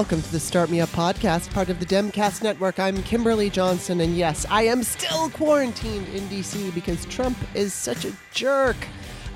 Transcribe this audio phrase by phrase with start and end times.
[0.00, 2.78] Welcome to the Start Me Up podcast, part of the Demcast Network.
[2.78, 8.06] I'm Kimberly Johnson, and yes, I am still quarantined in DC because Trump is such
[8.06, 8.78] a jerk.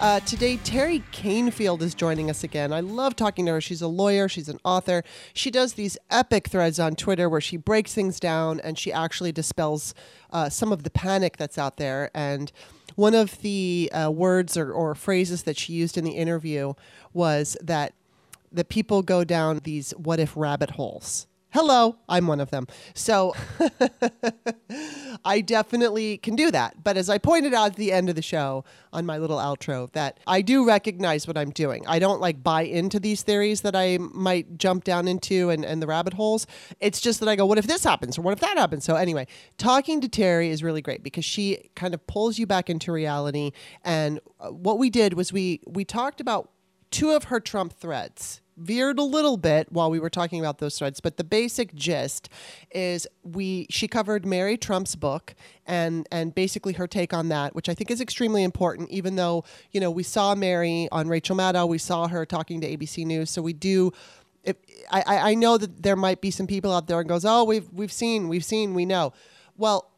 [0.01, 2.73] Uh, today, Teri Kanefield is joining us again.
[2.73, 3.61] I love talking to her.
[3.61, 5.05] She's a lawyer, she's an author.
[5.35, 9.33] She does these epic threads on Twitter where she breaks things down and she actually
[9.33, 9.95] dispels
[10.33, 12.11] uh, some of the panic that's out there.
[12.15, 12.51] And
[12.95, 16.73] one of the uh, words or, or phrases that she used in the interview
[17.13, 17.93] was that
[18.55, 21.27] that people go down these what if rabbit holes.
[21.55, 22.67] Hello, I'm one of them.
[22.95, 23.33] So
[25.25, 26.83] I definitely can do that.
[26.83, 29.89] But as I pointed out at the end of the show on my little outro,
[29.93, 31.85] that I do recognize what I'm doing.
[31.87, 35.81] I don't like buy into these theories that I might jump down into and, and
[35.81, 36.49] the rabbit holes.
[36.81, 38.83] It's just that I go, what if this happens or what if that happens?
[38.83, 42.69] So anyway, talking to Teri is really great because she kind of pulls you back
[42.69, 43.53] into reality.
[43.85, 46.51] And uh, what we did was we we talked about
[46.91, 50.79] two of her Trump threads veered a little bit while we were talking about those
[50.79, 52.29] threads, but the basic gist
[52.71, 55.35] is we she covered Mary Trump's book
[55.67, 58.91] and and basically her take on that, which I think is extremely important.
[58.91, 62.77] Even though you know we saw Mary on Rachel Maddow, we saw her talking to
[62.77, 63.93] ABC News, so we do.
[64.43, 64.57] If,
[64.91, 67.69] I I know that there might be some people out there and goes, oh, we've
[67.73, 69.13] we've seen, we've seen, we know.
[69.57, 69.91] Well,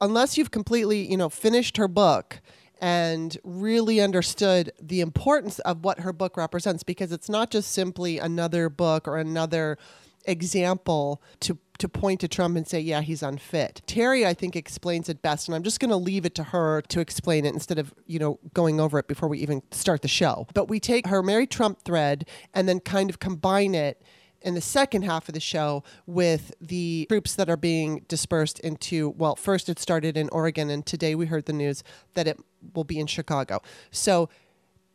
[0.00, 2.40] unless you've completely you know finished her book
[2.80, 8.18] and really understood the importance of what her book represents because it's not just simply
[8.18, 9.78] another book or another
[10.24, 13.82] example to to point to Trump and say, yeah, he's unfit.
[13.86, 16.82] Teri, I think, explains it best, and I'm just going to leave it to her
[16.82, 20.08] to explain it instead of, you know, going over it before we even start the
[20.08, 20.48] show.
[20.54, 24.02] But we take her Mary Trump thread and then kind of combine it
[24.42, 29.10] in the second half of the show with the troops that are being dispersed into
[29.10, 31.82] well first it started in Oregon and today we heard the news
[32.14, 32.38] that it
[32.74, 33.60] will be in Chicago.
[33.90, 34.28] So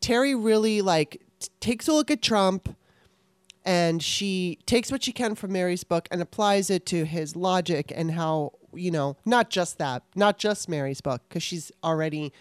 [0.01, 2.75] Teri really like t- takes a look at Trump
[3.65, 7.91] and she takes what she can from Mary's book and applies it to his logic
[7.95, 12.33] and how, you know, not just that, not just Mary's book cuz she's already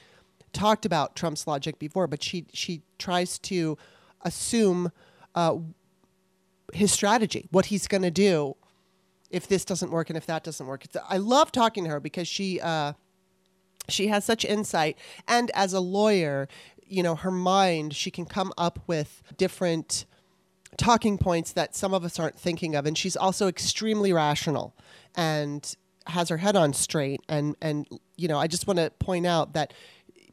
[0.53, 3.79] talked about Trump's logic before, but she she tries to
[4.23, 4.93] assume
[5.35, 5.57] uh,
[6.73, 8.57] his strategy, what he's going to do
[9.31, 10.85] if this doesn't work and if that doesn't work.
[10.85, 12.93] It's, I love talking to her because she uh,
[13.89, 14.97] she has such insight,
[15.27, 16.49] and as a lawyer,
[16.87, 20.05] you know, her mind she can come up with different
[20.77, 24.75] talking points that some of us aren't thinking of, and she's also extremely rational
[25.15, 27.21] and has her head on straight.
[27.29, 29.73] And and you know I just want to point out that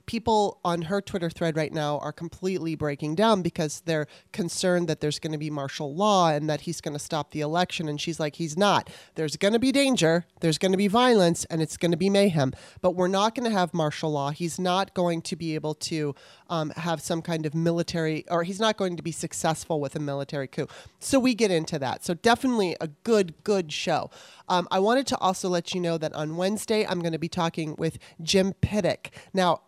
[0.09, 5.01] people on her Twitter thread right now are completely breaking down because they're concerned that
[5.01, 7.87] there's going to be martial law and that he's going to stop the election.
[7.87, 8.89] And she's like, he's not.
[9.13, 12.09] There's going to be danger, there's going to be violence, and it's going to be
[12.09, 12.53] mayhem.
[12.81, 14.31] But we're not going to have martial law.
[14.31, 16.15] He's not going to be able to
[16.49, 19.99] um, have some kind of military, or he's not going to be successful with a
[19.99, 20.65] military coup.
[20.97, 22.03] So we get into that.
[22.03, 24.09] So definitely a good, good show.
[24.47, 27.29] Um, I wanted to also let you know that on Wednesday, I'm going to be
[27.29, 29.11] talking with Jim Piddock.
[29.35, 29.61] Now,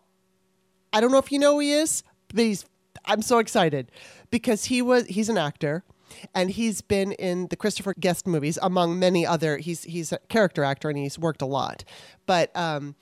[0.92, 2.64] I don't know if you know who he is, but he's
[3.04, 3.90] I'm so excited
[4.30, 5.84] because he was he's an actor
[6.34, 10.62] and he's been in the Christopher Guest movies among many other he's he's a character
[10.64, 11.84] actor and he's worked a lot.
[12.26, 12.94] But um,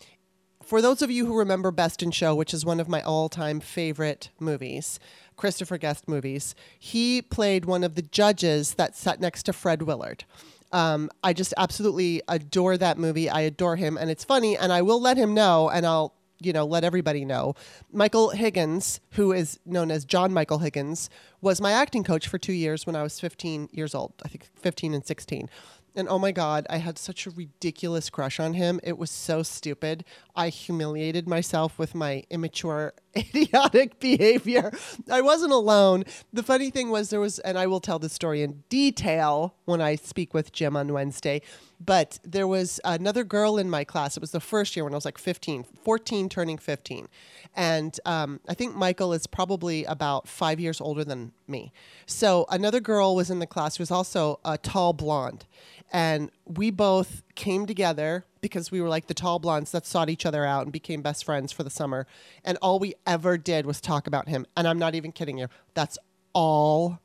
[0.63, 3.59] for those of you who remember Best in Show, which is one of my all-time
[3.61, 5.01] favorite movies,
[5.37, 10.25] Christopher Guest movies, he played one of the judges that sat next to Fred Willard.
[10.71, 13.29] Um, I just absolutely adore that movie.
[13.29, 14.57] I adore him, and it's funny.
[14.57, 17.55] And I will let him know, and I'll you know, let everybody know.
[17.93, 22.53] Michael Higgins, who is known as John Michael Higgins, was my acting coach for two
[22.53, 25.49] years when I was 15 years old, I think 15 and 16.
[25.97, 28.79] And oh my God, I had such a ridiculous crush on him.
[28.83, 30.05] It was so stupid.
[30.37, 34.71] I humiliated myself with my immature, idiotic behavior.
[35.11, 36.05] I wasn't alone.
[36.33, 39.81] The funny thing was, there was, and I will tell the story in detail when
[39.81, 41.43] I speak with Jim on Wednesday
[41.81, 44.17] but there was another girl in my class.
[44.17, 47.09] It was the first year when I was like 15, 14, turning 15.
[47.57, 51.73] And um, I think Michael is probably about five years older than me.
[52.05, 55.47] So another girl was in the class who was also a tall blonde.
[55.93, 60.27] And we both came together because we were like the tall blondes that sought each
[60.27, 62.07] other out and became best friends for the summer.
[62.45, 64.47] And all we ever did was talk about him.
[64.57, 65.49] And I'm not even kidding you.
[65.75, 65.99] That's
[66.33, 67.01] all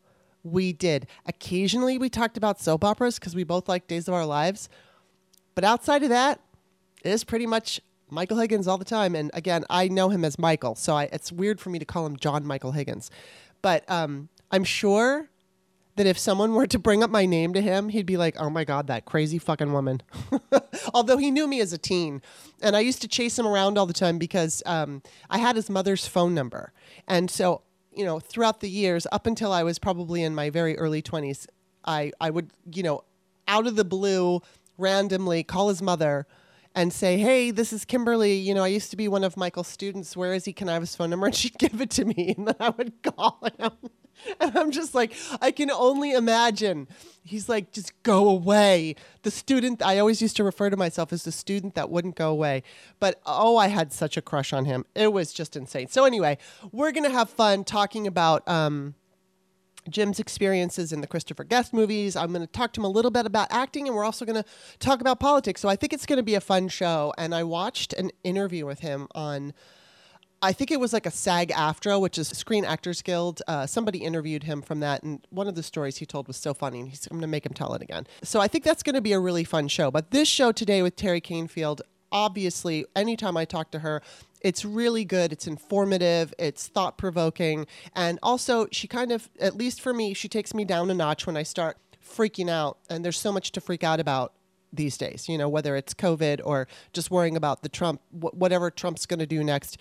[0.46, 1.08] we did.
[1.26, 4.70] Occasionally, we talked about soap operas because we both like Days of Our Lives.
[5.56, 6.40] But outside of that,
[7.04, 9.16] it is pretty much Michael Higgins all the time.
[9.16, 12.06] And again, I know him as Michael, so I, it's weird for me to call
[12.06, 13.10] him John Michael Higgins.
[13.62, 15.30] But um, I'm sure
[15.96, 18.50] that if someone were to bring up my name to him, he'd be like, oh
[18.50, 20.02] my God, that crazy fucking woman.
[20.94, 22.22] Although he knew me as a teen.
[22.62, 25.70] And I used to chase him around all the time because um, I had his
[25.70, 26.74] mother's phone number.
[27.08, 27.62] And so
[27.96, 31.48] you know, throughout the years, up until I was probably in my very early 20s,
[31.86, 33.04] I I would you know
[33.48, 34.42] out of the blue
[34.78, 36.26] randomly call his mother
[36.74, 38.36] and say, "Hey, this is Kimberly.
[38.36, 40.18] You know, I used to be one of Michael's students.
[40.18, 40.54] Where is he?
[40.54, 42.70] Can I have his phone number?" And she'd give it to me, and then I
[42.70, 43.72] would call him.
[44.40, 46.88] And I'm just like, I can only imagine.
[47.24, 48.96] He's like, just go away.
[49.24, 52.30] The student, I always used to refer to myself as the student that wouldn't go
[52.30, 52.64] away.
[53.00, 54.86] But oh, I had such a crush on him.
[54.96, 55.88] It was just insane.
[55.88, 56.38] So, anyway,
[56.72, 58.96] we're going to have fun talking about um,
[59.90, 62.16] Jim's experiences in the Christopher Guest movies.
[62.16, 64.42] I'm going to talk to him a little bit about acting, and we're also going
[64.42, 65.62] to talk about politics.
[65.62, 67.14] So, I think it's going to be a fun show.
[67.18, 69.54] And I watched an interview with him on
[70.46, 73.42] I think it was like a SAG AFTRA, which is Screen Actors Guild.
[73.48, 76.54] Uh, somebody interviewed him from that, and one of the stories he told was so
[76.54, 76.82] funny.
[76.82, 78.06] And he's, I'm going to make him tell it again.
[78.22, 79.90] So I think that's going to be a really fun show.
[79.90, 81.82] But this show today with Teri Kanefield,
[82.12, 84.04] obviously, anytime I talk to her,
[84.40, 85.34] it's really good.
[85.34, 86.32] It's informative.
[86.38, 87.66] It's thought provoking.
[87.96, 91.26] And also, she kind of, at least for me, she takes me down a notch
[91.26, 91.78] when I start
[92.08, 92.78] freaking out.
[92.88, 94.34] And there's so much to freak out about
[94.76, 99.06] these days, you know, whether it's COVID or just worrying about the Trump, whatever Trump's
[99.06, 99.78] going to do next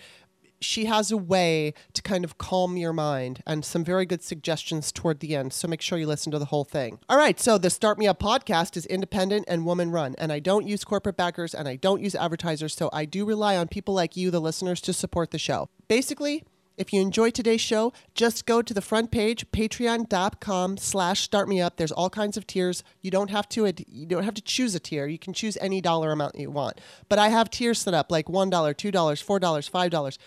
[0.65, 4.91] she has a way to kind of calm your mind and some very good suggestions
[4.91, 5.53] toward the end.
[5.53, 6.99] So make sure you listen to the whole thing.
[7.07, 7.39] All right.
[7.39, 10.15] So the Start Me Up podcast is independent and woman run.
[10.17, 12.73] And I don't use corporate backers and I don't use advertisers.
[12.73, 15.69] So I do rely on people like you, the listeners, to support the show.
[15.87, 16.43] Basically,
[16.77, 21.77] if you enjoyed today's show, just go to the front page, patreon.com slash startmeup.
[21.77, 22.83] There's all kinds of tiers.
[23.01, 25.07] You don't have to you don't have to choose a tier.
[25.07, 26.81] You can choose any dollar amount you want.
[27.07, 30.17] But I have tiers set up like $1, $2, $4, $5.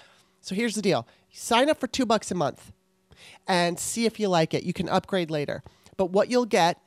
[0.41, 2.73] So here's the deal sign up for two bucks a month
[3.47, 4.65] and see if you like it.
[4.65, 5.63] You can upgrade later.
[5.97, 6.81] But what you'll get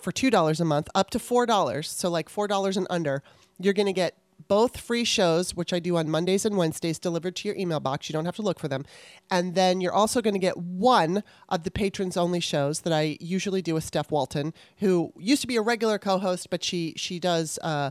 [0.00, 3.22] for $2 a month, up to $4, so like $4 and under,
[3.58, 4.16] you're going to get
[4.48, 8.08] both free shows, which I do on Mondays and Wednesdays, delivered to your email box.
[8.08, 8.84] You don't have to look for them.
[9.30, 13.16] And then you're also going to get one of the patrons only shows that I
[13.20, 16.94] usually do with Steph Walton, who used to be a regular co host, but she,
[16.96, 17.58] she does.
[17.62, 17.90] Uh,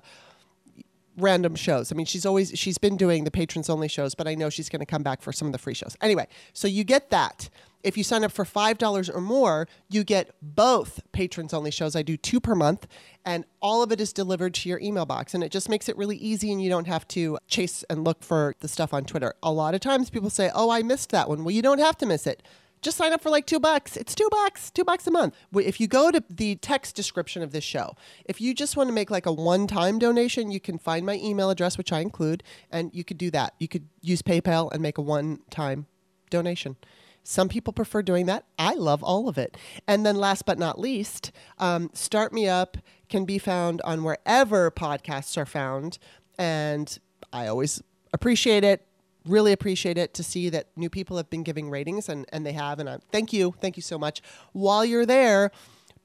[1.17, 1.91] random shows.
[1.91, 4.69] I mean, she's always she's been doing the patrons only shows, but I know she's
[4.69, 5.95] going to come back for some of the free shows.
[6.01, 7.50] Anyway, so you get that.
[7.83, 11.95] If you sign up for $5 or more, you get both patrons only shows.
[11.95, 12.88] I do two per month,
[13.23, 15.35] and all of it is delivered to your email box.
[15.35, 18.23] And it just makes it really easy, and you don't have to chase and look
[18.23, 19.35] for the stuff on Twitter.
[19.44, 21.44] A lot of times people say, Oh, I missed that one.
[21.44, 22.41] Well, you don't have to miss it
[22.81, 23.98] just sign up for like two bucks.
[23.98, 25.36] It's two bucks, two bucks a month.
[25.54, 27.95] If you go to the text description of this show,
[28.25, 31.16] if you just want to make like a one time donation, you can find my
[31.16, 33.56] email address, which I include, and you could do that.
[33.60, 35.88] You could use PayPal and make a one time
[36.30, 36.75] donation.
[37.24, 38.45] Some people prefer doing that.
[38.60, 39.57] I love all of it.
[39.88, 42.77] And then, last but not least, um, Start Me Up
[43.10, 45.98] can be found on wherever podcasts are found.
[46.38, 46.98] And
[47.33, 47.81] I always
[48.13, 48.86] appreciate it
[49.27, 52.54] really appreciate it to see that new people have been giving ratings and, and they
[52.54, 52.80] have.
[52.80, 53.54] And I, thank you.
[53.60, 54.22] Thank you so much.
[54.54, 55.51] While you're there,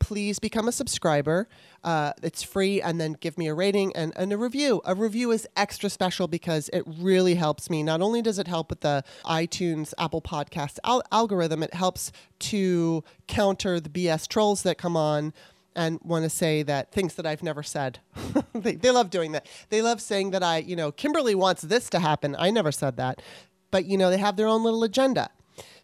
[0.00, 1.48] please become a subscriber.
[1.84, 4.82] Uh, it's free, and then give me a rating and, and a review.
[4.84, 7.82] A review is extra special because it really helps me.
[7.82, 13.04] Not only does it help with the iTunes, Apple Podcasts al- algorithm, it helps to
[13.28, 15.32] counter the BS trolls that come on
[15.76, 18.00] and want to say that things that I've never said.
[18.54, 19.46] they, they love doing that.
[19.68, 22.34] They love saying that I, you know, Kimberly wants this to happen.
[22.38, 23.22] I never said that.
[23.70, 25.30] But, you know, they have their own little agenda.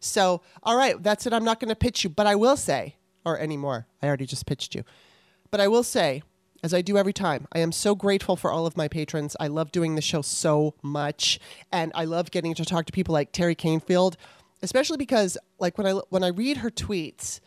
[0.00, 1.32] So, all right, that's it.
[1.32, 3.86] I'm not going to pitch you, but I will say, or anymore.
[4.02, 4.84] I already just pitched you.
[5.50, 6.22] But I will say,
[6.62, 9.36] as I do every time, I am so grateful for all of my patrons.
[9.38, 11.38] I love doing the show so much.
[11.70, 14.16] And I love getting to talk to people like Teri Kanefield,
[14.62, 17.40] especially because, like, when I, when I read her tweets,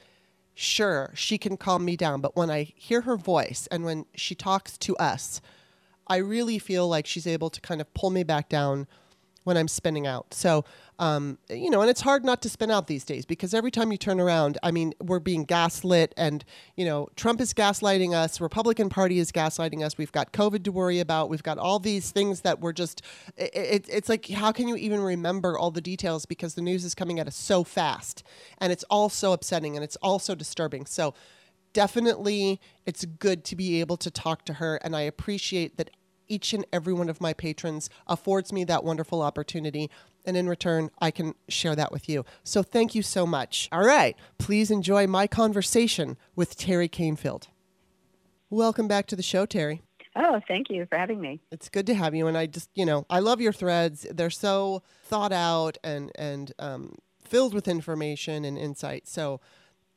[0.59, 2.21] sure, she can calm me down.
[2.21, 5.41] But when I hear her voice and when she talks to us,
[6.07, 8.87] I really feel like she's able to kind of pull me back down
[9.49, 10.31] when I'm spinning out.
[10.31, 10.63] So,
[10.99, 13.91] um, you know, and it's hard not to spin out these days because every time
[13.91, 18.39] you turn around, I mean, we're being gaslit and, you know, Trump is gaslighting us,
[18.39, 22.11] Republican Party is gaslighting us, we've got COVID to worry about, we've got all these
[22.11, 23.01] things that we're just,
[23.37, 26.85] it, it, it's like, how can you even remember all the details because the news
[26.85, 28.21] is coming at us so fast
[28.59, 30.85] and it's all so upsetting and it's all so disturbing.
[30.85, 31.15] So,
[31.71, 35.91] definitely it's good to be able to talk to her and I appreciate that
[36.29, 39.89] each and every one of my patrons affords me that wonderful opportunity.
[40.25, 42.23] And in return, I can share that with you.
[42.43, 43.67] So thank you so much.
[43.71, 44.15] All right.
[44.37, 47.47] Please enjoy my conversation with Teri Kanefield.
[48.49, 49.81] Welcome back to the show, Teri.
[50.15, 51.39] Oh, thank you for having me.
[51.51, 52.27] It's good to have you.
[52.27, 54.05] And I just, you know, I love your threads.
[54.11, 59.07] They're so thought out and, and um, filled with information and insight.
[59.07, 59.39] So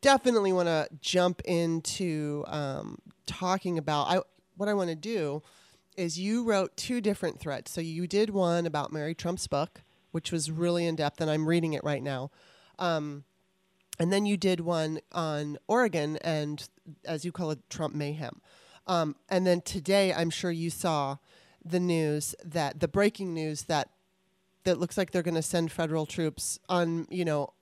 [0.01, 4.21] definitely want to jump into um, talking about I,
[4.57, 5.43] what I want to do
[5.97, 7.71] is you wrote two different threads.
[7.71, 11.49] So you did one about Mary Trump's book, which was really in depth, and I'm
[11.49, 12.31] reading it right now.
[12.79, 13.25] Um,
[13.99, 16.67] and then you did one on Oregon and,
[17.05, 18.41] as you call it, Trump mayhem.
[18.87, 21.19] Um, and then today, I'm sure you saw
[21.65, 23.91] the news that the breaking news that
[24.65, 27.53] that looks like they're going to send federal troops on, you know,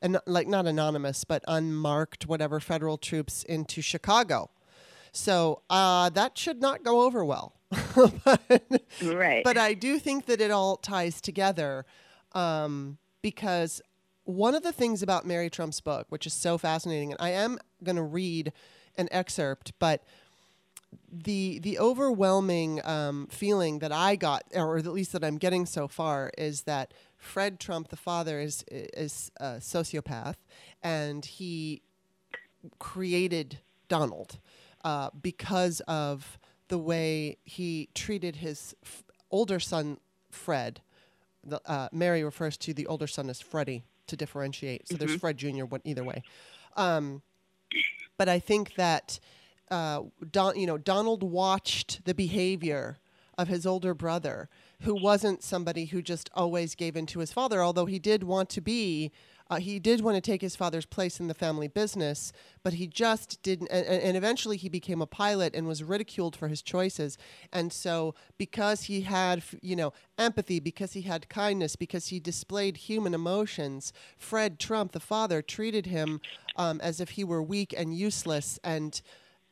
[0.00, 4.50] and like not anonymous but unmarked whatever federal troops into Chicago.
[5.12, 7.54] So uh, that should not go over well.
[7.94, 8.62] but,
[9.02, 9.44] right.
[9.44, 11.86] But I do think that it all ties together
[12.32, 13.80] um, because
[14.24, 17.58] one of the things about Mary Trump's book, which is so fascinating, and I am
[17.82, 18.52] going to read
[18.96, 20.02] an excerpt, but
[21.10, 25.88] the the overwhelming um, feeling that I got, or at least that I'm getting so
[25.88, 30.36] far, is that Fred Trump, the father, is is a sociopath,
[30.82, 31.82] and he
[32.78, 34.38] created Donald
[34.84, 39.98] uh, because of the way he treated his f- older son
[40.30, 40.80] Fred.
[41.44, 44.88] The, uh, Mary refers to the older son as Freddie to differentiate.
[44.88, 45.06] So mm-hmm.
[45.06, 45.64] there's Fred Jr.
[45.84, 46.22] either way.
[46.76, 47.22] Um,
[48.16, 49.18] but I think that
[49.70, 52.98] uh, Don, you know, Donald watched the behavior
[53.38, 54.48] of his older brother,
[54.82, 58.48] who wasn't somebody who just always gave in to his father, although he did want
[58.50, 59.10] to be.
[59.52, 62.32] Uh, he did want to take his father's place in the family business,
[62.62, 63.68] but he just didn't.
[63.68, 67.18] And, and, eventually, he became a pilot and was ridiculed for his choices.
[67.52, 72.78] And so, because he had, you know, empathy, because he had kindness, because he displayed
[72.78, 76.22] human emotions, Fred Trump, the father, treated him
[76.56, 79.02] um, as if he were weak and useless and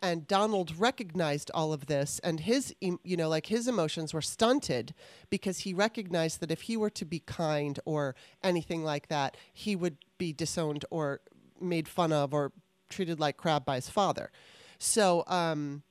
[0.02, 4.94] and Donald recognized all of this and his you know like his emotions were stunted
[5.28, 9.76] because he recognized that if he were to be kind or anything like that he
[9.76, 11.20] would be disowned or
[11.60, 12.52] made fun of or
[12.88, 14.30] treated like crap by his father.
[14.78, 15.82] So um,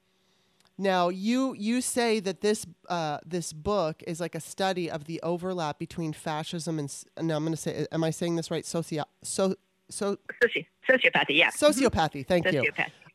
[0.78, 5.20] now you you say that this uh, this book is like a study of the
[5.22, 8.66] overlap between fascism and now I'm going to say am I saying this right?
[8.66, 9.56] Socio so
[9.90, 11.52] so Soci- sociopathy yeah.
[11.52, 12.54] Sociopathy thank Sociopath.
[12.64, 12.72] you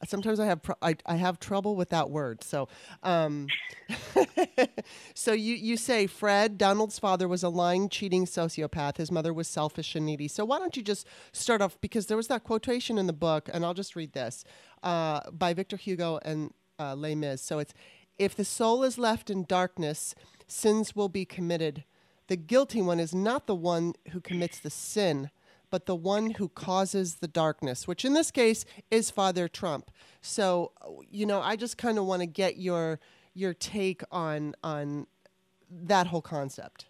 [0.06, 2.42] sometimes I have pro- I, I have trouble with that word.
[2.42, 2.68] So,
[3.02, 3.46] um,
[5.14, 8.96] so you you say Fred Donald's father was a lying, cheating sociopath.
[8.96, 10.28] His mother was selfish and needy.
[10.28, 13.48] So why don't you just start off because there was that quotation in the book,
[13.52, 14.44] and I'll just read this
[14.82, 17.40] uh, by Victor Hugo and uh, Les Mis.
[17.40, 17.74] So it's
[18.18, 20.14] if the soul is left in darkness,
[20.46, 21.84] sins will be committed.
[22.28, 25.30] The guilty one is not the one who commits the sin
[25.74, 29.90] but the one who causes the darkness, which in this case is Father Trump.
[30.20, 30.70] So,
[31.10, 33.00] you know, I just kind of want to get your
[33.34, 35.08] your take on on
[35.68, 36.86] that whole concept.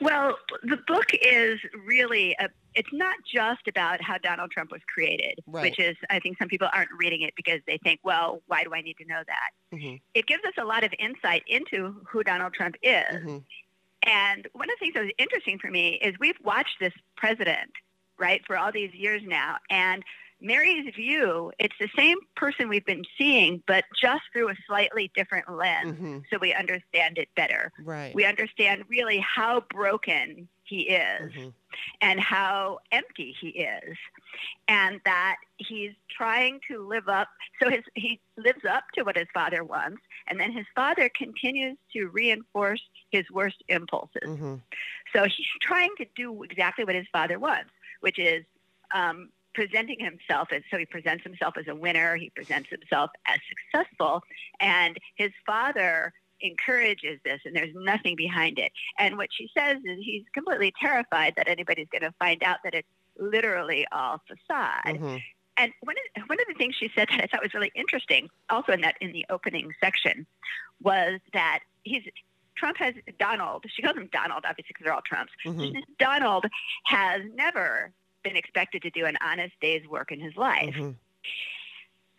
[0.00, 5.38] Well, the book is really a, it's not just about how Donald Trump was created,
[5.46, 5.62] right.
[5.62, 8.74] which is I think some people aren't reading it because they think, well, why do
[8.74, 9.76] I need to know that?
[9.78, 9.96] Mm-hmm.
[10.14, 13.04] It gives us a lot of insight into who Donald Trump is.
[13.14, 13.38] Mm-hmm.
[14.04, 17.70] And one of the things that was interesting for me is we've watched this president,
[18.18, 19.56] right, for all these years now.
[19.70, 20.04] And
[20.40, 25.50] Mary's view, it's the same person we've been seeing, but just through a slightly different
[25.50, 26.18] lens mm-hmm.
[26.30, 27.72] so we understand it better.
[27.82, 28.14] Right.
[28.14, 31.48] We understand really how broken he is mm-hmm.
[32.00, 33.96] and how empty he is
[34.68, 37.28] and that he's trying to live up
[37.62, 41.76] so his he lives up to what his father wants and then his father continues
[41.92, 44.56] to reinforce his worst impulses mm-hmm.
[45.14, 48.44] so he's trying to do exactly what his father wants which is
[48.94, 53.38] um, presenting himself as so he presents himself as a winner he presents himself as
[53.72, 54.22] successful
[54.60, 56.12] and his father
[56.44, 58.70] encourages this and there's nothing behind it.
[58.98, 62.74] And what she says is he's completely terrified that anybody's going to find out that
[62.74, 64.96] it's literally all facade.
[64.96, 65.16] Mm-hmm.
[65.56, 68.28] And one of, one of the things she said that I thought was really interesting,
[68.50, 70.26] also in that in the opening section,
[70.82, 72.02] was that he's
[72.56, 73.64] Trump has Donald.
[73.68, 75.32] She calls him Donald, obviously, because they're all Trumps.
[75.44, 75.78] Mm-hmm.
[75.98, 76.46] Donald
[76.86, 77.92] has never
[78.22, 80.74] been expected to do an honest day's work in his life.
[80.74, 80.90] Mm-hmm.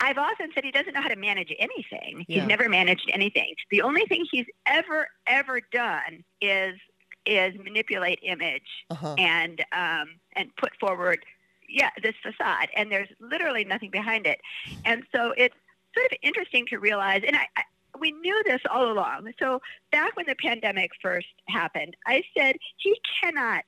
[0.01, 2.25] I've often said he doesn't know how to manage anything.
[2.27, 2.41] Yeah.
[2.41, 3.55] He's never managed anything.
[3.71, 6.75] The only thing he's ever ever done is
[7.25, 9.15] is manipulate image uh-huh.
[9.17, 11.19] and um, and put forward
[11.67, 14.39] yeah this facade and there's literally nothing behind it
[14.85, 15.55] and so it's
[15.95, 17.63] sort of interesting to realize and I, I
[17.99, 22.95] we knew this all along so back when the pandemic first happened i said he
[23.21, 23.63] cannot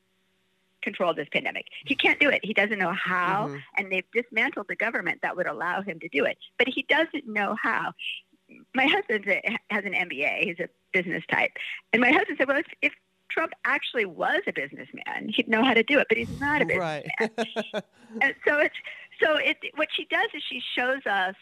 [0.88, 1.66] control this pandemic.
[1.86, 2.40] He can't do it.
[2.44, 3.58] He doesn't know how, mm-hmm.
[3.78, 6.38] and they've dismantled the government that would allow him to do it.
[6.58, 7.92] But he doesn't know how.
[8.74, 9.26] My husband
[9.70, 10.46] has an MBA.
[10.46, 11.52] He's a business type,
[11.92, 12.94] and my husband said, "Well, if, if
[13.30, 16.66] Trump actually was a businessman, he'd know how to do it, but he's not a
[16.66, 17.84] businessman." Right.
[18.22, 18.76] and so it's
[19.22, 19.58] so it.
[19.76, 21.36] What she does is she shows us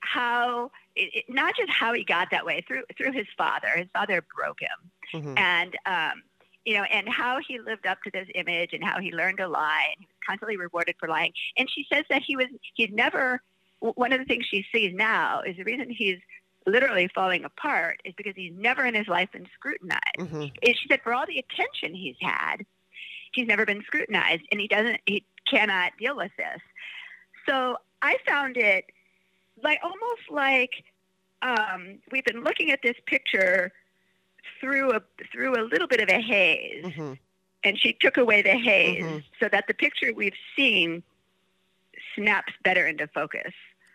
[0.00, 3.68] how it, it, not just how he got that way through through his father.
[3.76, 5.38] His father broke him, mm-hmm.
[5.38, 6.22] and um,
[6.64, 9.48] you know, and how he lived up to this image and how he learned to
[9.48, 11.32] lie and he was constantly rewarded for lying.
[11.56, 13.42] And she says that he was, he's never,
[13.80, 16.18] one of the things she sees now is the reason he's
[16.66, 20.02] literally falling apart is because he's never in his life been scrutinized.
[20.18, 20.46] Mm-hmm.
[20.64, 22.64] She said for all the attention he's had,
[23.32, 26.60] he's never been scrutinized and he doesn't, he cannot deal with this.
[27.48, 28.84] So I found it
[29.62, 30.84] like almost like
[31.42, 33.72] um, we've been looking at this picture
[34.60, 35.00] through a
[35.32, 37.12] through a little bit of a haze, mm-hmm.
[37.64, 39.18] and she took away the haze mm-hmm.
[39.40, 41.02] so that the picture we've seen
[42.14, 43.52] snaps better into focus.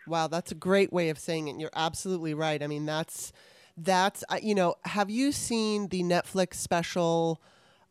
[0.07, 1.59] Wow, that's a great way of saying it.
[1.59, 2.61] You're absolutely right.
[2.61, 3.31] I mean, that's
[3.77, 7.41] that's uh, you know, have you seen the Netflix special?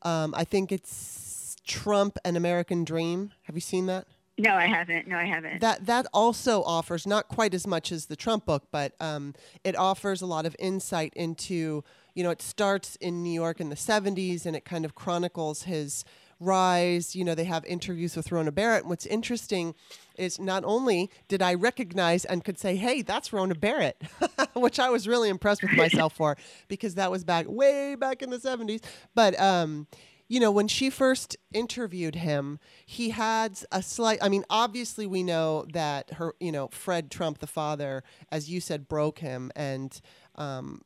[0.03, 3.33] Um, I think it's Trump and American Dream.
[3.45, 4.07] Have you seen that?
[4.37, 5.07] No, I haven't.
[5.07, 5.61] No, I haven't.
[5.61, 9.77] That that also offers not quite as much as the Trump book, but um, it
[9.77, 11.85] offers a lot of insight into.
[12.15, 15.65] You know, it starts in New York in the '70s, and it kind of chronicles
[15.65, 16.05] his
[16.45, 17.15] rise.
[17.17, 18.83] You know, they have interviews with Rona Barrett.
[18.83, 19.75] And what's interesting
[20.17, 24.01] is not only did I recognize and could say, "Hey, that's Rona Barrett,"
[24.55, 26.37] which I was really impressed with myself for
[26.69, 28.83] because that was back way back in the '70s,
[29.15, 29.39] but.
[29.41, 29.87] Um,
[30.27, 34.19] you know, when she first interviewed him, he had a slight.
[34.23, 38.61] I mean, obviously, we know that her, you know, Fred Trump, the father, as you
[38.61, 40.01] said, broke him, and,
[40.37, 40.81] um,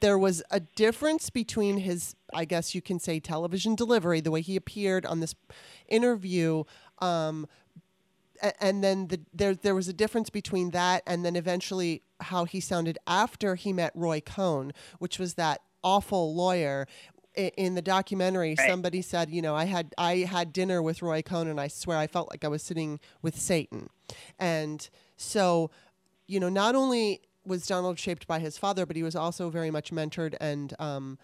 [0.00, 4.40] there was a difference between his, I guess you can say, television delivery, the way
[4.40, 5.34] he appeared on this
[5.88, 6.64] interview,
[7.00, 7.46] um,
[8.60, 12.60] and then the, there there was a difference between that and then eventually how he
[12.60, 16.86] sounded after he met Roy Cohn, which was that awful lawyer
[17.34, 18.68] in the documentary right.
[18.68, 21.96] somebody said you know i had i had dinner with roy cohn and i swear
[21.96, 23.88] i felt like i was sitting with satan
[24.40, 25.70] and so
[26.26, 29.70] you know not only was donald shaped by his father but he was also very
[29.70, 31.18] much mentored and um,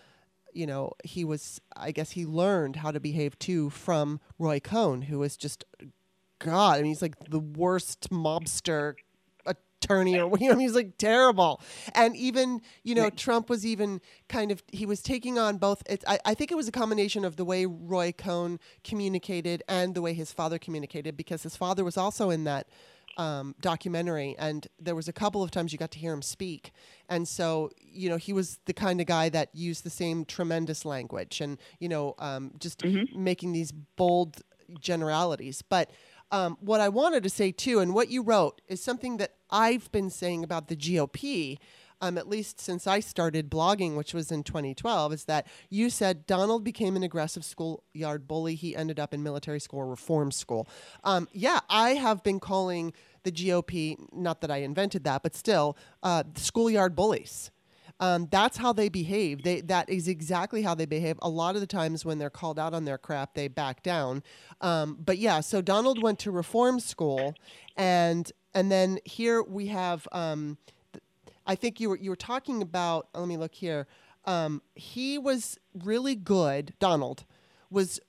[0.53, 5.03] you know he was i guess he learned how to behave too from roy cohn
[5.03, 5.65] who was just
[6.39, 8.95] god i mean he's like the worst mobster
[9.85, 11.61] attorney or you know he's like terrible.
[11.95, 16.05] And even you know trump was even kind of he was taking on both it's
[16.07, 20.03] I, I think it was a combination of the way roy cohn communicated and the
[20.03, 22.69] way his father communicated because his father was also in that
[23.17, 26.73] um, documentary, and there was a couple of times you got to hear him speak,
[27.09, 30.85] and so you know he was the kind of guy that used the same tremendous
[30.85, 33.23] language, and you know um, just mm-hmm.
[33.23, 34.43] making these bold
[34.81, 35.63] generalities.
[35.63, 35.91] But
[36.31, 39.91] um, what I wanted to say too, and what you wrote, is something that I've
[39.93, 41.59] been saying about the GOP.
[42.05, 46.27] Um, at least since I started blogging, which was in 2012, is that you said
[46.27, 48.57] Donald became an aggressive schoolyard bully.
[48.57, 50.69] He ended up in military school or reform school.
[51.03, 55.79] Um, yeah, I have been calling the GOP, not that I invented that, but still,
[56.03, 57.51] uh, schoolyard bullies.
[58.01, 59.43] Um, that's how they behave.
[59.43, 61.17] They that is exactly how they behave.
[61.23, 64.23] A lot of the times when they're called out on their crap, they back down.
[64.61, 67.35] Um, but yeah, so Donald went to reform school,
[67.79, 70.07] and and then here we have.
[70.13, 70.59] Um,
[71.47, 73.09] I think you were you were talking about.
[73.15, 73.87] Let me look here.
[74.25, 76.75] Um, he was really good.
[76.79, 77.25] Donald
[77.71, 78.01] was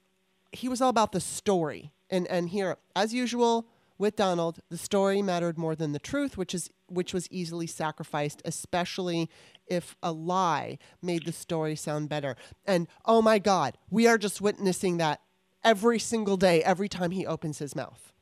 [0.51, 3.67] he was all about the story, and and here as usual
[3.97, 8.41] with Donald, the story mattered more than the truth, which is which was easily sacrificed,
[8.45, 9.29] especially
[9.67, 12.35] if a lie made the story sound better.
[12.65, 15.21] And oh my God, we are just witnessing that
[15.63, 18.13] every single day, every time he opens his mouth.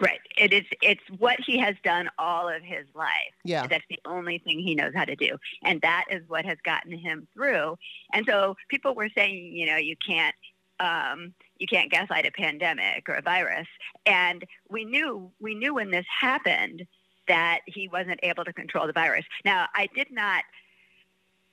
[0.00, 0.20] Right.
[0.36, 0.64] It is.
[0.82, 3.10] It's what he has done all of his life.
[3.44, 3.66] Yeah.
[3.66, 6.98] That's the only thing he knows how to do, and that is what has gotten
[6.98, 7.76] him through.
[8.12, 10.34] And so people were saying, you know, you can't.
[10.80, 13.68] Um, you can't gaslight a pandemic or a virus.
[14.06, 16.84] And we knew we knew when this happened
[17.28, 19.24] that he wasn't able to control the virus.
[19.44, 20.42] Now, I did not,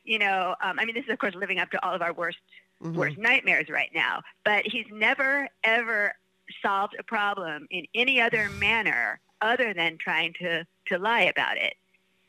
[0.04, 2.14] you know, um, I mean, this is of course living up to all of our
[2.14, 2.40] worst
[2.82, 2.98] mm-hmm.
[2.98, 4.22] worst nightmares right now.
[4.44, 6.14] But he's never ever
[6.62, 11.74] solved a problem in any other manner other than trying to to lie about it.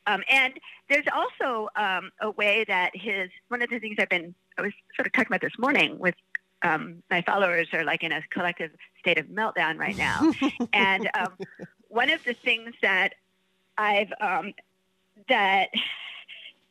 [0.06, 4.34] Um, and there's also um, a way that his one of the things I've been
[4.58, 6.14] I was sort of talking about this morning with
[6.62, 10.32] um, my followers are like in a collective state of meltdown right now.
[10.72, 11.36] and um,
[11.88, 13.14] one of the things that
[13.78, 14.52] I've um,
[15.28, 15.68] that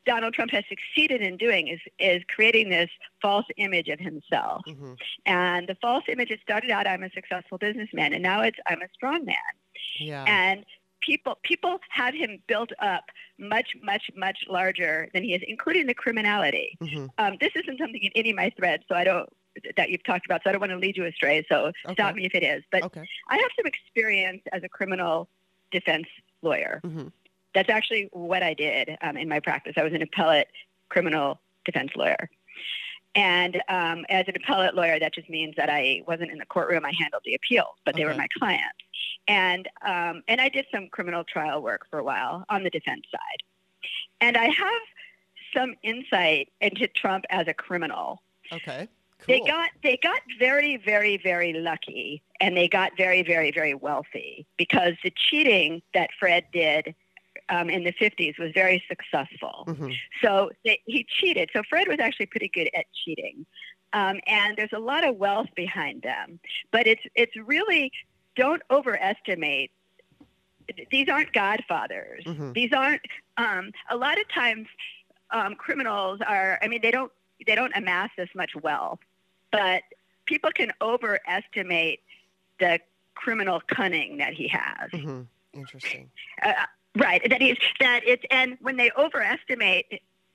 [0.04, 4.62] Donald Trump has succeeded in doing is is creating this false image of himself.
[4.68, 4.94] Mm-hmm.
[5.26, 8.82] And the false image it started out I'm a successful businessman and now it's I'm
[8.82, 9.36] a strong man.
[9.98, 10.24] Yeah.
[10.26, 10.64] And
[11.00, 13.04] people people have him built up
[13.38, 16.76] much much much larger than he is including the criminality.
[16.80, 17.06] Mm-hmm.
[17.18, 19.28] Um, this isn't something in any of my threads so I don't
[19.76, 21.94] that you've talked about so I don't want to lead you astray so okay.
[21.94, 22.64] stop me if it is.
[22.72, 23.04] But okay.
[23.28, 25.28] I have some experience as a criminal
[25.70, 26.06] defense
[26.42, 26.80] lawyer.
[26.84, 27.08] Mm-hmm.
[27.54, 29.74] That's actually what I did um, in my practice.
[29.76, 30.48] I was an appellate
[30.88, 32.28] criminal defense lawyer.
[33.14, 36.84] And um, as an appellate lawyer, that just means that I wasn't in the courtroom.
[36.84, 38.78] I handled the appeals, but they were my clients.
[39.28, 43.02] And um, and I did some criminal trial work for a while on the defense
[43.10, 43.42] side.
[44.20, 44.82] And I have
[45.54, 48.22] some insight into Trump as a criminal.
[48.50, 48.88] Okay.
[49.18, 49.26] Cool.
[49.26, 54.46] They got they got very very very lucky, and they got very very very wealthy
[54.56, 56.94] because the cheating that Fred did
[57.48, 59.64] um, in the 50s was very successful.
[59.66, 59.94] Mhm.
[60.22, 61.50] So they, he cheated.
[61.52, 63.46] So Fred was actually pretty good at cheating,
[63.92, 66.40] um, and there's a lot of wealth behind them.
[66.70, 67.92] But it's it's really
[68.36, 69.70] don't overestimate.
[70.90, 72.24] These aren't godfathers.
[72.24, 72.54] Mhm.
[72.54, 73.02] These aren't.
[73.36, 74.68] Um, a lot of times,
[75.30, 76.58] um, criminals are.
[76.62, 77.12] I mean, they don't
[77.46, 79.00] they don't amass this much wealth,
[79.50, 79.82] but
[80.26, 82.00] people can overestimate
[82.60, 82.78] the
[83.14, 84.90] criminal cunning that he has.
[84.92, 85.26] Mhm.
[85.52, 86.10] Interesting.
[86.42, 86.52] Uh,
[86.96, 87.22] right.
[87.28, 89.86] That he's that it's and when they overestimate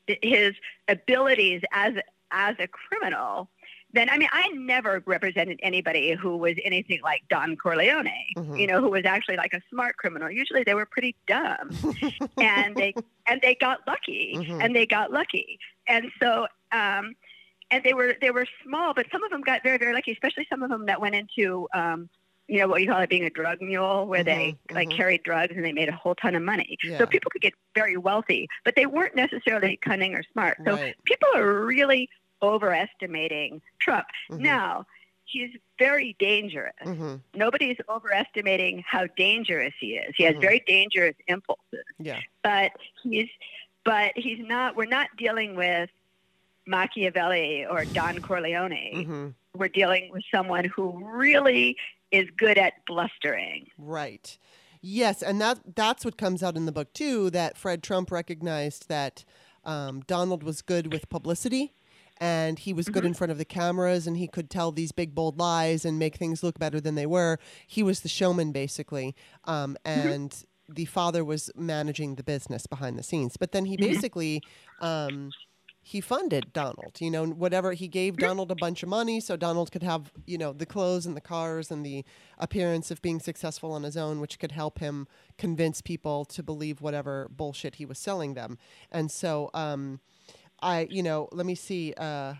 [0.08, 0.54] his
[0.88, 1.94] abilities as
[2.32, 3.50] as a criminal,
[3.94, 8.12] then I mean I never represented anybody who was anything like Don Corleone.
[8.38, 8.60] Mhm.
[8.60, 10.30] You know, who was actually like a smart criminal.
[10.30, 11.70] Usually they were pretty dumb,
[12.38, 12.94] and they
[13.28, 14.64] and they got lucky, Mhm.
[14.64, 16.48] and they got lucky, and so.
[16.72, 17.16] um
[17.70, 20.48] and they were they were small, but some of them got very very lucky, especially
[20.50, 22.10] some of them that went into um,
[22.48, 24.96] you know what you call it being a drug mule, where they Mhm, like mhm.
[24.98, 26.78] carried drugs and they made a whole ton of money.
[26.84, 26.98] Yeah.
[26.98, 30.58] So people could get very wealthy, but they weren't necessarily cunning or smart.
[30.66, 30.96] So Right.
[31.04, 32.10] people are really
[32.42, 34.08] overestimating Trump.
[34.32, 34.40] Mhm.
[34.40, 34.86] Now
[35.26, 36.74] he's very dangerous.
[36.84, 37.22] Mhm.
[37.34, 40.14] Nobody's overestimating how dangerous he is.
[40.16, 40.42] He has Mhm.
[40.42, 42.20] very dangerous impulses Yeah.
[42.44, 42.72] but
[43.04, 43.30] he's
[43.84, 45.90] but he's not we're not dealing with
[46.66, 49.34] Machiavelli or Don Corleone.
[49.54, 51.78] We're dealing with someone who really
[52.12, 53.68] is good at blustering.
[53.78, 54.38] Right.
[54.82, 57.30] Yes, and that that's what comes out in the book too.
[57.30, 59.26] That Fred Trump recognized that
[59.64, 61.74] um, Donald was good with publicity,
[62.20, 65.16] and he was good in front of the cameras, and he could tell these big
[65.16, 67.40] bold lies and make things look better than they were.
[67.66, 69.16] He was the showman basically,
[69.46, 73.38] um, and the father was managing the business behind the scenes.
[73.38, 74.42] But then he basically.
[74.80, 75.32] Um,
[75.90, 77.00] he funded Donald.
[77.00, 80.38] You know, whatever he gave Donald a bunch of money so Donald could have, you
[80.38, 82.04] know, the clothes and the cars and the
[82.38, 86.82] appearance of being successful on his own, which could help him convince people to believe
[86.82, 88.58] whatever bullshit he was selling them.
[88.92, 90.02] And so, um,
[90.62, 91.94] I, you know, let me see.
[91.96, 92.34] Uh,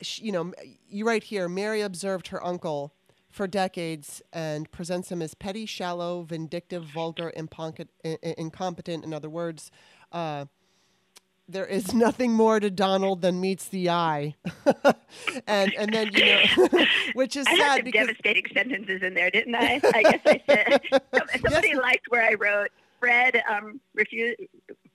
[0.00, 0.52] sh- you know,
[0.88, 1.48] you right here.
[1.48, 2.92] Mary observed her uncle
[3.30, 9.04] for decades and presents him as petty, shallow, vindictive, vulgar, imponc- i- i- incompetent.
[9.04, 9.70] In other words,
[10.10, 10.46] uh,
[11.48, 14.34] there is nothing more to Donald than meets the eye,
[15.46, 19.14] and and then you know, which is I had sad some because devastating sentences in
[19.14, 19.80] there, didn't I?
[19.94, 20.80] I guess I said
[21.42, 21.76] somebody Yes.
[21.76, 22.68] liked where I wrote
[23.00, 24.40] Fred um, refused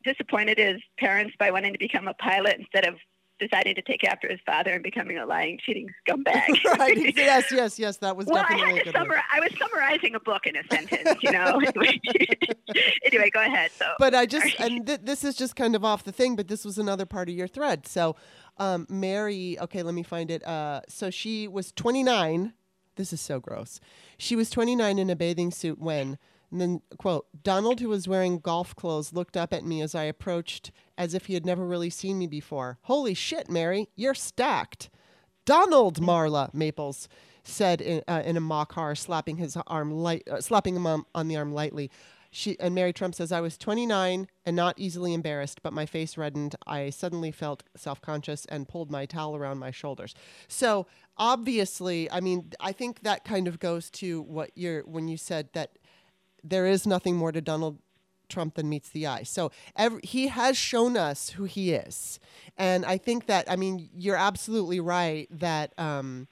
[0.03, 2.95] disappointed his parents by wanting to become a pilot instead of
[3.39, 6.63] deciding to take after his father and becoming a lying, cheating scumbag.
[6.77, 9.03] right, yes, yes, yes, that was Well, I definitely a had to good one.
[9.03, 9.23] summarize.
[9.31, 11.61] I was summarizing a book in a sentence, you know.
[13.05, 13.71] anyway, go ahead.
[13.71, 16.47] So, but I just and th- this is just kind of off the thing, but
[16.47, 17.87] this was another part of your thread.
[17.87, 18.15] So,
[18.57, 20.45] um, Mary, okay, let me find it.
[20.45, 22.53] Uh, so she was 29.
[22.95, 23.79] This is so gross.
[24.17, 26.17] She was 29 in a bathing suit when,
[26.51, 30.03] and then quote, Donald, who was wearing golf clothes, looked up at me as I
[30.03, 32.77] approached, as if he had never really seen me before.
[32.83, 34.89] Holy shit, Mary, you're stacked.
[35.45, 37.07] Donald Marla Maples
[37.43, 41.05] said in, uh, in a mock horror, slapping his arm light, uh, slapping him on,
[41.15, 41.89] on the arm lightly.
[42.31, 46.15] She and Mary Trump says, "I was 29 and not easily embarrassed, but my face
[46.15, 46.55] reddened.
[46.67, 50.13] I suddenly felt self-conscious and pulled my towel around my shoulders."
[50.47, 50.85] So
[51.17, 55.49] obviously, I mean, I think that kind of goes to what you're when you said
[55.53, 55.78] that
[56.43, 57.79] there is nothing more to Donald
[58.29, 59.23] Trump than meets the eye.
[59.23, 62.19] So every, he has shown us who he is,
[62.57, 65.73] and I think that I mean you're absolutely right that.
[65.77, 66.27] Um,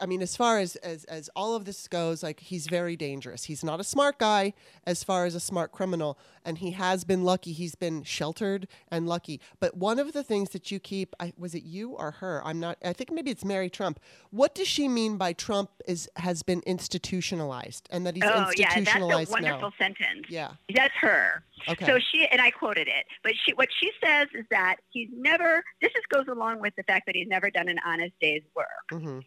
[0.00, 3.44] I mean, as far as, as as all of this goes, like he's very dangerous.
[3.44, 4.54] He's not a smart guy
[4.86, 7.52] as far as a smart criminal, and he has been lucky.
[7.52, 9.40] He's been sheltered and lucky.
[9.60, 12.40] But one of the things that you keep, I, was it you or her?
[12.44, 12.78] I'm not.
[12.84, 14.00] I think maybe it's Mary Trump.
[14.30, 18.68] What does she mean by Trump is has been institutionalized and that he's oh yeah,
[18.68, 19.72] that's a institutionalized wonderful now?
[19.78, 20.26] sentence.
[20.28, 20.52] Yeah.
[20.74, 21.44] That's her.
[21.68, 21.84] Okay.
[21.84, 25.62] So she and I quoted it, but she what she says is that he's never.
[25.82, 28.66] This just goes along with the fact that he's never done an honest day's work.
[28.90, 29.20] hmm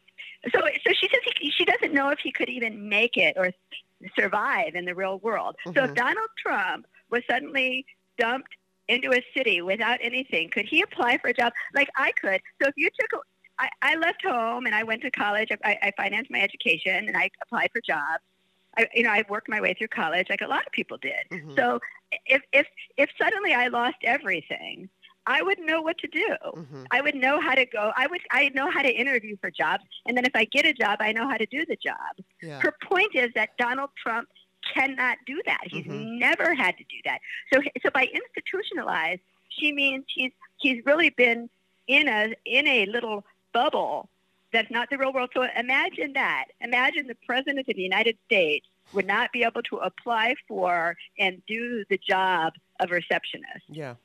[0.53, 3.51] So so she says he, she doesn't know if he could even make it or
[4.17, 5.55] survive in the real world.
[5.75, 5.85] So Mhm.
[5.85, 7.85] if Donald Trump was suddenly
[8.17, 8.55] dumped
[8.87, 12.41] into a city without anything, could he apply for a job like I could?
[12.61, 13.23] So if you took a
[13.59, 15.49] I, I left home and I went to college.
[15.63, 18.23] I, I financed my education and I applied for jobs.
[18.77, 21.23] I, you know, I worked my way through college like a lot of people did.
[21.31, 21.55] Mhm.
[21.55, 21.79] So
[22.25, 24.89] if if if suddenly I lost everything,
[25.25, 26.27] I would know what to do.
[26.43, 26.87] Mhm.
[26.91, 27.93] I would know how to go.
[27.95, 30.73] I would I know how to interview for jobs, and then if I get a
[30.73, 32.17] job, I know how to do the job.
[32.41, 32.59] Yeah.
[32.61, 34.29] Her point is that Donald Trump
[34.73, 35.61] cannot do that.
[35.65, 36.19] He's Mhm.
[36.19, 37.19] never had to do that.
[37.51, 41.49] So so by institutionalized, she means he's he's really been
[41.87, 44.09] in a in a little bubble
[44.51, 45.31] that's not the real world.
[45.33, 46.45] So imagine that.
[46.61, 51.41] Imagine the president of the United States would not be able to apply for and
[51.47, 53.63] do the job of receptionist.
[53.67, 53.95] Yeah.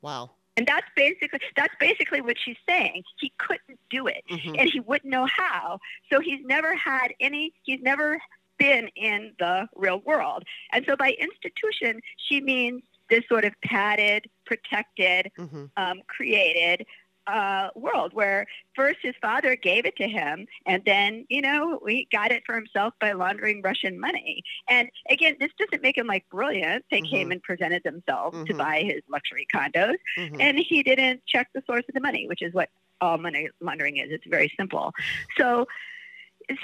[0.00, 0.30] Wow.
[0.56, 3.04] And that's basically that's basically what she's saying.
[3.18, 4.58] He couldn't do it Mhm.
[4.58, 5.78] and he wouldn't know how.
[6.10, 8.20] So he's never had any, he's never
[8.58, 10.44] been in the real world.
[10.72, 15.70] And so by institution, she means this sort of padded, protected, Mhm.
[15.76, 16.86] um, created
[17.26, 22.08] uh, world where first his father gave it to him and then, you know, he
[22.10, 24.42] got it for himself by laundering Russian money.
[24.68, 26.84] And again, this doesn't make him like brilliant.
[26.90, 28.58] They came and presented themselves to Mhm.
[28.58, 30.40] buy his luxury condos Mhm.
[30.40, 33.98] and he didn't check the source of the money, which is what all money laundering
[33.98, 34.10] is.
[34.10, 34.92] It's very simple.
[35.36, 35.66] So,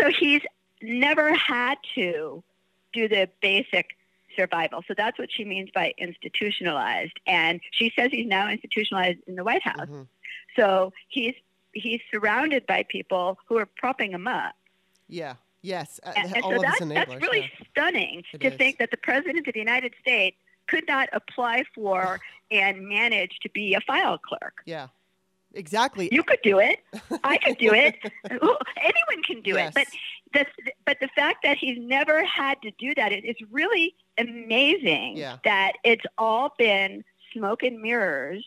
[0.00, 0.42] so he's
[0.82, 2.42] never had to
[2.92, 3.96] do the basic
[4.36, 4.82] survival.
[4.86, 7.18] So that's what she means by institutionalized.
[7.26, 9.88] And she says he's now institutionalized in the White House.
[9.88, 10.06] Mhm.
[10.56, 11.34] So he's
[11.72, 14.54] he's surrounded by people who are propping him up.
[15.08, 15.34] Yeah.
[15.62, 16.00] Yes.
[16.04, 17.66] Uh, And, so that's, that's really yeah.
[17.70, 18.54] stunning It to is.
[18.54, 23.48] think that the president of the United States could not apply for and manage to
[23.50, 24.58] be a file clerk.
[24.66, 24.88] Yeah.
[25.54, 26.08] Exactly.
[26.12, 26.80] You could do it.
[27.24, 27.96] I could do it.
[28.30, 29.72] Anyone can do Yes.
[29.76, 29.88] it.
[30.32, 33.94] But the but the fact that he's never had to do that is is really
[34.18, 35.16] amazing.
[35.16, 35.38] Yeah.
[35.44, 38.44] That it's all been smoke and mirrors,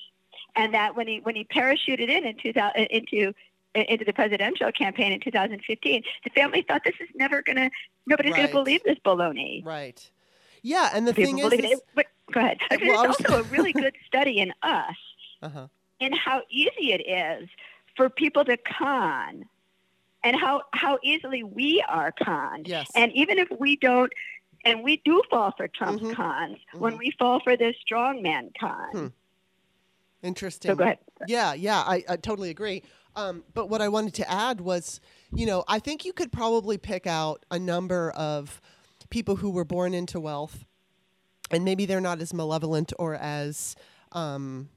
[0.55, 3.33] and that when he when he parachuted in in 2000 into
[3.73, 7.69] into the presidential campaign in 2015, the family thought this is never gonna
[8.05, 8.41] nobody's Right.
[8.51, 9.65] gonna believe this baloney.
[9.65, 10.09] Right.
[10.63, 11.85] Yeah, and the People thing is, believe is it.
[11.95, 12.57] But, go ahead.
[12.69, 14.95] Well, it's also a really good study in us
[15.41, 15.67] uh-huh.
[15.99, 17.49] in how easy it is
[17.95, 19.45] for people to con
[20.23, 22.67] and how, how easily we are conned.
[22.67, 22.91] Yes.
[22.93, 24.13] And even if we don't,
[24.63, 26.13] and we do fall for Trump's Mhm.
[26.13, 26.99] cons, when Mhm.
[26.99, 28.91] we fall for this strongman con.
[28.91, 29.07] Hmm.
[30.23, 30.71] Interesting.
[30.71, 30.99] So go ahead.
[31.27, 32.83] Yeah, yeah, I, I totally agree.
[33.15, 35.01] Um, but what I wanted to add was,
[35.33, 38.61] you know, I think you could probably pick out a number of
[39.09, 40.63] people who were born into wealth,
[41.49, 43.75] and maybe they're not as malevolent or as,
[44.13, 44.69] um,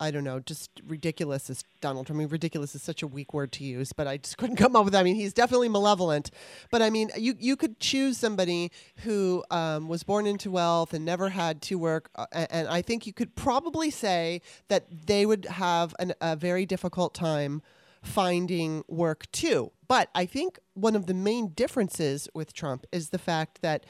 [0.00, 2.18] I don't know, just ridiculous as Donald Trump.
[2.18, 4.76] I mean, ridiculous is such a weak word to use, but I just couldn't come
[4.76, 4.92] up with.
[4.92, 5.00] that.
[5.00, 6.30] I mean, he's definitely malevolent,
[6.70, 11.04] but I mean, you you could choose somebody who um, was born into wealth and
[11.04, 15.46] never had to work, uh, and I think you could probably say that they would
[15.46, 17.62] have an, a very difficult time
[18.02, 19.72] finding work too.
[19.88, 23.84] But I think one of the main differences with Trump is the fact that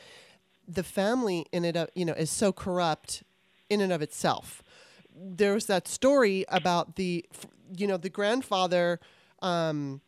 [0.67, 3.23] the family in it, uh, you know, is so corrupt
[3.69, 4.63] in and of itself.
[5.21, 7.25] There's that story about the,
[7.77, 9.01] you know, the grandfather
[9.43, 10.01] um,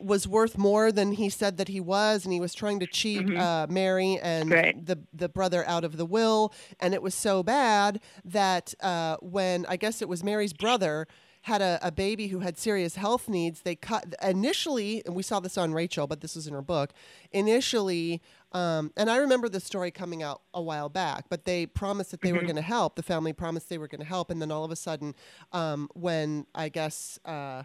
[0.00, 3.28] was worth more than he said that he was, and he was trying to cheat
[3.36, 4.86] uh, Mary and Right.
[4.86, 9.66] the the brother out of the will, and it was so bad that uh, when
[9.68, 11.06] I guess it was Mary's brother
[11.42, 15.40] had a, a baby who had serious health needs, they cut initially, and we saw
[15.40, 16.92] this on Rachel, but this was in her book.
[17.32, 18.20] Initially,
[18.52, 22.22] um, and I remember the story coming out a while back, but they promised that
[22.22, 22.96] they were going to help.
[22.96, 25.14] The family promised they were going to help, and then all of a sudden,
[25.52, 27.18] um, when I guess.
[27.24, 27.64] Uh,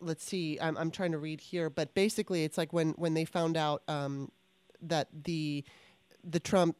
[0.00, 3.24] let's see I'm, I'm trying to read here but basically it's like when when they
[3.24, 4.30] found out um,
[4.82, 5.64] that the
[6.22, 6.76] the trump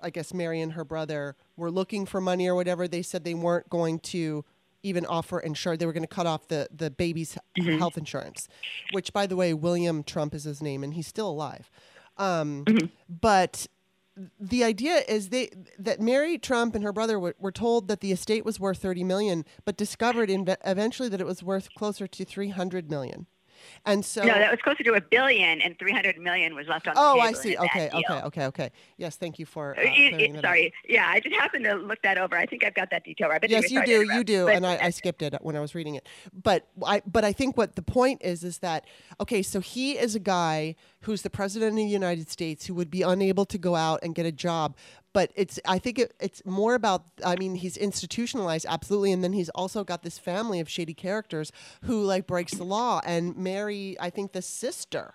[0.00, 3.34] i guess mary and her brother were looking for money or whatever they said they
[3.34, 4.44] weren't going to
[4.84, 8.46] even offer insure they were going to cut off the the baby's h- health insurance
[8.92, 11.68] which by the way william trump is his name and he's still alive
[12.16, 12.64] um,
[13.08, 13.66] but
[14.38, 18.12] the idea is they that Mary Trump and her brother were, were told that the
[18.12, 22.24] estate was worth 30 million, but discovered inve- eventually that it was worth closer to
[22.24, 23.26] 300 million.
[23.86, 26.94] And so No, that was closer to a billion, and 300 million was left on
[26.94, 27.12] the table.
[27.16, 27.20] Oh.
[27.20, 27.56] I see.
[27.56, 28.70] Okay, okay, okay, okay.
[28.96, 30.42] Yes, thank you for uh, Uh, it- it- up.
[30.44, 30.72] sorry.
[30.88, 32.36] Yeah, I just happened to look that over.
[32.36, 33.40] I think I've got that detail right.
[33.40, 35.74] But Yes, you do, you do, But- and I, I skipped it when I was
[35.74, 36.08] reading it.
[36.32, 38.84] But I, but I think what the point is is that
[39.20, 42.90] okay, so he is a guy who's the president of the United States who would
[42.90, 44.76] be unable to go out and get a job.
[45.12, 49.32] But it's I think it, it's more about I mean he's institutionalized absolutely, and then
[49.32, 53.96] he's also got this family of shady characters who like breaks the law and Mary
[54.00, 55.14] I think the sister.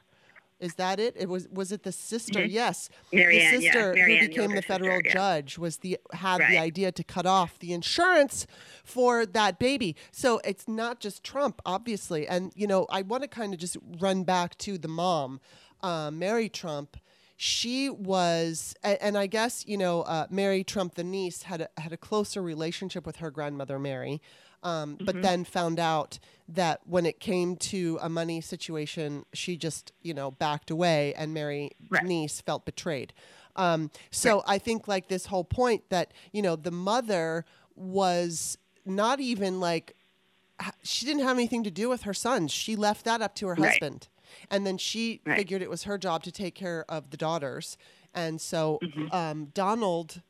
[0.60, 1.16] Is that it?
[1.16, 2.44] It was was it the sister?
[2.44, 3.18] Yes, Mm-hmm.
[3.18, 5.14] Mary Ann, the sister Mary who became the federal sister, yeah.
[5.14, 8.48] judge was the had the idea to cut off the insurance
[8.84, 9.96] for that baby.
[10.12, 12.28] So it's not just Trump, obviously.
[12.28, 15.42] And you know, I want to kind of just run back to the mom,
[15.82, 16.98] uh, Mary Trump.
[17.39, 21.69] She was, and, and I guess you know, uh, Mary Trump, the niece, had a,
[21.80, 24.21] had a closer relationship with her grandmother Mary,
[24.63, 26.17] um, but then found out
[26.50, 31.34] that when it came to a money situation, she just you know backed away, and
[31.34, 32.04] Mary Right.
[32.04, 33.13] niece felt betrayed.
[33.56, 37.45] Um, so I think like this whole point that you know the mother
[37.76, 39.95] was not even like
[40.82, 42.52] she didn't have anything to do with her sons.
[42.52, 43.69] She left that up to her Right.
[43.69, 44.08] husband.
[44.50, 45.38] And then she Right.
[45.38, 47.78] figured it was her job to take care of the daughters.
[48.13, 49.13] And so Mm-hmm.
[49.16, 50.22] um, Donald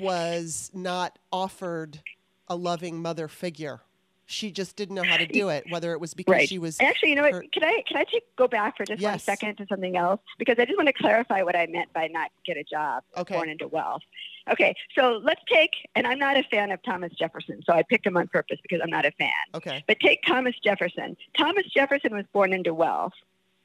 [0.00, 2.00] was not offered
[2.48, 3.80] a loving mother figure.
[4.26, 6.48] She just didn't know how to do it, whether it was because Right.
[6.48, 6.80] she was.
[6.80, 7.52] Actually, you know what?
[7.52, 9.22] Can I can I take, go back for just one Yes.
[9.24, 12.30] second to something else because I just want to clarify what I meant by not
[12.44, 13.34] get a job Okay.
[13.34, 14.02] born into wealth.
[14.50, 18.06] Okay, so let's take, and I'm not a fan of Thomas Jefferson, so I picked
[18.06, 19.30] him on purpose because I'm not a fan.
[19.54, 19.82] Okay.
[19.86, 21.16] But take Thomas Jefferson.
[21.36, 23.14] Thomas Jefferson was born into wealth.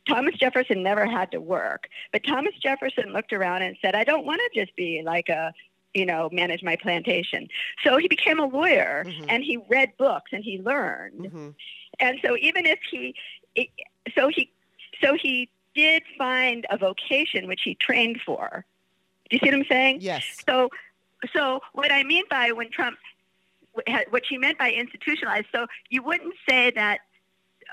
[0.08, 4.26] Thomas Jefferson never had to work, but Thomas Jefferson looked around and said, "I don't
[4.26, 5.54] want to just be like a,
[5.94, 7.48] you know, manage my plantation."
[7.84, 9.26] So he became a lawyer Mhm.
[9.30, 11.28] and he read books and he learned.
[11.28, 11.50] hmm
[12.00, 13.14] And so even if he,
[13.56, 13.70] it-
[14.16, 14.52] so he,
[15.02, 18.66] so he did find a vocation which he trained for.
[19.30, 19.98] Do you see what I'm saying?
[20.02, 20.24] Yes.
[20.48, 20.70] So,
[21.36, 22.98] so what I mean by when Trump,
[24.10, 27.02] what she meant by institutionalized, so you wouldn't say that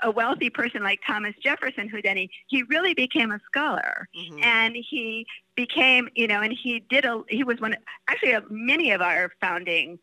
[0.03, 4.39] a wealthy person like Thomas Jefferson, who then he, he really became a scholar hmm
[4.43, 7.75] and he became, you know, and he did a, he was one,
[8.07, 9.97] actually uh, many of our founding,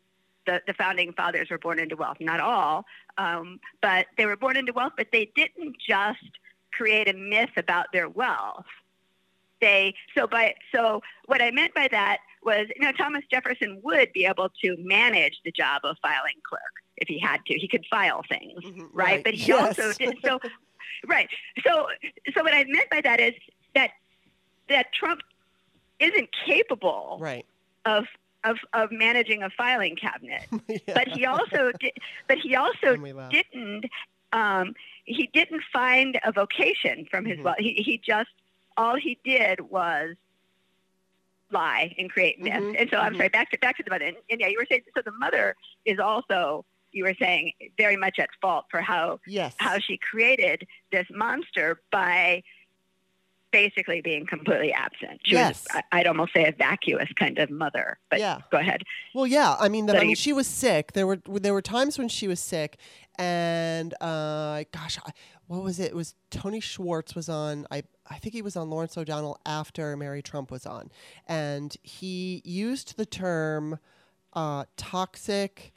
[0.45, 2.85] the, the founding fathers were born into wealth, not all,
[3.17, 6.19] um, but they were born into wealth, but they didn't just
[6.73, 8.65] create a myth about their wealth.
[9.61, 14.11] They, so by, so what I meant by that was, you know, Thomas Jefferson would
[14.13, 16.61] be able to manage the job of filing clerk
[16.97, 17.57] if he had to.
[17.57, 19.23] He could file things Mhm, right?
[19.23, 19.79] But he Yes.
[19.79, 20.39] also did so.
[21.07, 21.27] Right.
[21.65, 21.87] So,
[22.35, 23.33] so what I meant by that is
[23.75, 23.91] that
[24.69, 25.19] that Trump
[25.99, 27.45] isn't capable right.
[27.85, 28.05] of
[28.43, 30.93] of of managing a filing cabinet, Yeah.
[30.93, 31.91] but he also did.
[32.27, 33.31] But he also And we laugh.
[33.31, 33.85] didn't.
[34.31, 34.73] Um,
[35.05, 37.43] he didn't find a vocation from his Mhm.
[37.43, 37.57] wealth.
[37.59, 38.29] He he just
[38.77, 40.15] all he did was
[41.51, 42.57] lie and create myths.
[42.57, 43.17] Mhm, And so I'm mhm.
[43.17, 43.29] sorry.
[43.29, 44.05] Back to back to the mother.
[44.05, 45.01] And, and yeah, you were saying so.
[45.03, 49.53] The mother is also you were saying very much at fault for how Yes.
[49.57, 52.41] how she created this monster by
[53.51, 55.21] basically being completely absent.
[55.23, 55.65] She Yes.
[55.73, 57.97] was, I'd almost say, a vacuous kind of mother.
[58.09, 58.39] But Yeah.
[58.51, 58.83] go ahead.
[59.13, 59.55] Well, yeah.
[59.59, 60.91] I mean, the, I mean, he- she was sick.
[60.93, 62.77] There were there were times when she was sick,
[63.17, 65.11] and uh, gosh, I-
[65.47, 65.91] what was it?
[65.91, 67.67] It was Tony Schwartz was on.
[67.71, 70.91] I I think he was on Lawrence O'Donnell after Mary Trump was on,
[71.27, 73.79] and he used the term
[74.33, 75.73] uh, toxic.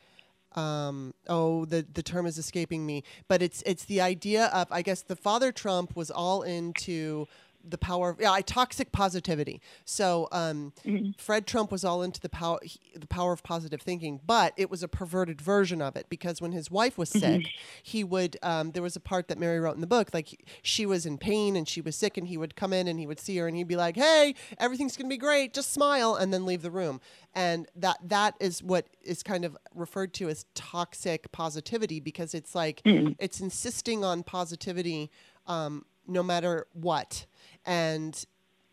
[0.57, 4.83] Um, oh, the the term is escaping me, but it's it's the idea of I
[4.83, 7.27] guess the father Trump was all into
[7.65, 9.61] the power of yeah, I- toxic positivity.
[9.85, 10.73] So um,
[11.19, 14.71] Fred Trump was all into the power he, the power of positive thinking, but it
[14.71, 17.47] was a perverted version of it because when his wife was sick,
[17.83, 20.39] he would um, there was a part that Mary wrote in the book like he-
[20.63, 23.07] she was in pain and she was sick and he would come in and he
[23.07, 25.53] would see her and he'd be like, "Hey, everything's going to be great.
[25.53, 27.01] Just smile." And then leave the room.
[27.35, 32.55] And that that is what is kind of referred to as toxic positivity because it's
[32.55, 32.81] like
[33.19, 35.11] it's insisting on positivity
[35.47, 37.27] um, no matter what
[37.65, 38.25] and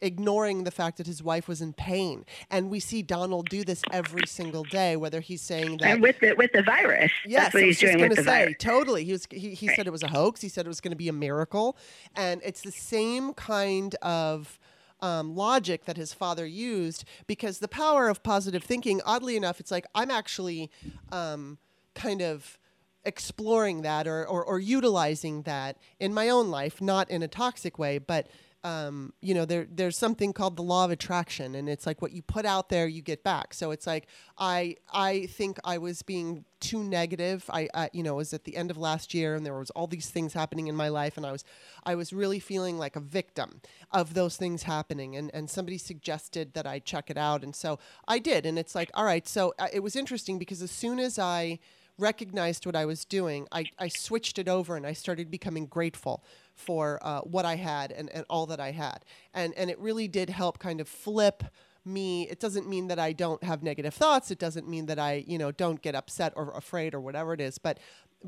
[0.02, 2.26] ignoring the fact that his wife was in pain.
[2.52, 6.20] And we see Donald do this every single day, whether he's saying that And with
[6.20, 8.30] the with the virus, Yes, that's what he's was just doing going with to the
[8.30, 8.56] say virus.
[8.60, 9.04] totally.
[9.06, 10.42] He was he, he said it was a hoax.
[10.42, 11.78] He said it was going to be a miracle,
[12.16, 14.60] and it's the same kind of
[15.02, 19.02] um, logic that his father used because the power of positive thinking.
[19.06, 20.70] Oddly enough, it's like I'm actually
[21.12, 21.58] um,
[21.96, 22.58] kind of
[23.06, 27.78] exploring that or, or or utilizing that in my own life, not in a toxic
[27.80, 28.28] way, but
[28.66, 32.14] um, you know, there there's something called the law of attraction, and it's like what
[32.14, 33.54] you put out there, you get back.
[33.54, 34.08] So it's like
[34.40, 37.48] I I think I was being too negative.
[37.54, 39.86] I, I you know was at the end of last year, and there was all
[39.86, 41.44] these things happening in my life, and I was
[41.84, 46.56] I was really feeling like a victim of those things happening, and and somebody suggested
[46.56, 47.78] that I check it out, and so
[48.08, 49.28] I did, and it's like all right.
[49.28, 51.60] So uh, it was interesting because as soon as I
[51.98, 56.24] recognized what I was doing, I, I switched it over and I started becoming grateful
[56.54, 59.06] for uh, what I had and, and all that I had.
[59.34, 61.44] And, and it really did help kind of flip
[61.86, 62.28] me.
[62.30, 64.32] It doesn't mean that I don't have negative thoughts.
[64.32, 67.42] It doesn't mean that I, you know, don't get upset or afraid or whatever it
[67.42, 67.58] is.
[67.58, 67.80] But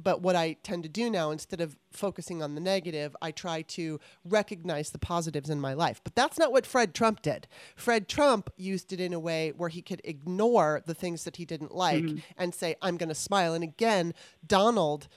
[0.03, 3.63] but what I tend to do now, instead of focusing on the negative, I try
[3.63, 6.01] to recognize the positives in my life.
[6.03, 7.47] But that's not what Fred Trump did.
[7.75, 11.45] Fred Trump used it in a way where he could ignore the things that he
[11.45, 12.05] didn't like
[12.37, 13.53] and say, I'm going to smile.
[13.53, 14.13] And again,
[14.45, 15.07] Donald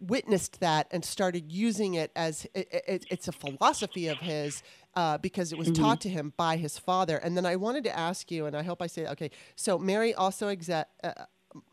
[0.00, 4.62] witnessed that and started using it as it, it, it's a philosophy of his
[4.94, 7.18] Uh, because it was taught to him by his father.
[7.18, 9.30] And then I wanted to ask you, and I hope I say okay.
[9.54, 11.12] So Mary also exe- uh,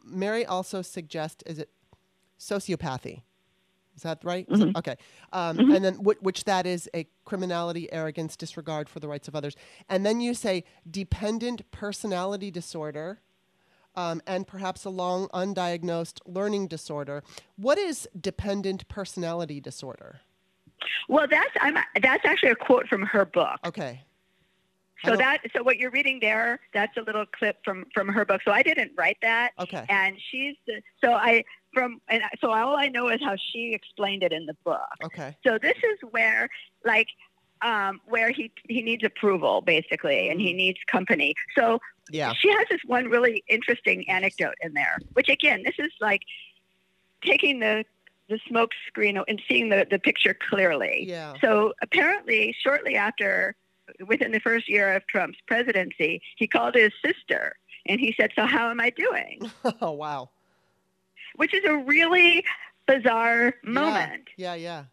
[0.03, 1.70] Mary also suggests is it
[2.40, 3.22] sociopathy?
[3.96, 4.46] Is that right?
[4.50, 4.96] Is that- okay.
[5.32, 9.36] Um, And then wh- which that is a criminality, arrogance, disregard for the rights of
[9.36, 9.56] others.
[9.88, 13.22] And then you say dependent personality disorder.
[13.98, 17.24] Um, and perhaps a long undiagnosed learning disorder.
[17.56, 20.20] What is dependent personality disorder?
[21.08, 23.58] Well, that's I'm that's actually a quote from her book.
[23.66, 24.02] Okay.
[25.06, 28.42] So that so what you're reading there, that's a little clip from from her book.
[28.44, 29.52] So I didn't write that.
[29.60, 29.86] Okay.
[29.88, 34.23] And she's the, so I from and so all I know is how she explained
[34.23, 34.80] it in the book.
[35.03, 35.38] Okay.
[35.45, 36.49] So this is where
[36.84, 37.07] like
[37.61, 40.57] um, where he he needs approval basically, and he Mm.
[40.63, 41.36] needs company.
[41.57, 42.34] So Yeah.
[42.34, 46.21] she has this one really interesting anecdote in there, which again, this is like
[47.23, 47.84] taking the
[48.28, 51.05] the smoke screen and seeing the, the picture clearly.
[51.07, 51.34] Yeah.
[51.41, 53.55] So apparently, shortly after,
[54.07, 57.53] within the first year of Trump's presidency, he called his sister
[57.88, 59.41] and he said, "So how am I doing?"
[59.82, 60.30] oh wow.
[61.36, 62.44] Which is a really
[62.88, 64.28] bizarre moment.
[64.38, 64.56] Yeah.
[64.56, 64.84] Yeah.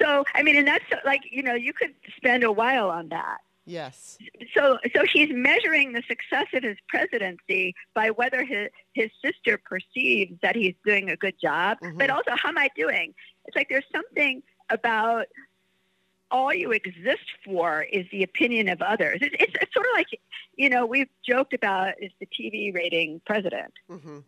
[0.00, 3.38] So I mean, and that's like you know, you could spend a while on that.
[3.66, 4.18] Yes.
[4.54, 10.32] so so he's measuring the success of his presidency by whether his his sister perceives
[10.42, 11.98] that he's doing a good job, Mhm.
[11.98, 13.14] but also how am I doing?
[13.46, 15.26] It's like there's something about
[16.32, 19.18] all you exist for is the opinion of others.
[19.20, 20.06] It's, it's, it's sort of like
[20.56, 24.18] you know we've joked about is the TV rating president, Mm-hmm.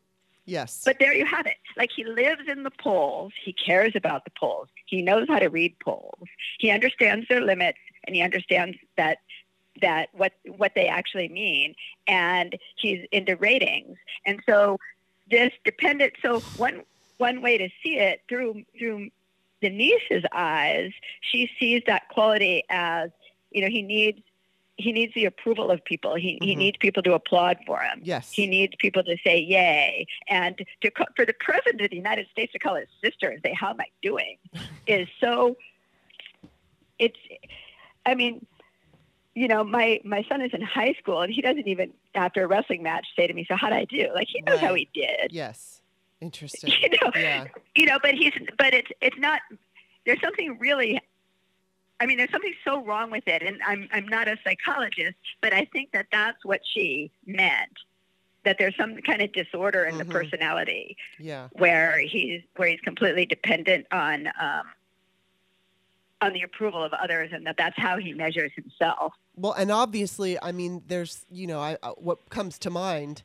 [0.45, 0.83] Yes.
[0.85, 1.57] but there you have it.
[1.77, 5.49] Like he lives in the polls, he cares about the polls, he knows how to
[5.49, 6.29] read polls,
[6.59, 9.19] he understands their limits, and he understands that
[9.81, 11.75] that what what they actually mean,
[12.07, 13.97] and he's into ratings.
[14.27, 14.79] And so
[15.31, 16.15] this dependent.
[16.23, 16.83] So one
[17.19, 19.11] one way to see it through through
[19.61, 23.11] the niece's eyes, she sees that quality as
[23.51, 24.21] you know he needs
[24.83, 26.15] he needs the approval of people.
[26.17, 26.59] He he Mhm.
[26.59, 28.01] needs people to applaud for him.
[28.03, 28.33] yes.
[28.33, 30.07] He needs people to say yay.
[30.29, 33.53] And to for the president of the United States to call his sister and say,
[33.55, 34.37] How am I doing?
[34.87, 35.57] is so,
[36.99, 37.19] it's,
[38.07, 38.45] I mean,
[39.35, 42.47] you know, my, my son is in high school and he doesn't even, after a
[42.47, 44.11] wrestling match, say to me, So how'd I do?
[44.15, 45.33] Like, he knows how he did.
[45.33, 45.81] yes.
[46.21, 46.73] Interesting.
[46.83, 47.47] You know, Yeah.
[47.75, 49.41] you know, but he's, but it's, it's not,
[50.07, 51.01] there's something really,
[52.03, 53.43] I mean, there's something so wrong with it.
[53.45, 57.71] And I'm, I'm not a psychologist, but I think that that's what she meant.
[58.45, 59.99] That there's some kind of disorder in Mhm.
[59.99, 61.47] the personality Yeah.
[61.53, 64.65] where he's where he's completely dependent on um,
[66.21, 69.13] on the approval of others, and that that's how he measures himself.
[69.37, 73.23] Well, and obviously, I mean, there's, you know, I, uh, what comes to mind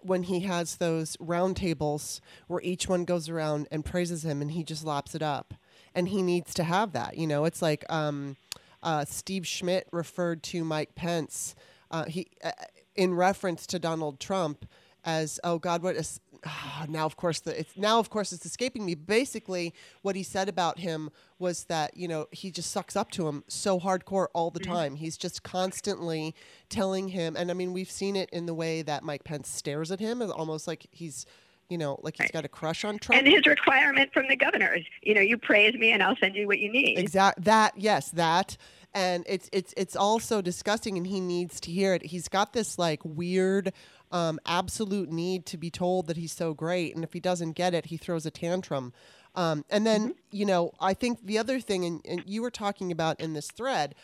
[0.00, 4.52] when he has those round tables where each one goes around and praises him and
[4.52, 5.54] he just laps it up.
[5.94, 7.16] And he needs to have that.
[7.18, 8.36] You know, it's like um,
[8.82, 11.54] uh, Steve Schmidt referred to Mike Pence
[11.92, 12.50] uh, he uh,
[12.96, 14.66] in reference to Donald Trump
[15.04, 16.20] as, oh God, what is.
[16.46, 18.94] ah, now, of course, the it's now, of course, it's escaping me.
[18.94, 23.28] Basically, what he said about him was that you know he just sucks up to
[23.28, 24.96] him so hardcore all the time.
[24.96, 26.34] He's just constantly
[26.68, 29.92] telling him, and I mean, we've seen it in the way that Mike Pence stares
[29.92, 31.26] at him, almost like he's,
[31.72, 33.18] you know, like he's got a crush on Trump.
[33.18, 36.46] And his requirement from the governors, you know, you praise me and I'll send you
[36.46, 36.98] what you need.
[36.98, 38.58] Exact that yes that
[38.92, 42.04] and it's it's it's all so disgusting and he needs to hear it.
[42.04, 43.72] He's got this like weird
[44.10, 47.72] um, absolute need to be told that he's so great and if he doesn't get
[47.72, 48.92] it he throws a tantrum.
[49.34, 52.92] Um, and then you know I think the other thing and, and you were talking
[52.92, 53.94] about in this thread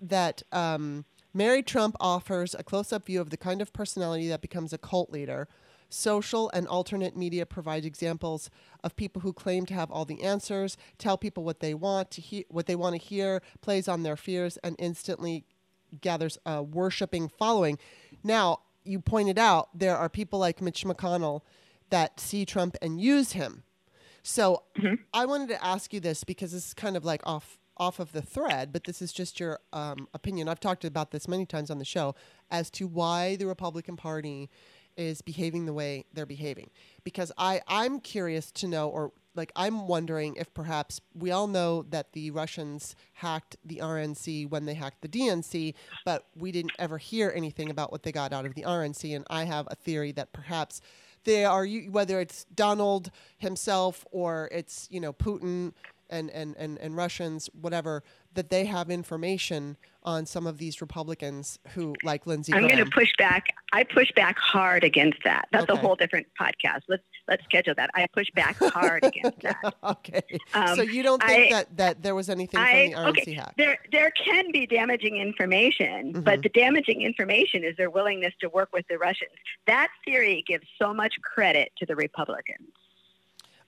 [0.00, 1.04] that um,
[1.34, 5.10] Mary Trump offers a close-up view of the kind of personality that becomes a cult
[5.10, 5.48] leader.
[5.90, 8.48] Social and alternate media provide examples
[8.82, 12.20] of people who claim to have all the answers, tell people what they want to
[12.20, 15.44] hear, what they want to hear, plays on their fears, and instantly
[16.00, 17.78] gathers a worshiping following.
[18.22, 21.42] Now, you pointed out there are people like Mitch McConnell
[21.90, 23.64] that see Trump and use him.
[24.22, 24.62] So
[25.12, 28.12] I wanted to ask you this because this is kind of like off off of
[28.12, 30.48] the thread, but this is just your um, opinion.
[30.48, 32.14] I've talked about this many times on the show
[32.50, 34.50] as to why the Republican Party
[35.00, 36.70] is behaving the way they're behaving.
[37.02, 41.82] Because I I'm curious to know, or like I'm wondering if perhaps we all know
[41.88, 45.74] that the Russians hacked the RNC when they hacked the DNC,
[46.04, 49.16] but we didn't ever hear anything about what they got out of the RNC.
[49.16, 50.82] And I have a theory that perhaps
[51.24, 55.72] they are whether it's Donald himself or it's you know Putin
[56.10, 58.02] and, and, and, and Russians, whatever,
[58.34, 62.90] that they have information on some of these Republicans who, like Lindsey I'm going to
[62.90, 63.46] push back.
[63.72, 65.48] I push back hard against that.
[65.52, 66.82] That's a whole different podcast.
[66.88, 67.90] Let's let's schedule that.
[67.94, 69.74] I push back hard against that.
[69.84, 70.22] okay.
[70.54, 73.22] Um, so you don't think I- that, that there was anything I from the RNC
[73.22, 73.32] okay.
[73.34, 73.54] hack?
[73.56, 76.24] There there can be damaging information, Mhm.
[76.24, 79.32] but the damaging information is their willingness to work with the Russians.
[79.66, 82.68] That theory gives so much credit to the Republicans.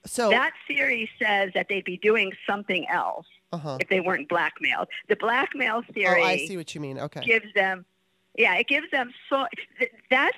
[0.05, 3.77] So, That theory says that they'd be doing something else uh-huh.
[3.79, 4.89] if they weren't blackmailed.
[5.07, 6.21] The blackmail theory.
[6.21, 6.99] Oh, I see what you mean.
[6.99, 7.21] Okay.
[7.21, 7.85] gives them
[8.37, 9.45] yeah it gives them so
[10.09, 10.37] that's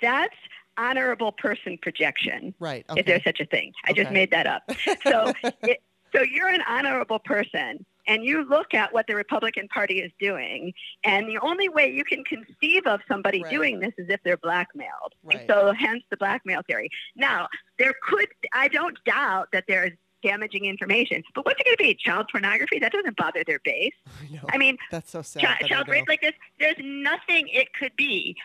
[0.00, 0.34] that's
[0.78, 2.84] honorable person projection Right.
[2.96, 4.62] if there's such a thing i just made that up
[5.04, 5.82] so it,
[6.14, 10.72] so you're an honorable person and you look at what the republican party is doing
[11.04, 13.50] and the only way you can conceive of somebody Right.
[13.52, 15.38] doing this is if they're blackmailed Right.
[15.40, 17.48] and so hence the blackmail theory now
[17.78, 19.92] there could i don't doubt that there's
[20.22, 23.92] damaging information but what's it going to be child pornography that doesn't bother their base
[24.22, 24.40] I know.
[24.50, 25.42] i mean That's so sad.
[25.42, 28.36] child, child rape like this, there's nothing it could be.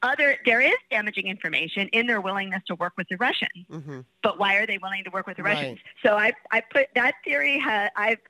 [0.00, 3.66] Other, there is damaging information in their willingness to work with the Russians.
[3.68, 4.04] Mhm.
[4.22, 5.54] But why are they willing to work with the Right.
[5.54, 5.80] Russians?
[6.04, 7.58] So I, I put that theory.
[7.58, 8.20] Ha, I've,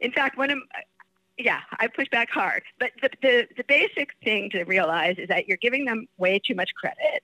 [0.00, 0.58] in fact, one of,
[1.38, 2.62] yeah, I push back hard.
[2.78, 6.54] But the, the the basic thing to realize is that you're giving them way too
[6.54, 7.22] much credit.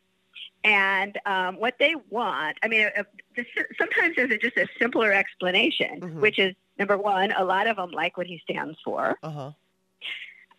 [0.65, 3.05] And um, what they want, I mean, uh,
[3.37, 3.45] the,
[3.79, 6.21] sometimes there's a, just a simpler explanation, Mhm.
[6.21, 9.53] which is number one, a lot of them like what he stands for Uh-huh.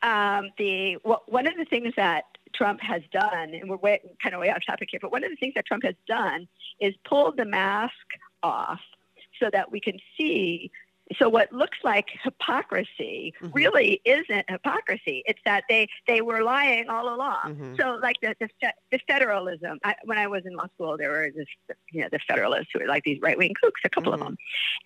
[0.01, 0.95] um, the
[1.28, 4.63] one of the things that Trump has done, and we're way, kind of way off
[4.65, 6.47] topic here, but one of the things that Trump has done
[6.80, 8.07] is pulled the mask
[8.41, 8.80] off
[9.39, 10.72] so that we can see.
[11.20, 13.51] So what looks like hypocrisy Mhm.
[13.53, 15.24] really isn't hypocrisy.
[15.26, 17.55] It's that they they were lying all along.
[17.55, 17.78] Mhm.
[17.80, 19.80] So like the the, the federalism.
[19.84, 21.47] I, when I was in law school, there were this
[21.91, 24.16] you know the federalists who were like these right wing kooks, a couple Mhm.
[24.16, 24.38] of them,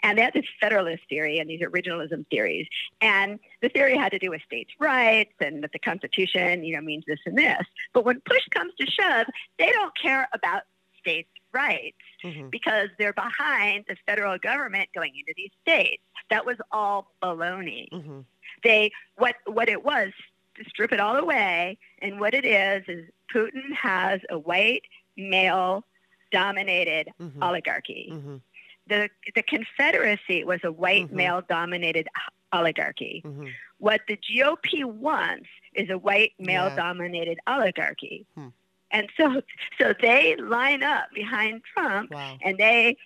[0.04, 2.68] and they had this federalist theory and these originalism theories.
[3.02, 6.82] And the theory had to do with states' rights and that the Constitution, you know,
[6.82, 7.64] means this and this.
[7.94, 9.26] But when push comes to shove,
[9.58, 10.64] they don't care about
[11.00, 12.50] states' rights Mhm.
[12.52, 16.04] because they're behind the federal government going into these states.
[16.30, 17.90] That was all baloney.
[17.90, 18.26] Mhm.
[18.64, 20.12] They what what it was
[20.56, 24.84] to strip it all away, and what it is is Putin has a white
[25.18, 25.86] male
[26.32, 27.42] dominated Mhm.
[27.42, 28.42] oligarchy Mhm.
[28.88, 31.12] the the Confederacy was a white Mhm.
[31.12, 32.08] male dominated
[32.54, 33.22] oligarchy.
[33.26, 33.54] Mhm.
[33.78, 36.76] What the GOP wants is a white male Yeah.
[36.76, 38.26] dominated oligarchy.
[38.36, 38.50] Hmm.
[38.92, 39.42] And so
[39.80, 42.38] so they line up behind Trump Wow.
[42.44, 42.98] and they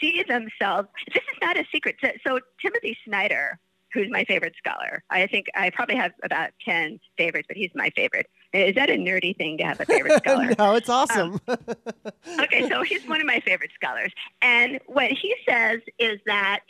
[0.00, 1.96] see themselves this is not a secret.
[2.02, 3.58] So, so Timothy Snyder,
[3.92, 7.90] who's my favorite scholar, I think I probably have about 10 favorites, but he's my
[7.96, 8.26] favorite.
[8.52, 10.54] Is that a nerdy thing to have a favorite scholar?
[10.58, 11.40] no, it's awesome.
[11.46, 11.58] Um,
[12.40, 14.12] okay, so he's one of my favorite scholars,
[14.42, 16.60] and what he says is that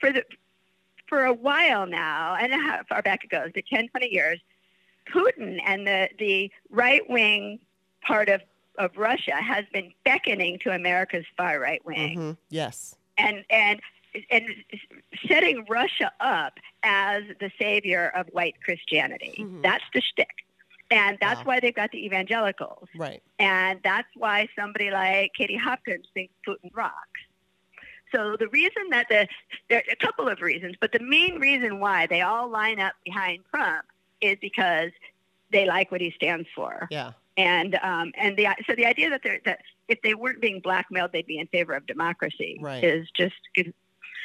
[0.00, 0.24] for the
[1.08, 4.12] for a while now, I don't know how far back it goes, but 10, 20
[4.12, 4.40] years,
[5.12, 7.58] Putin and the the right wing
[8.02, 8.40] part of
[8.76, 12.36] of Russia has been beckoning to America's far right wing Mhm.
[12.50, 12.96] Yes.
[13.16, 13.80] and and
[14.30, 14.44] and
[15.26, 19.34] setting Russia up as the savior of white Christianity.
[19.38, 19.62] Mhm.
[19.62, 20.44] That's the shtick.
[20.90, 21.44] And that's Wow.
[21.44, 22.88] why they've got the evangelicals.
[22.96, 23.22] Right.
[23.38, 27.20] And that's why somebody like Katie Hopkins thinks Putin rocks.
[28.14, 29.28] So the reason that the
[29.68, 32.94] there are a couple of reasons, but the main reason why they all line up
[33.04, 33.84] behind Trump
[34.20, 34.90] is because
[35.50, 36.88] they like what he stands for.
[36.90, 37.12] Yeah.
[37.36, 41.12] And um, and the so the idea that they're that if they weren't being blackmailed,
[41.12, 42.82] they'd be in favor of democracy Right.
[42.82, 43.34] is just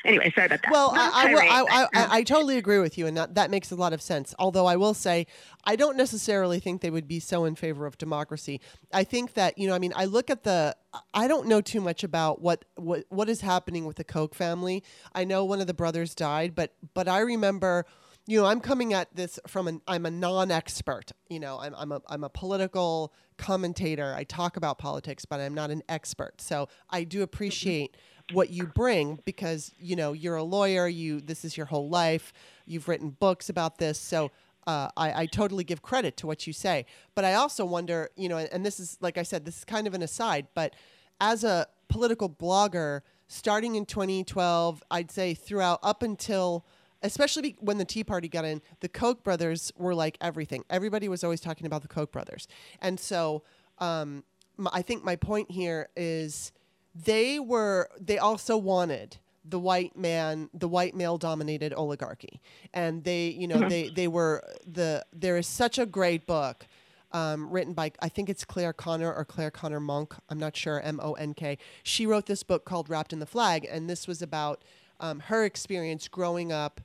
[0.03, 0.31] anyway.
[0.35, 0.71] Sorry about that.
[0.71, 3.75] Well, I, I, I, I, I totally agree with you, and that, that makes a
[3.75, 4.33] lot of sense.
[4.39, 5.27] Although I will say,
[5.63, 8.61] I don't necessarily think they would be so in favor of democracy.
[8.91, 10.75] I think that you know, I mean, I look at the.
[11.13, 14.83] I don't know too much about what what what is happening with the Koch family.
[15.13, 17.85] I know one of the brothers died, but but I remember.
[18.25, 21.11] You know, I'm coming at this from an I'm a non-expert.
[21.29, 24.13] You know, I'm I'm a I'm a political commentator.
[24.15, 26.39] I talk about politics, but I'm not an expert.
[26.39, 27.97] So I do appreciate
[28.31, 32.31] what you bring because you know you're a lawyer you this is your whole life
[32.65, 34.31] you've written books about this so
[34.65, 38.29] uh, I, I totally give credit to what you say but i also wonder you
[38.29, 40.73] know and, and this is like i said this is kind of an aside but
[41.19, 46.65] as a political blogger starting in 2012 i'd say throughout up until
[47.03, 51.23] especially when the tea party got in the koch brothers were like everything everybody was
[51.23, 52.47] always talking about the koch brothers
[52.81, 53.43] and so
[53.79, 54.23] um,
[54.57, 56.51] m- i think my point here is
[56.95, 62.39] they were they also wanted the white man the white male dominated oligarchy
[62.73, 66.65] and they you know they they were the there is such a great book
[67.11, 70.15] um, written by I think it's Claire Conner or Claire Conner Monk.
[70.29, 70.81] I'm not sure.
[70.81, 71.59] M O N K.
[71.83, 74.63] She wrote this book called Wrapped in the Flag, and this was about
[74.99, 76.81] um, her experience growing up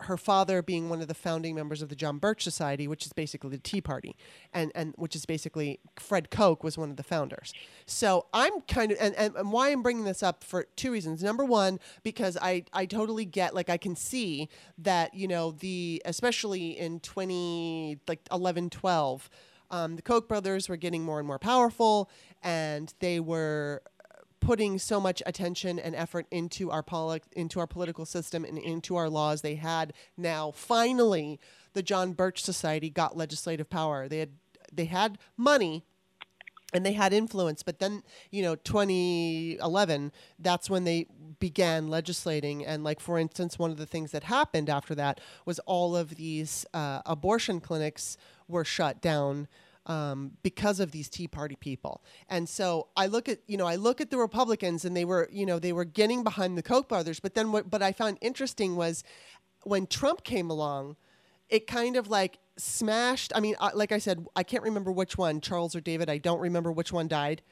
[0.00, 3.12] her father being one of the founding members of the John Birch Society, which is
[3.12, 4.16] basically the Tea Party,
[4.52, 7.54] and, and which is basically Fred Koch was one of the founders.
[7.86, 11.22] So I'm kind of, and, and, and why I'm bringing this up for two reasons.
[11.22, 16.02] Number one, because I, I totally get, like, I can see that, you know, the,
[16.04, 19.30] especially in 20, like 11, 12,
[19.70, 22.10] um, the Koch brothers were getting more and more powerful,
[22.42, 23.82] and they were
[24.40, 28.96] putting so much attention and effort into our poli- into our political system and into
[28.96, 29.42] our laws.
[29.42, 31.40] They had now finally
[31.72, 34.08] the John Birch Society got legislative power.
[34.08, 34.30] They had
[34.72, 35.84] they had money
[36.72, 41.06] and they had influence but then you know 2011 that's when they
[41.38, 45.58] began legislating and like for instance one of the things that happened after that was
[45.60, 48.16] all of these uh, abortion clinics
[48.48, 49.46] were shut down
[49.86, 52.02] um, because of these Tea Party people.
[52.28, 55.28] And so I look at, you know, I look at the Republicans and they were,
[55.32, 57.20] you know, they were getting behind the Koch brothers.
[57.20, 59.04] But then what, what I found interesting was
[59.62, 60.96] when Trump came along,
[61.48, 63.32] it kind of like smashed.
[63.34, 66.10] I mean, like I said, I can't remember which one, Charles or David.
[66.10, 67.42] I don't remember which one died,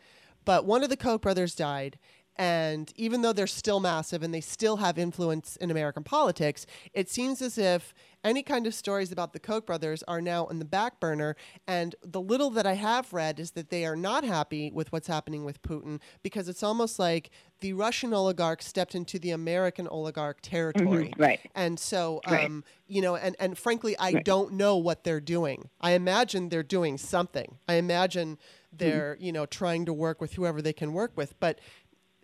[0.45, 1.99] but one of the Koch brothers died.
[2.37, 7.09] And even though they're still massive and they still have influence in American politics, it
[7.09, 10.65] seems as if any kind of stories about the Koch brothers are now in the
[10.65, 11.37] back burner.
[11.69, 15.07] And the little that I have read is that they are not happy with what's
[15.07, 17.31] happening with Putin because it's almost like
[17.61, 21.11] the Russian oligarch stepped into the American oligarch territory.
[21.11, 21.41] Mm-hmm, right.
[21.55, 22.51] And so, um, right.
[22.89, 24.25] you know, and, and frankly, I right.
[24.25, 25.69] don't know what they're doing.
[25.81, 27.59] I imagine they're doing something.
[27.69, 28.39] I imagine
[28.73, 29.25] they're, mm-hmm.
[29.25, 31.39] you know, trying to work with whoever they can work with.
[31.41, 31.61] But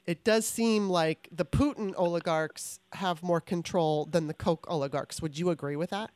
[0.07, 5.21] it does seem like the Putin oligarchs have more control than the Koch oligarchs.
[5.23, 6.11] Would you agree with that?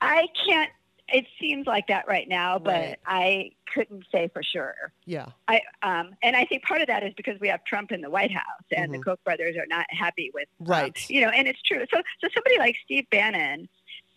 [0.00, 0.70] I can't.
[1.12, 2.98] It seems like that right now, but right.
[3.04, 4.92] I couldn't say for sure.
[5.04, 5.26] Yeah.
[5.48, 8.10] I um, and I think part of that is because we have Trump in the
[8.10, 9.00] White House, and mm-hmm.
[9.00, 10.48] the Koch brothers are not happy with.
[10.60, 10.96] Um, right.
[10.96, 11.84] Um, you know, and it's true.
[11.92, 13.68] So, so somebody like Steve Bannon,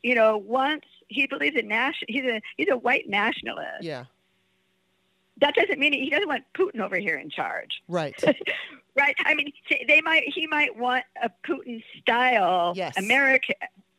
[0.04, 3.82] you know, once he believes in national, he's a he's a white nationalist.
[3.82, 4.06] Yeah
[5.42, 7.82] that doesn't mean he doesn't want Putin over here in charge.
[7.88, 8.16] Right.
[8.96, 9.16] right.
[9.26, 9.52] I mean,
[9.88, 12.98] they might he might want a Putin style yes.
[12.98, 13.54] America.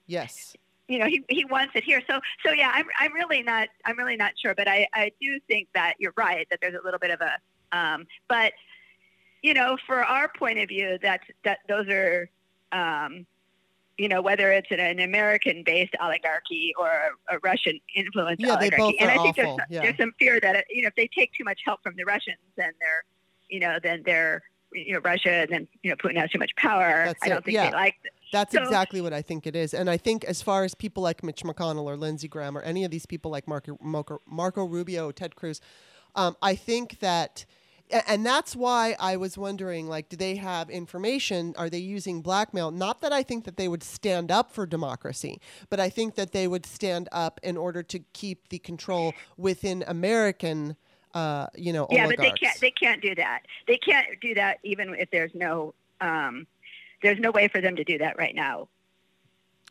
[0.07, 0.57] Yes.
[0.89, 2.03] You know, he, he wants it here.
[2.09, 5.41] So so yeah, I'm I'm really not I'm really not sure, but I I do
[5.49, 8.53] think that you're right that there's a little bit of a um but
[9.43, 12.31] you know, for our point of view that that those are
[12.73, 13.27] um
[13.99, 18.71] you know, whether it's an, an American-based oligarchy or a, a Russian-influenced yeah, oligarchy.
[18.71, 19.57] They both and I think awful.
[19.57, 19.83] there's, yeah.
[19.83, 22.39] there's some fear that you know if they take too much help from the Russians,
[22.57, 23.05] then they're,
[23.49, 24.43] you know, then they're,
[24.73, 27.05] you know, Russia, and then you know Putin has too much power.
[27.07, 27.45] That's I don't it.
[27.45, 27.71] think yeah.
[27.71, 27.95] they like.
[28.33, 29.73] That's so, exactly what I think it is.
[29.73, 32.85] And I think as far as people like Mitch McConnell or Lindsey Graham or any
[32.85, 35.61] of these people like Marco, Marco, Marco Rubio, Ted Cruz,
[36.17, 37.45] um, I think that
[37.91, 42.71] and that's why I was wondering like do they have information are they using blackmail
[42.71, 46.33] not that I think that they would stand up for democracy but I think that
[46.33, 50.77] they would stand up in order to keep the control within American
[51.13, 52.17] uh, you know yeah oligarchs.
[52.17, 55.75] but they can't they can't do that they can't do that even if there's no
[56.01, 56.47] um,
[57.03, 58.69] there's no way for them to do that right now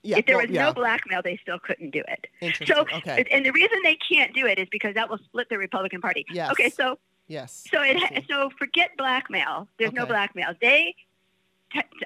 [0.03, 0.65] yeah, if there well, was yeah.
[0.65, 2.27] no blackmail, they still couldn't do it.
[2.67, 3.23] So, okay.
[3.31, 6.25] and the reason they can't do it is because that will split the Republican Party.
[6.29, 6.51] Yes.
[6.51, 7.65] Okay, so Yes.
[7.71, 9.67] So it so forget blackmail.
[9.77, 9.97] There's okay.
[9.97, 10.53] no blackmail.
[10.61, 10.95] They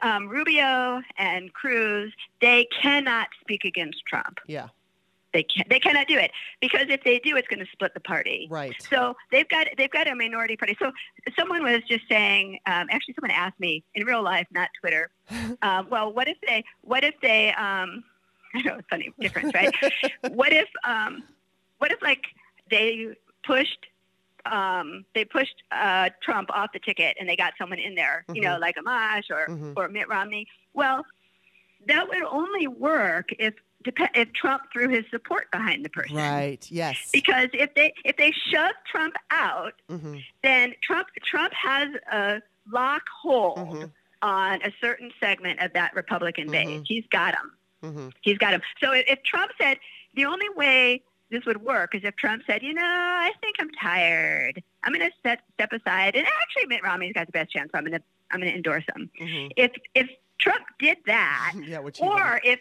[0.02, 4.40] um, Rubio and Cruz they cannot speak against Trump.
[4.48, 4.70] Yeah.
[5.34, 8.00] They can they cannot do it because if they do, it's going to split the
[8.00, 8.48] party.
[8.50, 8.74] Right.
[8.90, 10.76] So they've got they've got a minority party.
[10.80, 10.92] So
[11.38, 15.10] someone was just saying, um, actually, someone asked me in real life, not Twitter.
[15.62, 18.04] um, well, what if they what if they um,
[18.56, 19.74] I know it's funny difference, right?
[20.30, 21.24] what if um,
[21.80, 22.24] what if like
[22.70, 23.16] they
[23.46, 23.86] pushed
[24.46, 28.36] um, they pushed uh, Trump off the ticket and they got someone in there, mm-hmm.
[28.36, 29.74] you know, like Amash or mm-hmm.
[29.76, 30.48] or Mitt Romney.
[30.74, 31.06] Well,
[31.88, 36.16] that would only work if if Trump threw his support behind the person.
[36.16, 36.66] Right.
[36.70, 37.10] Yes.
[37.14, 40.18] Because if they if they shove Trump out, mm-hmm.
[40.44, 43.86] then Trump Trump has a lock hold Mm-hmm.
[44.22, 46.68] on a certain segment of that Republican base.
[46.82, 46.88] Mhm.
[46.88, 47.52] He's got him.
[47.84, 48.10] Mm-hmm.
[48.22, 48.62] He's got him.
[48.84, 49.78] So if, if Trump said
[50.16, 53.70] the only way this would work is if Trump said, you know, I think I'm
[53.72, 54.64] tired.
[54.84, 56.16] I'm going to step step aside.
[56.16, 57.70] And actually, Mitt Romney's got the best chance.
[57.72, 59.10] So I'm going to I'm going to endorse him.
[59.22, 59.52] Mm-hmm.
[59.58, 60.10] If if
[60.40, 62.60] Trump did that, yeah, or if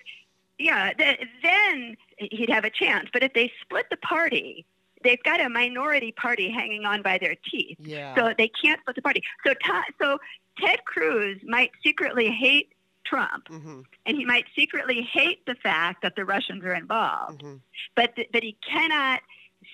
[0.58, 3.08] yeah, th- then he'd have a chance.
[3.12, 4.64] But if they split the party,
[5.04, 7.78] they've got a minority party hanging on by their teeth.
[7.80, 8.14] Yeah.
[8.16, 9.22] So they can't split the party.
[9.46, 9.54] So
[10.00, 10.18] so
[10.58, 12.72] Ted Cruz might secretly hate
[13.09, 13.80] Trump, mm-hmm.
[14.07, 17.57] and he might secretly hate the fact that the Russians are involved, Mm-hmm.
[17.94, 19.20] but th- but he cannot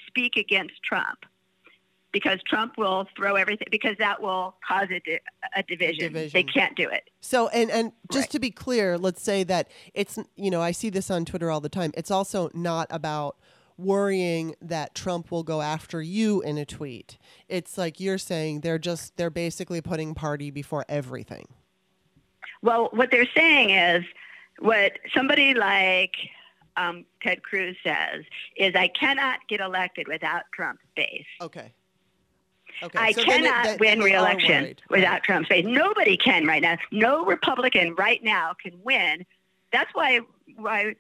[0.07, 1.21] speak against Trump.
[2.13, 5.19] because Trump will throw everything because that will cause a, di-
[5.57, 6.13] a division.
[6.13, 6.31] Division.
[6.35, 7.05] They can't do it.
[7.23, 8.31] So and and just Right.
[8.33, 11.61] to be clear, let's say that it's you know I see this on Twitter all
[11.63, 11.91] the time.
[11.97, 13.37] It's also not about
[13.79, 17.17] worrying that Trump will go after you in a tweet.
[17.49, 21.47] It's like you're saying they're just they're basically putting party before everything.
[22.63, 24.05] Well, what they're saying is
[24.59, 26.15] what somebody like
[26.77, 28.25] um, Ted Cruz says
[28.57, 31.27] is, I cannot get elected without Trump's base.
[31.41, 31.73] Okay.
[32.83, 32.99] Okay.
[32.99, 35.23] I so it- cannot win re-election without.
[35.23, 35.65] Trump's base.
[35.67, 36.79] Nobody can right now.
[36.91, 39.27] No Republican right now can win.
[39.73, 40.21] That's why
[40.57, 40.95] why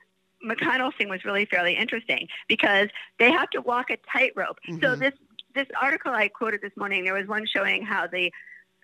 [0.44, 2.88] McConnell's thing was really fairly interesting because
[3.18, 4.58] they have to walk a tightrope.
[4.66, 4.98] So Mhm.
[4.98, 5.12] this
[5.54, 8.32] this article I quoted this morning, there was one showing how the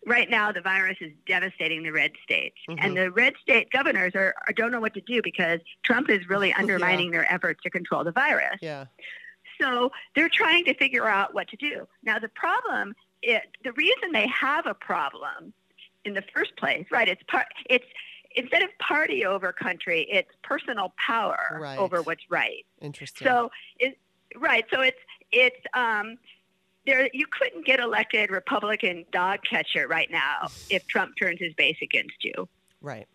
[0.08, 2.78] right now the virus is devastating the red states, Mhm.
[2.80, 6.28] and the red state governors are, are don't know what to do because Trump is
[6.28, 8.58] really undermining their efforts to control the virus.
[8.60, 8.86] Yeah.
[9.60, 11.86] So they're trying to figure out what to do.
[12.02, 15.52] Now, the problem, it, the reason they have a problem
[16.04, 17.08] in the first place, right?
[17.08, 17.46] It's part.
[17.68, 17.84] It's
[18.36, 21.78] instead of party over country, it's personal power Right.
[21.78, 22.64] over what's right.
[22.80, 23.26] Interesting.
[23.26, 23.98] So it
[24.36, 24.64] right.
[24.72, 24.98] So it's
[25.32, 26.16] it's um.
[26.88, 31.76] There, you couldn't get elected Republican dog catcher right now if Trump turns his base
[31.82, 32.48] against you.
[32.80, 33.06] right.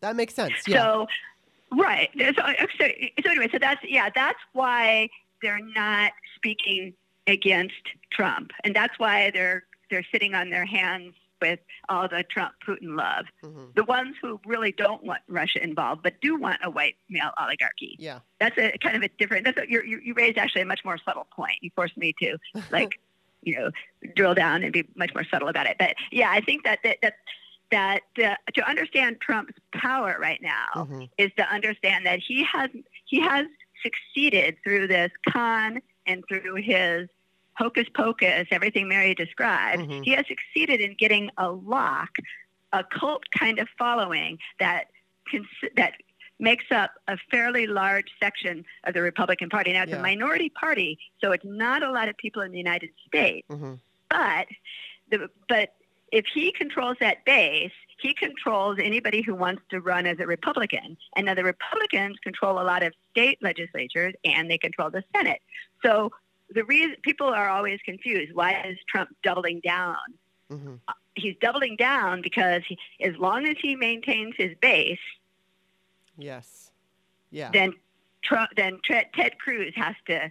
[0.00, 0.52] That makes sense.
[0.68, 0.76] Yeah.
[0.82, 1.06] So,
[1.76, 2.08] right.
[2.16, 2.86] So, so,
[3.24, 5.08] so anyway, so that's yeah, that's why
[5.42, 6.94] they're not speaking
[7.26, 7.74] against
[8.12, 11.58] Trump, and that's why they're they're sitting on their hands with
[11.88, 13.24] all the Trump Putin love.
[13.44, 13.74] Mhm.
[13.74, 17.96] The ones who really don't want Russia involved, but do want a white male oligarchy.
[17.98, 18.20] Yeah.
[18.40, 19.44] That's a kind of a different.
[19.44, 21.56] That's a, you you raised actually a much more subtle point.
[21.60, 22.38] You forced me to
[22.70, 23.00] like
[23.42, 23.70] you know
[24.14, 25.76] drill down and be much more subtle about it.
[25.78, 27.14] But yeah, I think that that that
[27.70, 31.10] that uh, to understand Trump's power right now Mhm.
[31.18, 32.70] is to understand that he has
[33.04, 33.46] he has
[33.82, 37.08] succeeded through this con and through his
[37.54, 39.82] hocus pocus, everything Mary described.
[39.82, 40.04] Mhm.
[40.04, 42.10] He has succeeded in getting a lock,
[42.72, 44.86] a cult kind of following that
[45.76, 45.94] that
[46.38, 49.72] makes up a fairly large section of the Republican Party.
[49.72, 49.98] Now it's Yeah.
[49.98, 53.46] a minority party, so it's not a lot of people in the United States.
[53.48, 53.80] Mhm.
[54.08, 54.48] But
[55.10, 55.74] the but
[56.10, 60.96] if he controls that base, he controls anybody who wants to run as a Republican.
[61.16, 65.42] And now the Republicans control a lot of state legislatures and they control the Senate.
[65.84, 66.12] So
[66.48, 69.96] the reason people are always confused, why is Trump doubling down?
[70.50, 70.80] Mhm.
[71.14, 74.98] He's doubling down because he, as long as he maintains his base,
[76.18, 76.70] Yes.
[77.30, 77.50] Yeah.
[77.52, 77.72] then
[78.22, 80.30] Trump, then Tre- Ted Cruz has to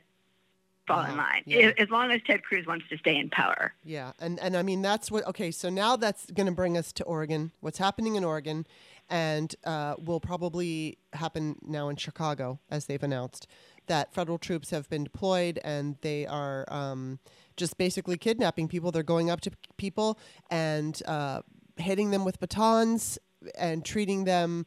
[0.88, 1.18] fall in Uh-huh.
[1.18, 1.44] line.
[1.46, 1.72] Yeah.
[1.78, 3.74] As long as Ted Cruz wants to stay in power.
[3.84, 5.26] Yeah, and and I mean that's what.
[5.28, 7.52] Okay, so now that's going to bring us to Oregon.
[7.62, 8.66] What's happening in Oregon,
[9.10, 13.48] and uh, will probably happen now in Chicago, as they've announced
[13.88, 17.20] that federal troops have been deployed and they are um,
[17.56, 18.92] just basically kidnapping people.
[18.92, 20.20] They're going up to p- people
[20.52, 21.42] and uh,
[21.78, 23.18] hitting them with batons
[23.58, 24.66] and treating them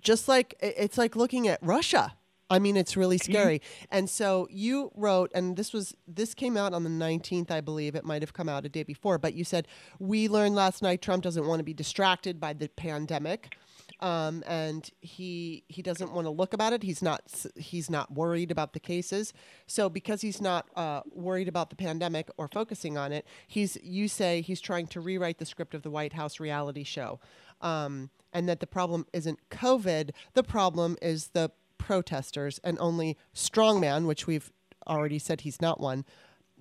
[0.00, 2.14] just like it's like looking at Russia.
[2.52, 3.62] I mean, it's really scary.
[3.90, 7.94] And so you wrote, and this was this came out on the 19th, I believe.
[7.94, 9.66] It might have come out a day before, but you said
[9.98, 13.56] we learned last night Trump doesn't want to be distracted by the pandemic,
[14.00, 16.82] um, and he he doesn't want to look about it.
[16.82, 17.22] He's not
[17.56, 19.32] he's not worried about the cases.
[19.66, 24.08] So because he's not uh, worried about the pandemic or focusing on it, he's you
[24.08, 27.18] say he's trying to rewrite the script of the White House reality show,
[27.62, 30.10] um, and that the problem isn't COVID.
[30.34, 34.52] The problem is the protesters and only strongman, which we've
[34.86, 36.04] already said he's not one,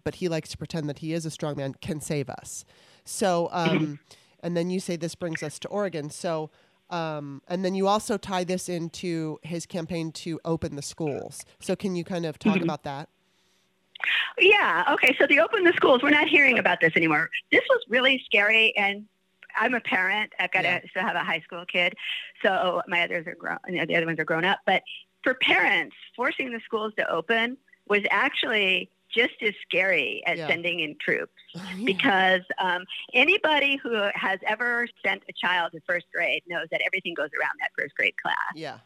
[0.04, 2.66] but he likes to pretend that he is a strongman, can save us.
[3.04, 3.99] So, um,
[4.41, 6.10] and then you say this brings us to Oregon.
[6.10, 6.49] So,
[6.89, 11.45] um, and then you also tie this into his campaign to open the schools.
[11.60, 13.10] So, can you kind of talk about that?
[14.39, 14.84] Yeah.
[14.93, 15.16] Okay.
[15.20, 16.02] So the open the schools.
[16.02, 17.30] We're not hearing about this anymore.
[17.52, 19.06] This was really scary, and
[19.58, 20.34] I'm a parent.
[20.39, 20.80] I've got Yeah.
[20.80, 21.93] to still have a high school kid,
[22.43, 23.58] so my others are grown.
[23.68, 24.60] You know, the other ones are grown up.
[24.66, 24.84] But
[25.24, 30.47] for parents, forcing the schools to open was actually just as scary as Yeah.
[30.47, 31.34] sending in troops
[31.86, 37.14] because um, anybody who has ever sent a child to first grade knows that everything
[37.14, 38.78] goes around that first grade class yeah.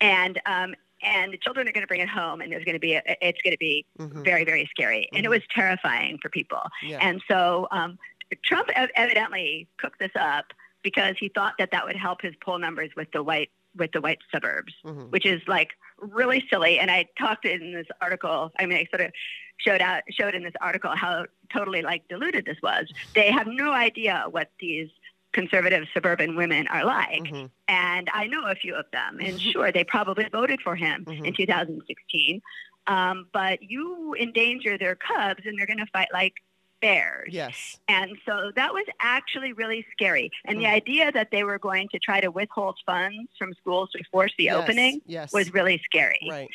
[0.00, 2.80] and um, and the children are going to bring it home, and there's going to
[2.80, 5.32] be a, it's going to be hmm very very scary, and it Mhm.
[5.32, 6.62] was terrifying for people.
[6.82, 6.98] Yeah.
[7.00, 7.98] And so um,
[8.42, 10.52] Trump ev- evidently cooked this up
[10.82, 14.00] because he thought that that would help his poll numbers with the white with the
[14.00, 15.10] white suburbs, Mhm.
[15.10, 16.78] which is like really silly.
[16.80, 18.50] And I talked in this article.
[18.58, 19.12] I mean, I sort of
[19.58, 22.90] showed out showed in this article how totally like deluded this was.
[23.14, 24.88] They have no idea what these
[25.32, 27.22] conservative suburban women are like.
[27.24, 27.50] Mhm.
[27.68, 29.18] And I know a few of them.
[29.20, 31.26] And sure, they probably voted for him Mhm.
[31.26, 32.40] in 2016.
[32.86, 36.34] Um, but you endanger their cubs, and they're going to fight like
[36.78, 37.28] spared.
[37.30, 37.78] Yes.
[37.88, 40.30] And so that was actually really scary.
[40.44, 40.72] And the Mm.
[40.72, 44.44] idea that they were going to try to withhold funds from schools to force the
[44.44, 45.32] Yes, opening Yes.
[45.32, 46.26] was really scary.
[46.28, 46.48] right.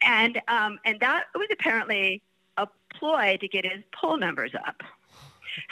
[0.00, 2.22] And um, and that was apparently
[2.56, 4.82] a ploy to get his poll numbers up.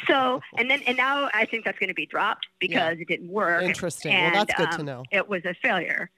[0.06, 3.28] So and then and now I think that's going to be dropped because it didn't
[3.30, 3.64] work.
[3.64, 4.12] Interesting.
[4.12, 5.04] And, well, that's good to um, know.
[5.10, 6.10] It was a failure.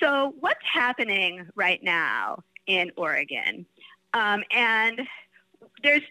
[0.00, 3.66] So what's happening right now in Oregon?
[4.14, 5.00] Um, and
[5.82, 6.02] there's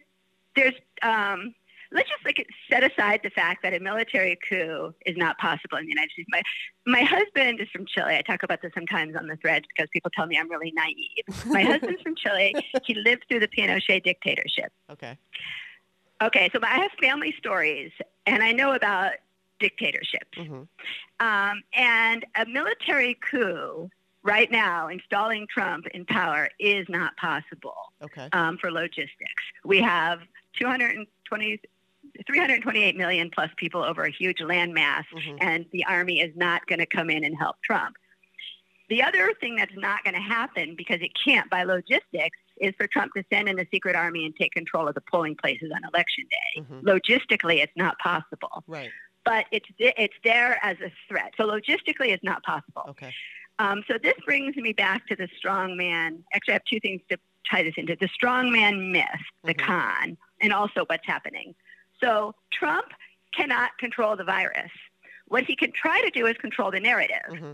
[0.56, 1.54] there's um,
[1.92, 5.86] let's just like set aside the fact that a military coup is not possible in
[5.86, 6.28] the United States.
[6.32, 6.42] My
[6.86, 8.16] my husband is from Chile.
[8.16, 11.46] I talk about this sometimes on the threads because people tell me I'm really naive.
[11.46, 12.54] My husband's from Chile.
[12.86, 14.72] He lived through the Pinochet dictatorship.
[14.92, 15.18] Okay.
[16.22, 17.92] Okay, so I have family stories,
[18.26, 19.14] and I know about
[19.60, 20.38] dictatorships.
[20.38, 20.64] hmm
[21.20, 23.90] Um, and a military coup
[24.24, 28.30] right now, installing Trump in power, is not possible Okay.
[28.32, 29.44] um, for logistics.
[29.66, 30.20] We have
[30.60, 31.60] 220,
[32.28, 36.80] 328 million plus people over a huge landmass, hmm and the army is not going
[36.80, 37.96] to come in and help Trump.
[38.90, 42.86] The other thing that's not going to happen because it can't by logistics is for
[42.88, 45.82] Trump to send in the secret army and take control of the polling places on
[45.92, 46.62] election day.
[46.62, 48.92] hmm Logistically, it's not possible, Right.
[49.26, 51.34] but it's it's there as a threat.
[51.38, 52.84] So logistically, it's not possible.
[52.90, 53.12] Okay.
[53.60, 56.24] Um, so this brings me back to the strong man.
[56.34, 57.18] Actually, I have two things to
[57.50, 59.06] tie this into: the strong man myth,
[59.44, 59.66] the Mhm.
[59.66, 61.56] con, and also what's happening.
[62.04, 62.88] So Trump
[63.36, 64.70] cannot control the virus.
[65.28, 67.30] What he can try to do is control the narrative.
[67.30, 67.54] hmm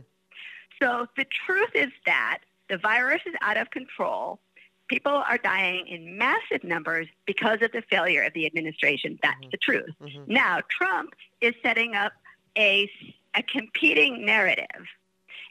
[0.82, 4.40] So the truth is that the virus is out of control.
[4.88, 9.20] People are dying in massive numbers because of the failure of the administration.
[9.22, 9.52] That's Mhm.
[9.52, 9.96] the truth.
[10.02, 12.14] hmm Now, Trump is setting up
[12.58, 12.90] a,
[13.36, 14.84] a competing narrative.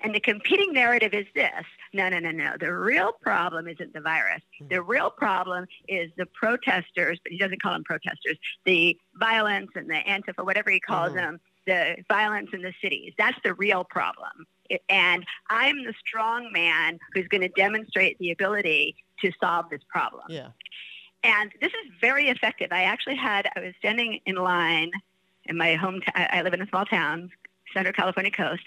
[0.00, 2.52] And the competing narrative is this no, no, no, no.
[2.60, 4.42] The real problem isn't the virus.
[4.68, 9.88] The real problem is the protesters, but he doesn't call them protesters, the violence and
[9.88, 11.16] the Antifa, whatever he calls Mhm.
[11.16, 13.14] them, the violence in the cities.
[13.18, 14.46] That's the real problem.
[14.88, 20.24] And I'm the strong man who's going to demonstrate the ability to solve this problem.
[20.28, 20.48] Yeah.
[21.22, 22.68] And this is very effective.
[22.70, 24.92] I actually had, I was standing in line
[25.46, 27.30] in my home, I live in a small town,
[27.72, 28.62] Central California coast.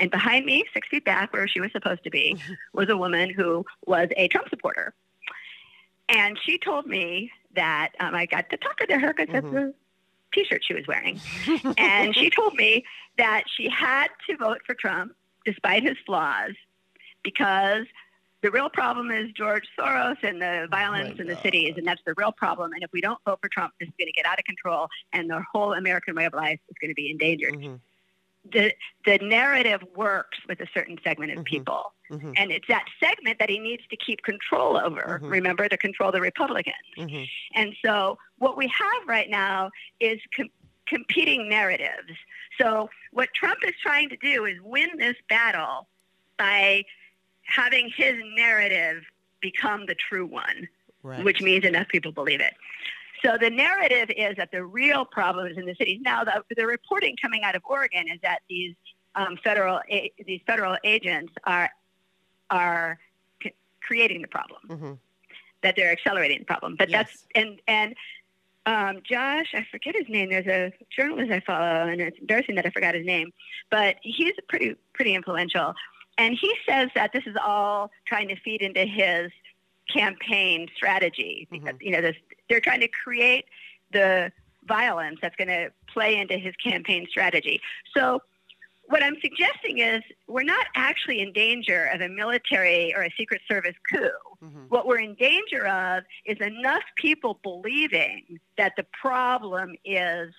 [0.00, 2.36] And behind me, six feet back where she was supposed to be,
[2.72, 4.94] was a woman who was a Trump supporter.
[6.08, 9.52] And she told me that um, I got to talk to her because that's Mhm.
[9.52, 9.74] the
[10.34, 11.20] t-shirt she was wearing.
[11.78, 12.84] and she told me
[13.16, 15.12] that she had to vote for Trump
[15.46, 16.52] despite his flaws
[17.22, 17.86] because
[18.42, 21.42] the real problem is George Soros and the violence my in the God.
[21.42, 22.72] cities, and that's the real problem.
[22.72, 24.88] And if we don't vote for Trump, this is going to get out of control,
[25.14, 27.54] and the whole American way of life is going to be endangered.
[27.54, 27.74] hmm
[28.52, 28.74] The
[29.06, 31.44] the narrative works with a certain segment of Mhm.
[31.44, 35.18] people, hmm and it's that segment that he needs to keep control over.
[35.22, 35.30] Mhm.
[35.30, 36.74] Remember to control the Republicans.
[36.96, 37.24] hmm
[37.54, 39.70] And so what we have right now
[40.00, 40.50] is com-
[40.86, 42.12] competing narratives.
[42.60, 45.88] So what Trump is trying to do is win this battle
[46.36, 46.84] by
[47.44, 49.04] having his narrative
[49.40, 50.68] become the true one,
[51.02, 51.24] Right.
[51.24, 52.54] which means enough people believe it.
[53.24, 56.00] So the narrative is that the real problem is in the cities.
[56.02, 58.74] Now, the, the reporting coming out of Oregon is that these
[59.14, 61.70] um, federal a- these federal agents are
[62.50, 62.98] are
[63.42, 64.92] c- creating the problem hmm
[65.62, 66.76] that they're accelerating the problem.
[66.78, 67.06] But Yes.
[67.06, 67.94] that's and and
[68.66, 70.28] um, Josh, I forget his name.
[70.30, 73.30] There's a journalist I follow, and it's embarrassing that I forgot his name.
[73.70, 75.74] But he's pretty pretty influential,
[76.18, 79.30] and he says that this is all trying to feed into his
[79.94, 82.16] campaign strategy because you know this,
[82.48, 83.46] they're trying to create
[83.92, 84.32] the
[84.66, 87.60] violence that's going to play into his campaign strategy.
[87.96, 88.20] So
[88.86, 93.40] what I'm suggesting is we're not actually in danger of a military or a secret
[93.48, 94.08] service coup.
[94.40, 100.34] hmm What we're in danger of is enough people believing that the problem is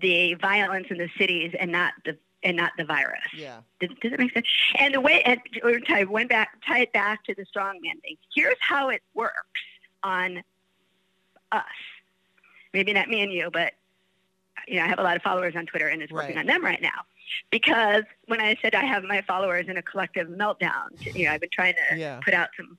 [0.00, 3.24] the violence in the cities and not the and not the virus.
[3.36, 3.60] Yeah.
[3.80, 4.46] Does, does it make sense?
[4.78, 5.40] And the way and
[5.88, 8.16] tie went back tie it back to the strongman thing.
[8.34, 9.34] Here's how it works
[10.02, 10.42] on
[11.52, 11.64] us.
[12.72, 13.72] Maybe not me and you, but
[14.66, 16.40] you know, I have a lot of followers on Twitter and it's working Right.
[16.40, 17.04] on them right now.
[17.50, 21.40] Because when I said I have my followers in a collective meltdown, you know, I've
[21.40, 22.20] been trying to Yeah.
[22.24, 22.78] put out some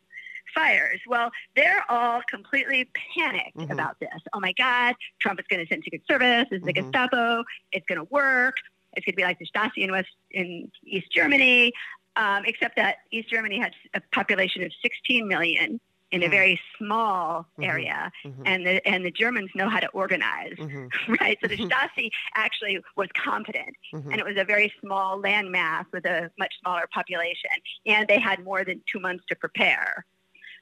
[0.53, 0.99] fires.
[1.07, 3.71] Well, they're all completely panicked Mhm.
[3.71, 4.09] about this.
[4.33, 6.47] Oh my God, Trump is going to send Secret Service.
[6.49, 6.83] This is the Mhm.
[6.91, 7.43] Gestapo.
[7.71, 8.55] It's going to work.
[8.95, 11.73] It's going to be like the Stasi in West in East Germany,
[12.15, 15.79] um, except that East Germany had a population of 16 million
[16.11, 16.31] in a Mhm.
[16.31, 17.65] very small Mhm.
[17.65, 20.55] area, hmm and the and the Germans know how to organize.
[20.57, 20.87] hmm
[21.21, 21.69] Right, so the Mhm.
[21.69, 26.87] Stasi actually was competent, and it was a very small landmass with a much smaller
[26.93, 27.49] population,
[27.85, 30.05] and they had more than two months to prepare.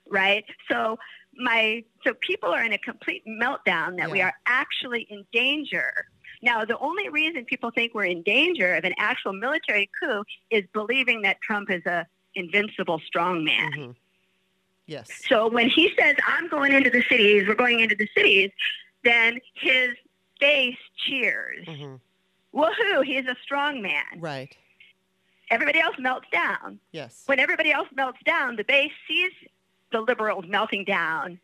[0.10, 0.46] right?
[0.72, 0.98] So
[1.36, 5.92] my so people are in a complete meltdown that we are actually in danger.
[6.44, 10.64] Now, the only reason people think we're in danger of an actual military coup is
[10.74, 13.96] believing that Trump is a invincible strongman.
[14.88, 15.10] Yes.
[15.28, 18.52] So when he says, I'm going into the cities, we're going into the cities,
[19.04, 19.90] then his
[20.40, 20.78] base
[21.08, 21.66] cheers.
[21.68, 21.96] hmm
[22.54, 24.04] Woohoo, he's a strong man.
[24.20, 24.56] Right.
[25.52, 26.80] Everybody else melts down.
[26.92, 27.24] Yes.
[27.26, 29.32] When everybody else melts down, the base sees
[29.92, 31.40] the liberals melting down.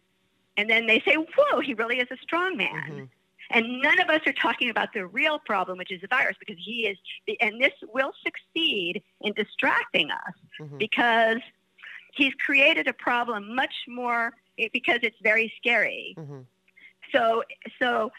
[0.58, 2.90] And then they say, whoa, he really is a strong man.
[2.92, 3.10] Mhm.
[3.50, 6.56] And none of us are talking about the real problem, which is the virus, because
[6.58, 6.98] he is,
[7.42, 10.78] and this will succeed in distracting us Mhm.
[10.78, 11.42] because
[12.12, 14.34] he's created a problem much more
[14.74, 16.16] because it's very scary.
[16.18, 16.46] Mhm.
[17.12, 17.44] So,
[17.82, 18.12] so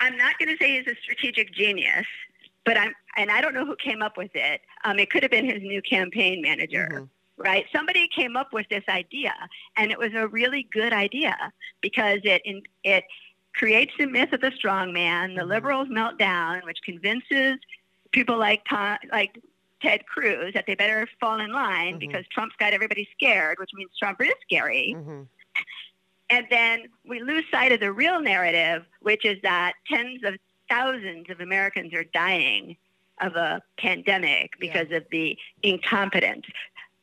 [0.00, 2.06] I'm not going to say he's a strategic genius,
[2.64, 4.62] but I'm, and I don't know who came up with it.
[4.84, 7.08] Um, it could have been his new campaign manager, Mhm.
[7.36, 7.66] right?
[7.74, 9.34] Somebody came up with this idea,
[9.76, 13.04] and it was a really good idea because it in, it
[13.54, 15.34] creates the myth of the strong man.
[15.34, 15.48] The Mhm.
[15.48, 17.58] liberals melt down, which convinces
[18.12, 19.38] people like Tom, like
[19.82, 22.00] Ted Cruz that they better fall in line Mhm.
[22.00, 24.94] because Trump's got everybody scared, which means Trump is scary.
[24.96, 25.26] Mhm.
[26.30, 30.36] And then we lose sight of the real narrative, which is that tens of
[30.70, 32.76] thousands of Americans are dying
[33.20, 36.46] of a pandemic because of the incompetence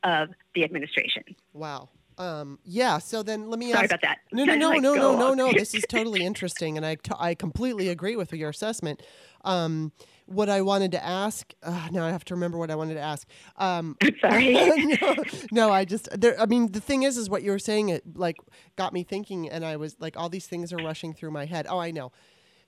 [0.04, 1.24] of the administration.
[1.54, 1.90] Wow.
[2.18, 2.98] Um, yeah.
[2.98, 3.92] So then let me Sorry ask.
[3.94, 4.20] about that.
[4.34, 5.54] No, no, no, like no, no, no, no.
[5.54, 9.02] This is totally interesting, and I, t- I completely agree with your assessment.
[9.46, 9.92] Um,
[10.30, 13.02] what I wanted to ask, uh, now I have to remember what I wanted to
[13.02, 13.28] ask.
[13.58, 14.54] Um, I'm sorry.
[15.02, 15.16] no,
[15.52, 16.40] no, I just there.
[16.40, 17.90] I mean, the thing is, is what you were saying.
[17.90, 18.38] It like
[18.76, 21.66] got me thinking, and I was like, all these things are rushing through my head.
[21.70, 22.12] Oh, I know.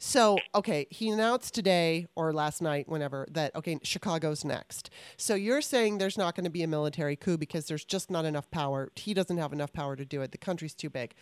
[0.04, 4.90] So, okay, he announced today or last night, whenever, that okay, Chicago's next.
[5.16, 8.26] So you're saying there's not going to be a military coup because there's just not
[8.26, 8.90] enough power.
[8.96, 10.32] He doesn't have enough power to do it.
[10.32, 11.14] The country's too big.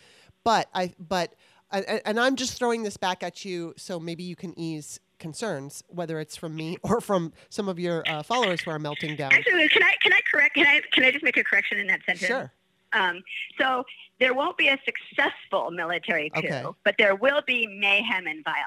[0.44, 1.34] But I, but,
[1.70, 6.18] and I'm just throwing this back at you, so maybe you can ease concerns, whether
[6.18, 9.32] it's from me or from some of your uh, followers who are melting down.
[9.32, 10.54] Actually, can I can I correct?
[10.54, 12.26] Can I can I just make a correction in that sentence?
[12.26, 12.52] Sure.
[12.92, 13.22] Um,
[13.56, 13.84] so
[14.18, 16.64] there won't be a successful military coup, Okay.
[16.84, 18.66] but there will be mayhem and violence.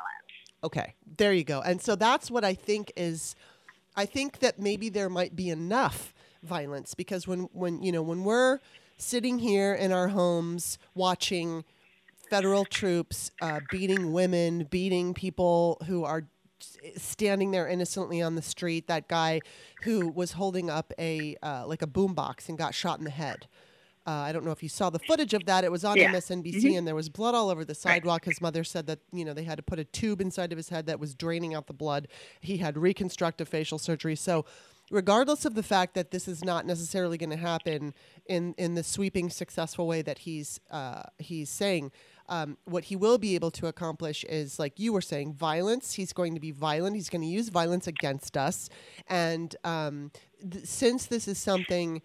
[0.63, 1.59] Okay, there you go.
[1.59, 3.35] And so that's what I think is
[3.97, 8.23] I think that maybe there might be enough violence because when when you know when
[8.23, 8.59] we're
[8.97, 11.65] sitting here in our homes watching
[12.29, 16.23] federal troops uh, beating women, beating people who are
[16.97, 18.87] standing there innocently on the street.
[18.87, 19.41] That guy
[19.83, 23.47] who was holding up a uh, like a boombox and got shot in the head.
[24.05, 25.63] Uh, I don't know if you saw the footage of that.
[25.63, 26.11] It was on Yeah.
[26.11, 28.25] MSNBC, and there was blood all over the sidewalk.
[28.25, 30.67] His mother said that you know they had to put a tube inside of his
[30.69, 32.09] head that was draining out the blood.
[32.41, 34.17] He had reconstructive facial surgery.
[34.17, 34.43] So,
[34.91, 37.93] regardless of the fact that this is not necessarily going to happen
[38.25, 41.93] in in the sweeping, successful way that he's uh, he's saying,
[42.33, 45.93] um, what he will be able to accomplish is, like you were saying, violence.
[45.93, 46.95] He's going to be violent.
[46.95, 48.69] He's going to use violence against us,
[49.07, 50.09] and um,
[50.51, 52.01] th- since this is something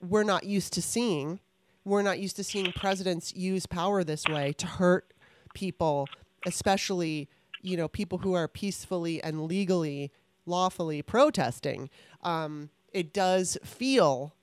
[0.00, 1.40] we're not used to seeing.
[1.84, 5.12] We're not used to seeing presidents use power this way to hurt
[5.54, 6.08] people,
[6.46, 7.28] especially
[7.60, 10.10] you know people who are peacefully and legally,
[10.46, 11.90] lawfully protesting.
[12.22, 14.34] Um, it does feel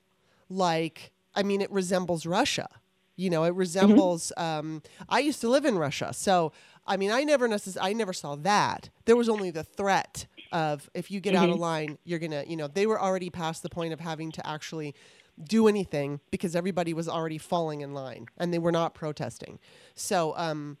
[0.48, 2.68] like I mean it resembles Russia.
[3.16, 4.32] You know, it resembles.
[4.36, 6.52] Um, I used to live in Russia, so
[6.86, 8.90] I mean, I never necess- I never saw that.
[9.06, 12.44] There was only the threat of if you get out of line, you're gonna.
[12.46, 14.94] You know, they were already past the point of having to actually
[15.42, 19.58] do anything because everybody was already falling in line and they were not protesting.
[19.94, 20.78] So, um,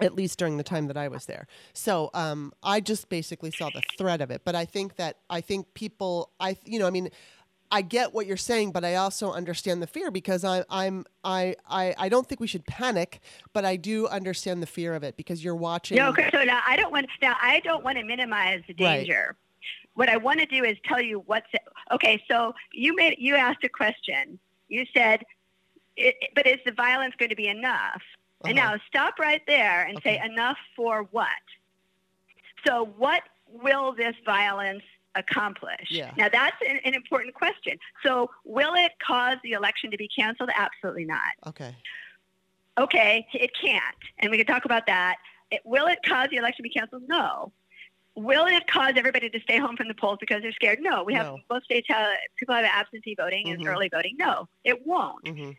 [0.00, 1.46] at least during the time that I was there.
[1.72, 4.42] So um, I just basically saw the threat of it.
[4.44, 7.08] But I think that I think people, I you know, I mean,
[7.70, 11.54] I get what you're saying, but I also understand the fear because I, I'm I,
[11.68, 13.20] I I don't think we should panic,
[13.52, 15.98] but I do understand the fear of it because you're watching.
[15.98, 18.98] No, okay, so now I don't want now I don't want to minimize the Right.
[19.00, 19.36] danger.
[19.94, 21.46] What I want to do is tell you what's
[21.92, 22.22] okay.
[22.30, 24.38] So you made you asked a question.
[24.68, 25.24] You said,
[25.96, 28.00] it, but is the violence going to be enough?
[28.46, 28.74] And Uh-huh.
[28.74, 31.28] now stop right there and say enough for what?
[32.66, 34.82] So what will this violence
[35.18, 35.88] accomplish?
[35.90, 36.12] Yeah.
[36.16, 37.78] Now that's an, an important question.
[38.04, 40.50] So will it cause the election to be canceled?
[40.54, 41.32] Absolutely not.
[41.46, 41.74] Okay.
[42.78, 43.82] Okay, it can't.
[44.20, 45.16] And we can talk about that.
[45.50, 47.02] It, will it cause the election to be canceled?
[47.08, 47.52] No.
[48.14, 50.78] Will it cause everybody to stay home from the polls because they're scared?
[50.80, 51.02] No.
[51.04, 51.38] We have No.
[51.50, 53.66] most states have people have absentee voting and Mhm.
[53.68, 54.16] early voting.
[54.18, 55.26] No, it won't.
[55.26, 55.50] hmm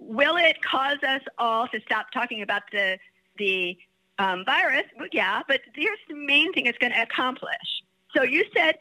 [0.00, 2.98] Will it cause us all to stop talking about the
[3.36, 3.76] the
[4.20, 4.84] um, virus?
[4.96, 7.82] Well, yeah, but here's the main thing it's going to accomplish.
[8.16, 8.76] So you said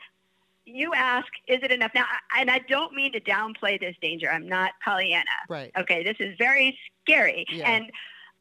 [0.68, 1.92] you ask, is it enough?
[1.96, 2.06] Now,
[2.38, 4.30] and I don't mean to downplay this danger.
[4.30, 5.24] I'm not Pollyanna.
[5.50, 5.72] Right.
[5.78, 7.46] Okay, this is very scary.
[7.52, 7.70] Yeah.
[7.70, 7.92] And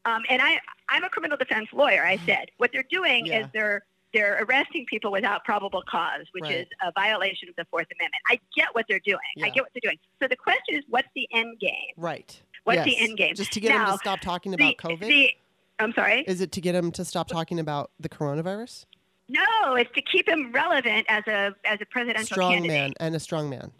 [0.05, 0.59] um, and I
[0.89, 2.03] I'm a criminal defense lawyer.
[2.05, 3.41] I said what they're doing Yeah.
[3.41, 6.59] is they're they're arresting people without probable cause, which Right.
[6.59, 8.21] is a violation of the Fourth Amendment.
[8.29, 9.19] I get what they're doing.
[9.43, 9.97] I get what they're doing.
[10.21, 11.73] So the question is, what's the end game?
[11.97, 12.41] Right.
[12.63, 13.35] What's the end game?
[13.35, 15.07] Just to get Now, to stop talking The- about COVID?
[15.07, 15.33] the-
[15.79, 16.21] I'm sorry.
[16.25, 18.85] Is it to get them to stop talking about the coronavirus?
[19.29, 22.77] No, it's to keep him relevant as a as a presidential Strong candidate.
[22.77, 23.71] man and a strong man.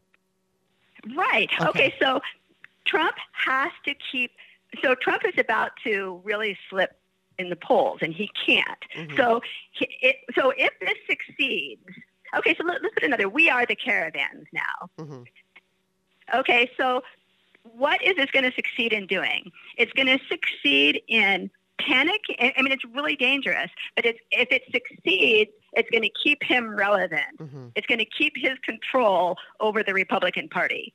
[1.16, 1.50] Right.
[1.60, 1.70] Okay.
[1.70, 1.94] Okay.
[2.02, 2.22] So
[2.86, 4.32] Trump has to keep.
[4.84, 7.00] So Trump is about to really slip
[7.40, 8.68] in the polls, and he can't.
[8.96, 9.16] Mhm.
[9.16, 9.42] So
[9.72, 11.86] he, it, so if this succeeds,
[12.36, 12.54] okay.
[12.58, 13.30] So let, let's put another.
[13.30, 14.90] We are the caravans now.
[15.00, 15.26] Mhm.
[16.34, 16.70] Okay.
[16.78, 17.04] So
[17.64, 19.52] what is this going to succeed in doing?
[19.78, 22.22] It's going to succeed in panic.
[22.40, 23.70] I I mean, it's really dangerous.
[23.96, 27.72] But it's, if it succeeds, it's going to keep him relevant Mhm.
[27.76, 30.94] it's going to keep his control over the Republican Party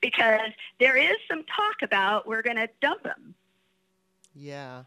[0.00, 3.34] because there is some talk about we're going to dump him.
[4.34, 4.84] Yeah.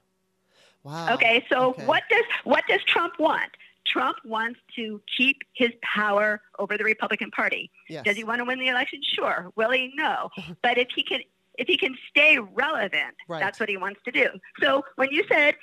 [0.83, 1.13] Wow.
[1.15, 1.85] Okay, so okay.
[1.85, 3.51] what does what does Trump want?
[3.85, 7.69] Trump wants to keep his power over the Republican Party.
[7.89, 8.05] Yes.
[8.05, 9.01] Does he want to win the election?
[9.03, 9.51] Sure.
[9.55, 9.91] Will he?
[9.95, 10.29] No.
[10.61, 11.19] but if he can
[11.57, 13.39] if he can stay relevant, Right.
[13.39, 14.27] that's what he wants to do.
[14.61, 15.55] So when you said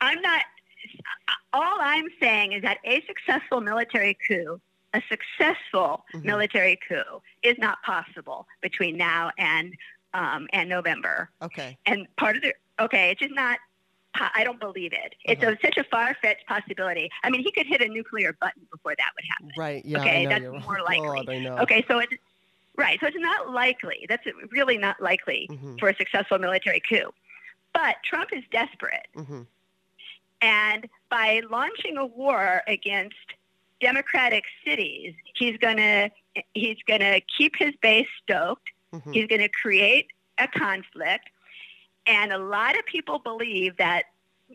[0.00, 0.42] I'm not
[1.52, 4.60] all I'm saying is that a successful military coup,
[4.94, 6.24] a successful Mhm.
[6.24, 9.74] military coup is not possible between now and
[10.14, 11.30] um, and November.
[11.40, 11.78] Okay.
[11.86, 13.58] And part of the okay, it's just not.
[14.14, 15.14] I don't believe it.
[15.24, 15.52] It's Uh-huh.
[15.58, 17.08] a, such a far-fetched possibility.
[17.24, 19.52] I mean, he could hit a nuclear button before that would happen.
[19.56, 19.82] Right.
[19.86, 20.00] Yeah.
[20.02, 20.84] Okay, that's more right.
[21.24, 21.44] likely.
[21.44, 21.60] God.
[21.62, 22.12] Okay, so it's
[22.76, 22.98] right.
[23.00, 24.06] So it's not likely.
[24.08, 25.78] That's really not likely Mhm.
[25.78, 27.12] for a successful military coup.
[27.72, 29.46] But Trump is desperate, Mhm.
[30.40, 33.16] and by launching a war against
[33.80, 36.10] democratic cities, he's gonna
[36.54, 38.70] he's gonna keep his base stoked.
[38.94, 39.14] Mhm.
[39.14, 41.30] He's going to create a conflict,
[42.06, 44.04] and a lot of people believe that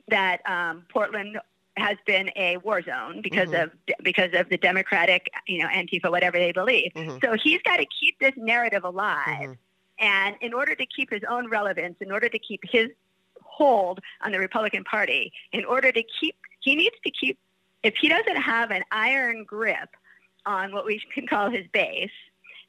[0.09, 1.39] that um, Portland
[1.77, 3.63] has been a war zone because Mhm.
[3.63, 3.71] of
[4.03, 6.91] because of the Democratic, you know, Antifa, whatever they believe.
[6.95, 7.23] Mhm.
[7.23, 9.57] So he's got to keep this narrative alive, Mhm.
[9.99, 12.89] and in order to keep his own relevance, in order to keep his
[13.41, 17.39] hold on the Republican Party, in order to keep, he needs to keep.
[17.83, 19.89] If he doesn't have an iron grip
[20.45, 22.11] on what we can call his base,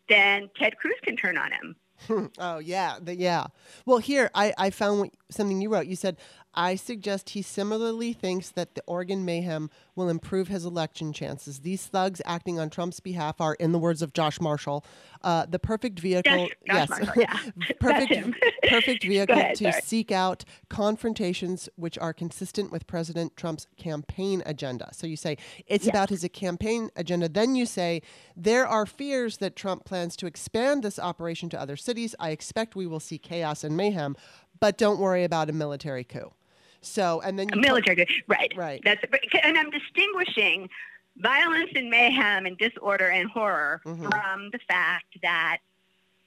[0.09, 1.76] then Ted Cruz can turn on him.
[2.38, 3.46] oh yeah, the, yeah.
[3.84, 5.86] Well, here I I found what, something you wrote.
[5.86, 6.16] You said
[6.59, 11.61] I suggest he similarly thinks that the Oregon mayhem will improve his election chances.
[11.61, 14.84] These thugs acting on Trump's behalf are, in the words of Josh Marshall,
[15.22, 16.48] uh, the perfect vehicle.
[16.66, 17.38] Josh Marshall, yeah.
[17.80, 18.34] Perfect,
[18.68, 19.82] perfect vehicle ahead, to sorry.
[19.82, 24.88] seek out confrontations which are consistent with President Trump's campaign agenda.
[24.92, 25.36] So you say
[25.68, 25.92] it's Yes.
[25.94, 27.28] about his campaign agenda.
[27.28, 28.02] Then you say
[28.36, 32.16] there are fears that Trump plans to expand this operation to other cities.
[32.18, 34.16] I expect we will see chaos and mayhem,
[34.59, 36.32] but don't worry about a military coup.
[36.81, 38.53] So, and then military good, right?
[38.57, 38.81] Right.
[38.85, 39.03] That's
[39.43, 40.68] and I'm distinguishing
[41.16, 44.09] violence and mayhem and disorder and horror Mhm.
[44.09, 45.59] from the fact that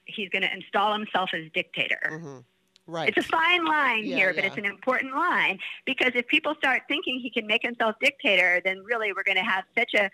[0.04, 2.00] he's going to install himself as dictator.
[2.04, 2.44] Mhm.
[2.86, 3.08] right.
[3.08, 6.82] It's a fine line Yeah, here, but it's an important line because if people start
[6.88, 10.10] thinking he can make himself dictator, then really we're going to have such a.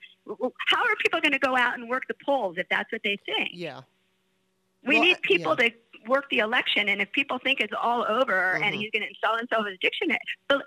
[0.68, 3.16] How are people going to go out and work the polls if that's what they
[3.26, 3.50] think?
[3.54, 3.80] yeah.
[4.84, 5.72] We Well, need people to
[6.08, 8.78] work the election, and if people think it's all over and Mhm.
[8.78, 9.76] he's going to install himself as
[10.48, 10.64] but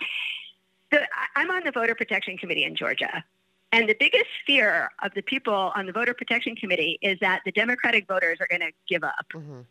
[0.92, 3.24] the, I- I'm on the voter protection committee in Georgia,
[3.72, 7.52] and the biggest fear of the people on the voter protection committee is that the
[7.52, 9.62] Democratic voters are going to give up, hmm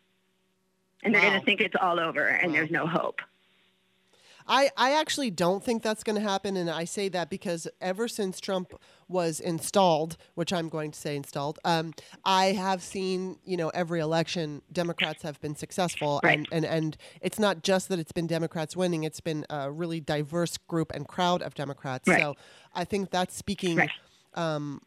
[1.03, 1.29] and they're Wow.
[1.29, 2.59] going to think it's all over and Wow.
[2.59, 3.21] there's no hope.
[4.47, 6.57] I, I actually don't think that's going to happen.
[6.57, 8.75] And I say that because ever since Trump
[9.11, 11.93] was installed, which I'm going to say installed, um,
[12.25, 16.21] I have seen, you know, every election, Democrats have been successful.
[16.23, 16.39] Right.
[16.39, 20.01] And, and, and it's not just that it's been Democrats winning, it's been a really
[20.01, 22.09] diverse group and crowd of Democrats.
[22.09, 22.21] Right.
[22.21, 22.37] So
[22.75, 23.91] I think that's speaking, Right.
[24.35, 24.81] um,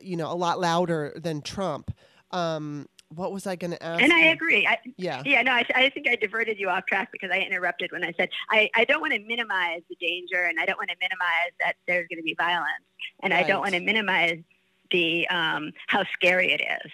[0.00, 1.90] you know, a lot louder than Trump.
[2.30, 4.02] Um, what was I going to ask?
[4.02, 4.30] And I you?
[4.32, 4.66] agree.
[4.66, 5.22] I, Yeah.
[5.24, 8.12] yeah, no, I, I think I diverted you off track because I interrupted when I
[8.16, 11.52] said I, I don't want to minimize the danger and I don't want to minimize
[11.60, 12.84] that there's going to be violence
[13.22, 14.38] and I don't want to minimize
[14.90, 16.92] the um, how scary it is.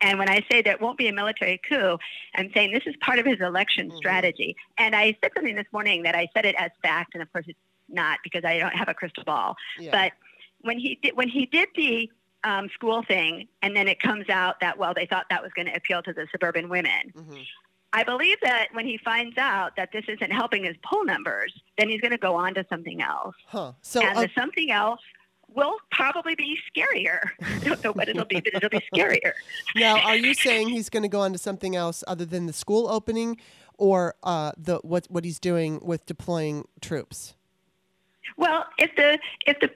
[0.00, 1.98] And when I say there won't be a military coup,
[2.36, 3.96] I'm saying this is part of his election Mhm.
[3.96, 4.54] strategy.
[4.78, 7.46] And I said something this morning that I said it as fact, and of course
[7.48, 7.58] it's
[7.88, 9.56] not because I don't have a crystal ball.
[9.78, 9.90] Yeah.
[9.90, 10.12] But
[10.60, 12.10] when he did when he did the
[12.44, 15.66] um, school thing, and then it comes out that well they thought that was going
[15.66, 17.12] to appeal to the suburban women.
[17.14, 17.46] Mhm.
[17.92, 21.88] I believe that when he finds out that this isn't helping his poll numbers, then
[21.88, 23.34] he's going to go on to something else.
[23.46, 23.72] Huh.
[23.80, 25.00] So, and uh, the something else
[25.54, 27.20] will probably be scarier.
[27.42, 29.32] I don't know what it'll be, but it'll be scarier.
[29.74, 32.52] Now, are you saying he's going to go on to something else other than the
[32.52, 33.38] school opening,
[33.78, 37.34] or uh, the what what he's doing with deploying troops?
[38.36, 39.70] Well, if the if the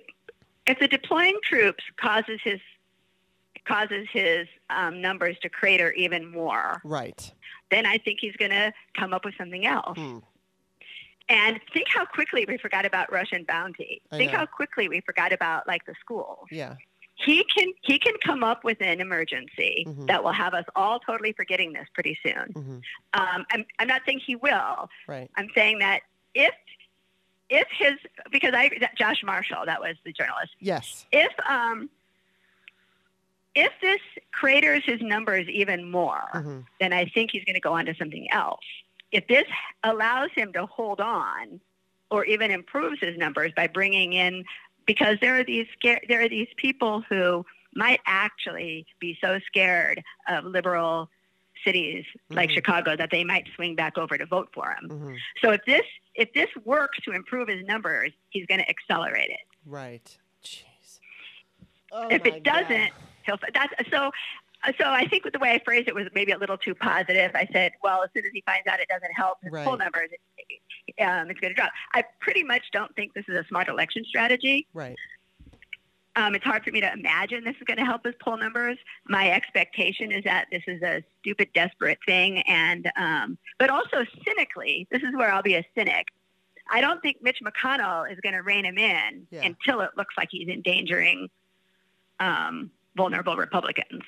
[0.66, 2.60] if the deploying troops causes his
[3.66, 7.32] causes his um, numbers to crater even more, Right.
[7.70, 9.96] then I think he's going to come up with something else.
[9.96, 10.18] Hmm.
[11.28, 14.02] And think how quickly we forgot about Russian bounty.
[14.10, 14.38] I think know.
[14.38, 16.46] how quickly we forgot about like the schools.
[16.50, 16.74] Yeah.
[17.14, 20.08] He can he can come up with an emergency Mhm.
[20.08, 22.50] that will have us all totally forgetting this pretty soon.
[22.52, 22.78] hmm
[23.14, 24.88] Um, I'm I'm not saying he will.
[25.06, 25.30] Right.
[25.36, 26.00] I'm saying that
[26.34, 26.52] if
[27.52, 27.94] if his
[28.30, 31.06] because I Josh Marshall that was the journalist Yes.
[31.12, 31.88] if um
[33.54, 34.00] if this
[34.32, 37.94] craters his numbers even more, hmm then I think he's going to go on to
[37.94, 38.64] something else.
[39.12, 39.44] If this
[39.84, 41.60] allows him to hold on,
[42.10, 44.44] or even improves his numbers by bringing in,
[44.86, 45.68] because there are these
[46.08, 51.08] there are these people who might actually be so scared of liberal
[51.64, 52.54] cities like Mhm.
[52.54, 54.88] Chicago that they might swing back over to vote for him.
[54.90, 59.30] hmm So if this if this works to improve his numbers, he's going to accelerate
[59.30, 59.40] it.
[59.66, 60.16] Right.
[60.44, 61.00] Jeez.
[61.92, 62.90] Oh if my it doesn't, God.
[63.24, 63.38] he'll.
[63.54, 64.10] That's so.
[64.78, 67.32] So I think the way I phrased it was maybe a little too positive.
[67.34, 70.08] I said, well, as soon as he finds out it doesn't help his poll numbers,
[71.00, 71.72] um, it's going to drop.
[71.94, 74.68] I pretty much don't think this is a smart election strategy.
[74.72, 74.94] Right.
[76.14, 78.76] Um, it's hard for me to imagine this is going to help his poll numbers.
[79.08, 84.86] My expectation is that this is a stupid, desperate thing, and um, but also cynically,
[84.90, 86.08] this is where I'll be a cynic.
[86.70, 89.42] I don't think Mitch McConnell is going to rein him in Yeah.
[89.44, 91.28] until it looks like he's endangering
[92.20, 94.02] um, vulnerable Republicans.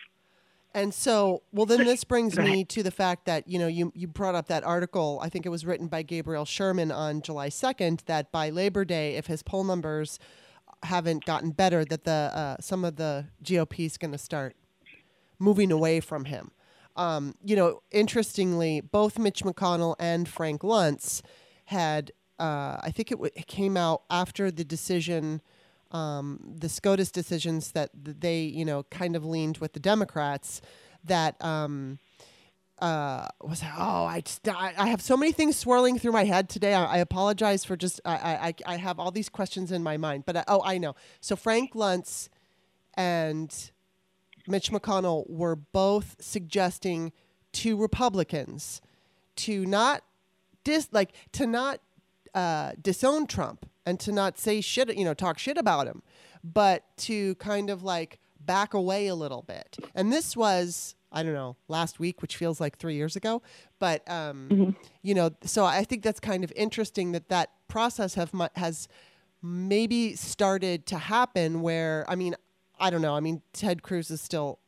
[0.74, 4.08] And so, well, then this brings me to the fact that you know you you
[4.08, 5.20] brought up that article.
[5.22, 8.02] I think it was written by Gabriel Sherman on July second.
[8.06, 10.18] That by Labor Day, if his poll numbers
[10.84, 14.56] haven't gotten better, that the uh, some of the GOP is going to start
[15.38, 16.50] moving away from him.
[16.96, 21.22] Um, you know, interestingly, both Mitch McConnell and Frank Luntz
[21.66, 22.12] had.
[22.36, 25.40] Uh, I think it, w- it came out after the decision
[25.94, 30.60] um, the SCOTUS decisions that they, you know, kind of leaned with the Democrats.
[31.04, 31.98] That um,
[32.84, 36.48] uh, was oh, I just I, I have so many things swirling through my head
[36.48, 36.74] today.
[36.74, 39.96] I, I apologize for just I, I I- I have all these questions in my
[39.96, 40.24] mind.
[40.26, 40.94] But I, oh, I know.
[41.20, 42.28] So Frank Luntz
[42.94, 43.50] and
[44.46, 47.12] Mitch McConnell were both suggesting
[47.52, 48.80] to Republicans
[49.36, 50.02] to not
[50.64, 51.80] dis like to not
[52.34, 56.02] uh, disown Trump and to not say shit, you know, talk shit about him,
[56.42, 59.78] but to kind of like back away a little bit.
[59.94, 63.40] And this was, I don't know, last week, which feels like three years ago.
[63.78, 68.34] But um, you know, so I think that's kind of interesting that that process have
[68.34, 68.88] mu- has
[69.40, 71.62] maybe started to happen.
[71.62, 72.34] Where I mean,
[72.80, 73.14] I don't know.
[73.14, 74.58] I mean, Ted Cruz is still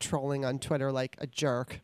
[0.00, 1.80] trolling on Twitter like a jerk.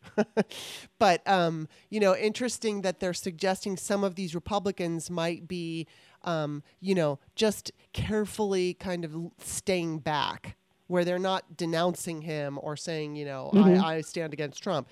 [0.98, 5.86] but um, you know, interesting that they're suggesting some of these Republicans might be,
[6.24, 10.56] um, you know, just carefully kind of staying back,
[10.90, 14.88] where they're not denouncing him or saying, you know, I, I stand against Trump.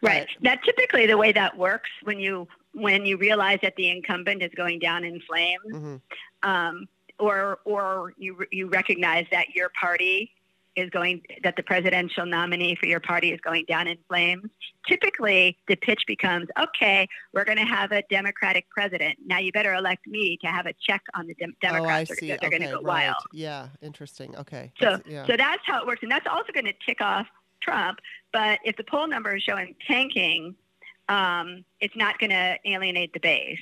[0.00, 0.28] Right.
[0.42, 4.50] That typically the way that works when you when you realize that the incumbent is
[4.56, 6.00] going down in flames, Mhm.
[6.44, 6.86] um,
[7.18, 10.30] or or you you recognize that your party
[10.76, 14.50] is going that the presidential nominee for your party is going down in flames.
[14.88, 19.18] Typically, the pitch becomes, okay, we're going to have a Democratic president.
[19.24, 22.18] Now you better elect me to have a check on the dem- oh, I Democrats
[22.18, 22.28] see.
[22.28, 22.84] they're going to go right.
[23.08, 23.16] wild.
[23.32, 24.36] Yeah, interesting.
[24.36, 24.72] Okay.
[24.80, 25.26] So, That's- yeah.
[25.26, 27.26] so that's how it works, and that's also going to tick off
[27.60, 27.98] Trump.
[28.32, 30.54] But if the poll numbers show him tanking,
[31.08, 33.58] um, it's not going to alienate the base.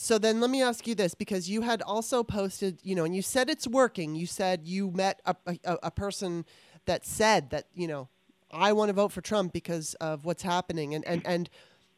[0.00, 3.16] So then let me ask you this because you had also posted, you know, and
[3.16, 4.14] you said it's working.
[4.14, 5.34] You said you met a,
[5.64, 6.44] a, a person
[6.86, 8.08] that said that, you know,
[8.52, 11.50] I want to vote for Trump because of what's happening and, and, and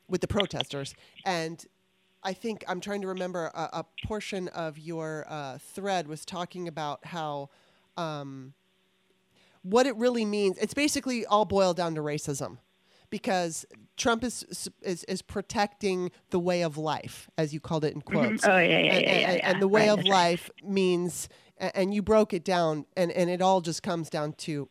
[0.09, 0.95] with the protesters.
[1.27, 1.63] And
[2.23, 6.69] I think I'm trying to remember a, a portion of your uh, thread was talking
[6.69, 7.51] about how
[7.99, 8.55] um,
[9.61, 10.57] what it really means.
[10.57, 12.57] It's basically all boiled down to racism
[13.11, 13.67] because
[13.97, 18.19] Trump is, is is protecting the way of life, as you called it in mm-hmm.
[18.19, 18.47] quotes.
[18.47, 19.51] Oh yeah, yeah, yeah, and, yeah, and- yeah.
[19.51, 20.09] and the way Right, of right.
[20.09, 21.29] life means,
[21.59, 24.69] and you broke it down, and, and it all just comes down to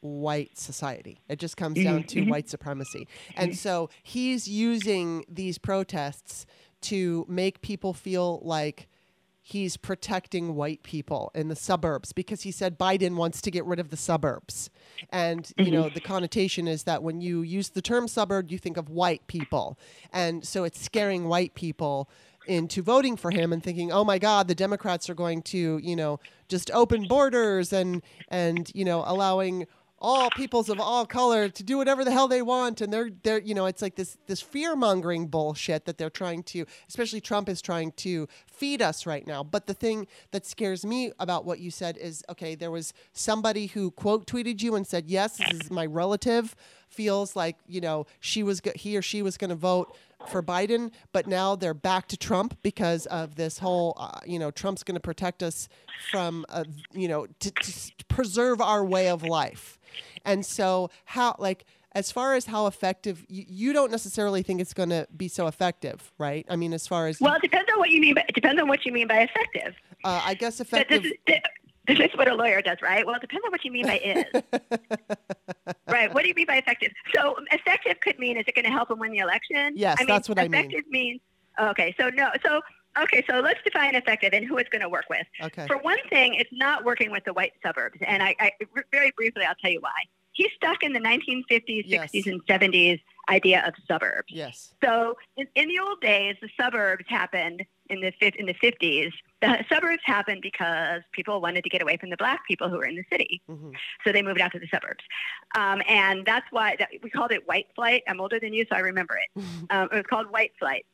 [0.00, 1.20] white society.
[1.28, 2.30] It just comes down Mm-hmm, to mm-hmm.
[2.30, 3.08] white supremacy.
[3.34, 3.56] And mm-hmm.
[3.56, 6.46] so he's using these protests
[6.82, 8.88] to make people feel like
[9.48, 13.78] he's protecting white people in the suburbs because he said Biden wants to get rid
[13.78, 14.70] of the suburbs.
[15.10, 15.72] And, you mm-hmm.
[15.72, 19.24] know, the connotation is that when you use the term suburb, you think of white
[19.28, 19.78] people.
[20.12, 22.10] And so it's scaring white people
[22.48, 25.94] into voting for him and thinking, "Oh my God, the Democrats are going to, you
[25.94, 26.18] know,
[26.48, 29.66] just open borders and and you know allowing
[29.98, 32.80] all peoples of all color to do whatever the hell they want.
[32.80, 36.42] And they're they're you know it's like this this fear mongering bullshit that they're trying
[36.44, 39.42] to especially Trump is trying to feed us right now.
[39.42, 43.66] But the thing that scares me about what you said is okay there was somebody
[43.66, 46.54] who quote tweeted you and said yes this is my relative
[46.88, 49.96] feels like you know she was go- he or she was going to vote
[50.28, 54.50] for Biden, but now they're back to Trump because of this whole, uh, you know,
[54.50, 55.68] Trump's going to protect us
[56.10, 59.78] from, uh, you know, to, to preserve our way of life.
[60.24, 64.74] And so, how, like, as far as how effective, you, you don't necessarily think it's
[64.74, 66.44] going to be so effective, right?
[66.48, 67.20] I mean, as far as.
[67.20, 68.14] Well, it depends on what you mean.
[68.14, 69.74] By, it depends on what you mean by effective.
[70.04, 71.06] Uh, I guess effective.
[71.06, 71.12] Is,
[71.98, 73.06] this is what a lawyer does, right?
[73.06, 74.24] Well, it depends on what you mean by is.
[75.88, 76.12] right.
[76.12, 76.92] What do you mean by effective?
[77.14, 79.74] So effective could mean is it going to help him win the election?
[79.76, 80.54] Yes, I mean, that's what I mean.
[80.54, 81.20] Effective means
[81.58, 81.94] oh, okay.
[81.98, 82.30] So no.
[82.44, 82.60] So
[83.02, 83.24] okay.
[83.28, 85.26] So let's define effective and who it's going to work with.
[85.42, 85.66] Okay.
[85.66, 88.52] For one thing, it's not working with the white suburbs, and I, I
[88.92, 89.90] very briefly I'll tell you why.
[90.32, 92.10] He's stuck in the 1950s, Yes.
[92.12, 93.00] 60s, and 70s
[93.30, 94.28] idea of suburbs.
[94.28, 94.74] Yes.
[94.84, 99.12] So in, in the old days, the suburbs happened in the in the 50s.
[99.42, 102.86] The suburbs happened because people wanted to get away from the black people who were
[102.86, 103.70] in the city, hmm
[104.04, 105.04] so they moved out to the suburbs,
[105.56, 108.02] um, and that's why that, we called it white flight.
[108.08, 109.42] I'm older than you, so I remember it.
[109.70, 110.86] Um, it was called white flight,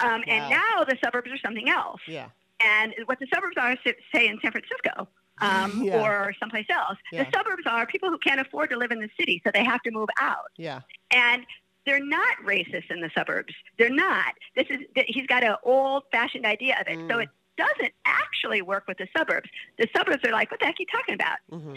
[0.00, 0.22] um, Wow.
[0.26, 2.00] and now the suburbs are something else.
[2.08, 2.28] Yeah.
[2.62, 3.76] And what the suburbs are,
[4.14, 5.08] say in San Francisco.
[5.42, 6.00] Um, Yeah.
[6.02, 6.98] Or someplace else.
[7.12, 7.24] Yeah.
[7.24, 9.80] The suburbs are people who can't afford to live in the city, so they have
[9.82, 10.80] to move out Yeah.
[11.12, 11.44] and
[11.86, 13.54] they're not racist in the suburbs.
[13.78, 14.34] They're not.
[14.56, 17.22] This is he's got an old-fashioned idea of it, so Mm.
[17.24, 19.48] it doesn't actually work with the suburbs.
[19.78, 21.38] The suburbs are like, what the heck are you talking about?
[21.50, 21.74] hmm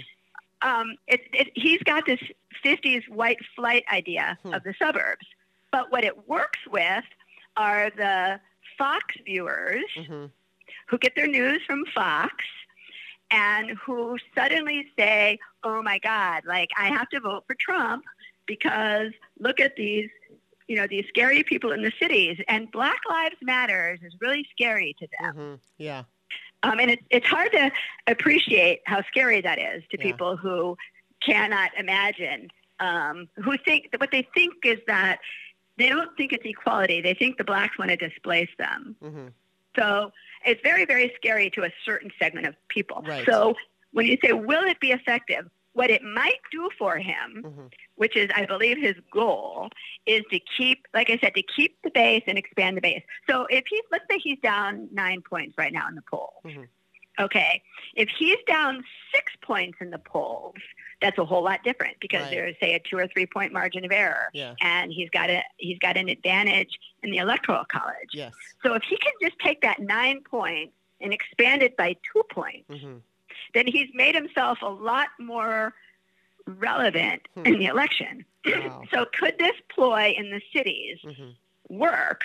[0.62, 2.20] Um, it, it, he's got this
[2.64, 4.54] 50s white flight idea Hmm.
[4.54, 5.26] of the suburbs,
[5.72, 7.04] but what it works with
[7.58, 8.40] are the
[8.78, 10.26] Fox viewers hmm
[10.88, 12.34] who get their news from Fox
[13.32, 18.04] and who suddenly say, oh my God, like I have to vote for Trump
[18.46, 20.10] because look at these,
[20.68, 22.38] you know, these scary people in the cities.
[22.48, 25.36] And Black Lives Matters is really scary to them.
[25.36, 26.04] hmm Yeah.
[26.64, 27.72] Um, and it's, it's hard to
[28.08, 30.04] appreciate how scary that is to Yeah.
[30.04, 30.78] people who
[31.22, 32.50] cannot imagine,
[32.80, 35.20] um, who think that what they think is that
[35.78, 37.02] they don't think it's equality.
[37.02, 38.96] They think the blacks want to displace them.
[39.02, 39.28] hmm
[39.76, 40.12] So
[40.46, 43.04] it's very, very scary to a certain segment of people.
[43.06, 43.26] Right.
[43.30, 43.56] So
[43.92, 45.50] when you say, will it be effective?
[45.74, 49.70] What it might do for him, hmm which is, I believe, his goal,
[50.08, 53.04] is to keep, like I said, to keep the base and expand the base.
[53.30, 56.42] So if he's, let's say he's down nine points right now in the polls.
[56.44, 56.68] Mhm.
[57.20, 57.62] Okay.
[57.96, 58.84] If he's down
[59.14, 60.56] six points in the polls,
[61.02, 62.32] that's a whole lot different because Right.
[62.32, 64.30] there's, say, a two or three point margin of error.
[64.34, 64.56] Yeah.
[64.62, 68.10] And he's got a he's got an advantage in the electoral college.
[68.14, 68.34] Yes.
[68.64, 72.66] So if he can just take that nine points and expand it by two points,
[72.68, 72.98] hmm
[73.54, 75.74] then he's made himself a lot more
[76.46, 77.46] relevant Hmm.
[77.46, 78.26] in the election.
[78.46, 78.84] Wow.
[78.94, 81.30] so could this ploy in the cities hmm
[81.70, 82.22] work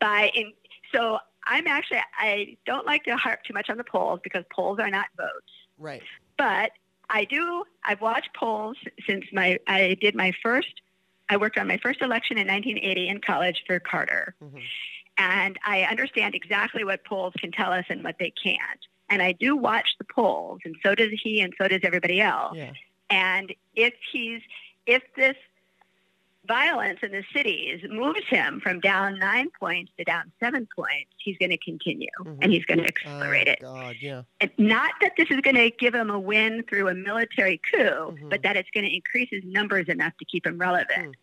[0.00, 0.52] by in
[0.92, 4.78] so I'm actually I don't like to harp too much on the polls because polls
[4.80, 5.52] are not votes.
[5.78, 6.02] Right.
[6.36, 6.72] But
[7.08, 8.76] I do I've watched polls
[9.06, 10.80] since my I did my first
[11.28, 14.58] I worked on my first election in 1980 in college for Carter hmm
[15.16, 18.80] and I understand exactly what polls can tell us and what they can't.
[19.14, 22.56] And I do watch the polls, and so does he, and so does everybody else.
[22.56, 22.72] Yeah.
[23.10, 24.42] And if he's,
[24.86, 25.36] if this
[26.48, 31.38] violence in the cities moves him from down nine points to down seven points, he's
[31.38, 32.38] going to continue Mhm.
[32.42, 33.60] and he's going to Oh, accelerate it.
[33.60, 33.96] God.
[34.00, 34.22] Yeah.
[34.40, 37.78] And not that this is going to give him a win through a military coup,
[38.18, 38.30] Mhm.
[38.30, 41.14] but that it's going to increase his numbers enough to keep him relevant.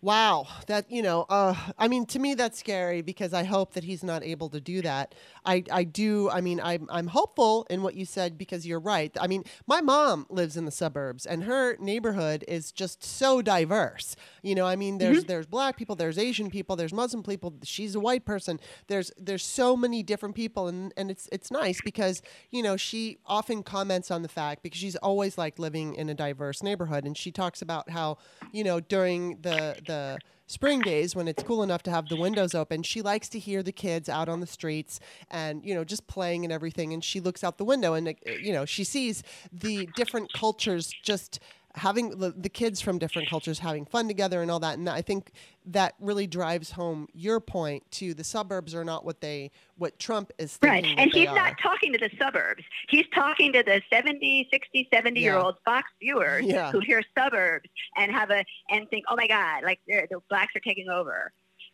[0.00, 3.82] Wow, that you know, uh, I mean, to me that's scary because I hope that
[3.82, 5.12] he's not able to do that.
[5.44, 6.30] I, I do.
[6.30, 9.10] I mean, I'm, I'm hopeful in what you said because you're right.
[9.20, 14.14] I mean, my mom lives in the suburbs, and her neighborhood is just so diverse.
[14.42, 17.54] You know, I mean, there's there's black people, there's Asian people, there's Muslim people.
[17.64, 18.60] She's a white person.
[18.86, 22.22] There's there's so many different people, and and it's it's nice because
[22.52, 26.14] you know she often comments on the fact because she's always like living in a
[26.14, 28.18] diverse neighborhood, and she talks about how
[28.52, 32.54] you know during the the spring days when it's cool enough to have the windows
[32.54, 32.82] open.
[32.82, 35.00] She likes to hear the kids out on the streets
[35.30, 36.92] and you know just playing and everything.
[36.92, 40.92] And she looks out the window and uh, you know she sees the different cultures
[41.02, 41.40] just
[41.78, 45.00] having the, the kids from different cultures having fun together and all that and i
[45.00, 45.30] think
[45.64, 50.30] that really drives home your point to the suburbs are not what they what trump
[50.38, 50.82] is Right.
[50.84, 51.34] thinking And that they he's are.
[51.36, 52.62] not talking to the suburbs.
[52.88, 56.70] He's talking to the 70, 60, 70 year old Fox viewers Yeah.
[56.72, 60.60] who hear suburbs and have a and think, oh my God, like the blacks are
[60.60, 61.32] taking over.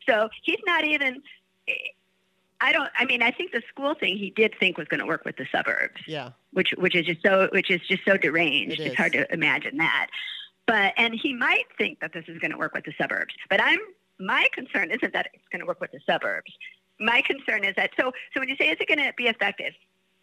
[0.08, 1.22] So he's not even.
[2.60, 2.90] I don't.
[2.98, 5.36] I mean, I think the school thing he did think was going to work with
[5.36, 6.00] the suburbs.
[6.06, 6.30] Yeah.
[6.52, 8.80] Which which is just so which is just so deranged.
[8.80, 10.08] It it's hard to imagine that.
[10.66, 13.34] But and he might think that this is going to work with the suburbs.
[13.50, 13.80] But I'm
[14.18, 16.52] my concern isn't that it's going to work with the suburbs.
[17.00, 19.74] My concern is that so so when you say is it going to be effective,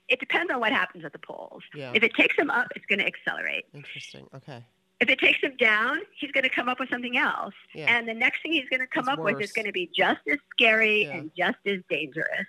[0.08, 1.64] it depends on what happens at the polls.
[1.76, 1.92] Yeah.
[1.94, 3.66] If it takes them up, it's going to accelerate.
[3.74, 4.28] Interesting.
[4.36, 4.64] Okay.
[5.02, 7.54] If it takes him down, he's going to come up with something else.
[7.74, 7.94] Yeah.
[7.94, 9.90] And the next thing he's going to come It's up with is going to be
[9.94, 11.18] just as scary Yeah.
[11.18, 12.46] and just as dangerous.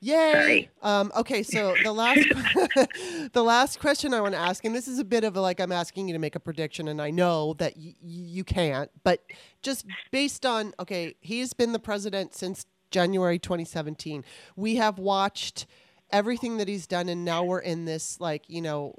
[0.00, 0.68] Yay!
[0.82, 2.20] Um, okay, so the last
[3.32, 5.58] the last question I want to ask, and this is a bit of a, like
[5.58, 9.22] I'm asking you to make a prediction, and I know that y- you can't, but
[9.62, 14.22] just based on okay, he's been the president since January 2017.
[14.54, 15.66] We have watched
[16.10, 18.94] everything that he's done, and now we're in this like you know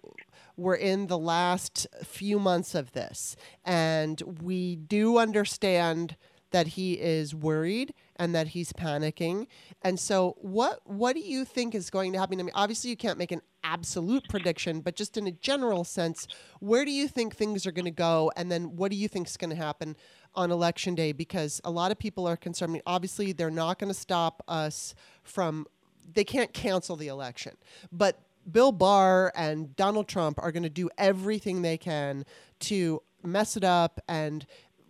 [0.57, 6.17] we're in the last few months of this, and we do understand
[6.51, 9.47] that he is worried and that he's panicking.
[9.81, 12.39] And so, what what do you think is going to happen?
[12.39, 16.27] I mean, obviously, you can't make an absolute prediction, but just in a general sense,
[16.59, 18.31] where do you think things are going to go?
[18.35, 19.95] And then, what do you think is going to happen
[20.35, 21.11] on election day?
[21.11, 22.71] Because a lot of people are concerned.
[22.71, 25.67] I mean, obviously, they're not going to stop us from.
[26.13, 27.57] They can't cancel the election,
[27.91, 32.25] but Bill Barr and Donald Trump are going to do everything they can
[32.61, 34.45] to mess it up and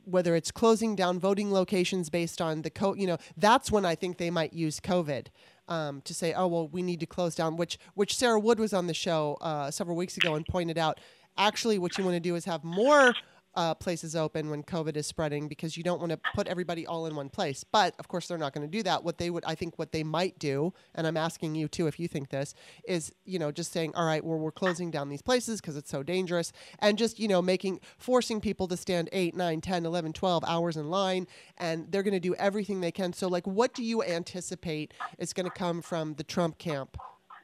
[0.06, 3.96] whether it's closing down voting locations based on the co you know that's when I
[3.96, 5.28] think they might use COVID
[5.68, 8.74] um, to say oh well we need to close down which which Sarah Wood was
[8.74, 11.00] on the show uh, several weeks ago and pointed out
[11.38, 13.14] actually what you want to do is have more
[13.58, 17.08] uh, places open when COVID is spreading because you don't want to put everybody all
[17.08, 17.64] in one place.
[17.64, 19.04] But of course, they're not going to do that.
[19.04, 22.00] What they would, I think, what they might do, and I'm asking you too if
[22.00, 22.54] you think this
[22.88, 25.90] is, you know, just saying, all right, well, we're closing down these places because it's
[25.90, 30.14] so dangerous, and just, you know, making, forcing people to stand 8, 9, 10, 11,
[30.14, 31.26] 12 hours in line,
[31.58, 33.12] and they're going to do everything they can.
[33.12, 36.96] So, like, what do you anticipate is going to come from the Trump camp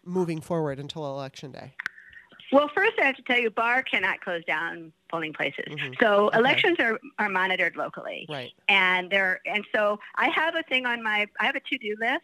[0.05, 1.73] moving forward until Election Day?
[2.53, 5.65] Well, first I have to tell you, Barr cannot close down polling places.
[5.67, 5.99] Mhm.
[5.99, 6.37] So Okay.
[6.37, 8.25] elections are, are monitored locally.
[8.29, 8.53] Right.
[8.69, 11.95] and there and so I have a thing on my I have a to do
[11.99, 12.21] list.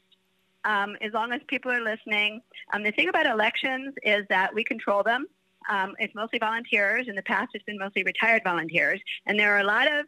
[0.66, 2.42] Um, as long as people are listening,
[2.74, 5.26] um, the thing about elections is that we control them.
[5.70, 7.08] Um, it's mostly volunteers.
[7.08, 10.06] In the past, it's been mostly retired volunteers, and there are a lot of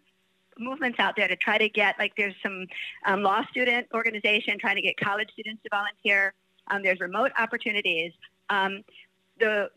[0.60, 2.68] movements out there to try to get like there's some
[3.06, 6.34] um, law student organization trying to get college students to volunteer.
[6.70, 8.12] Um, there's remote opportunities.
[8.50, 8.84] Um,
[9.40, 9.70] the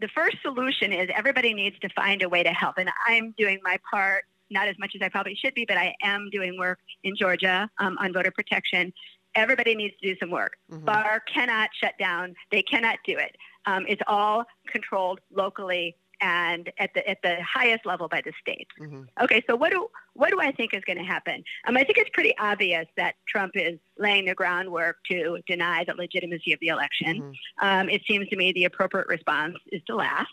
[0.00, 3.58] the first solution is everybody needs to find a way to help, and I'm doing
[3.62, 6.78] my part not as much as I probably should be, but I am doing work
[7.04, 8.92] in Georgia um, on voter protection.
[9.34, 10.56] Everybody needs to do some work.
[10.72, 10.84] Mhm.
[10.86, 12.34] Barr cannot shut down.
[12.50, 13.36] They cannot do it.
[13.66, 18.70] Um, it's all controlled locally and at the at the highest level by the states.
[18.80, 19.06] Mhm.
[19.20, 21.44] Okay, so what do what do I think is going to happen?
[21.66, 25.94] Um, I think it's pretty obvious that Trump is laying the groundwork to deny the
[25.94, 27.22] legitimacy of the election.
[27.22, 27.34] Mhm.
[27.60, 30.28] Um, it seems to me the appropriate response is to laugh.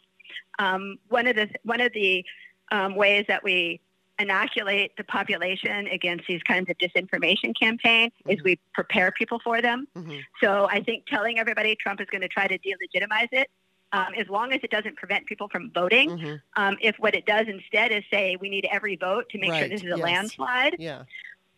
[0.60, 2.26] Um, one of the one of the
[2.72, 3.80] um, ways that we
[4.18, 8.44] inoculate the population against these kinds of disinformation campaign is Mhm.
[8.44, 9.88] we prepare people for them.
[9.96, 10.24] Mhm.
[10.42, 13.52] So I think telling everybody Trump is going to try to delegitimize it,
[13.92, 16.10] um, as long as it doesn't prevent people from voting.
[16.10, 16.42] Mhm.
[16.56, 19.68] Um, if what it does instead is say we need every vote to make sure
[19.68, 20.00] this is a yes.
[20.00, 21.04] landslide, Yeah.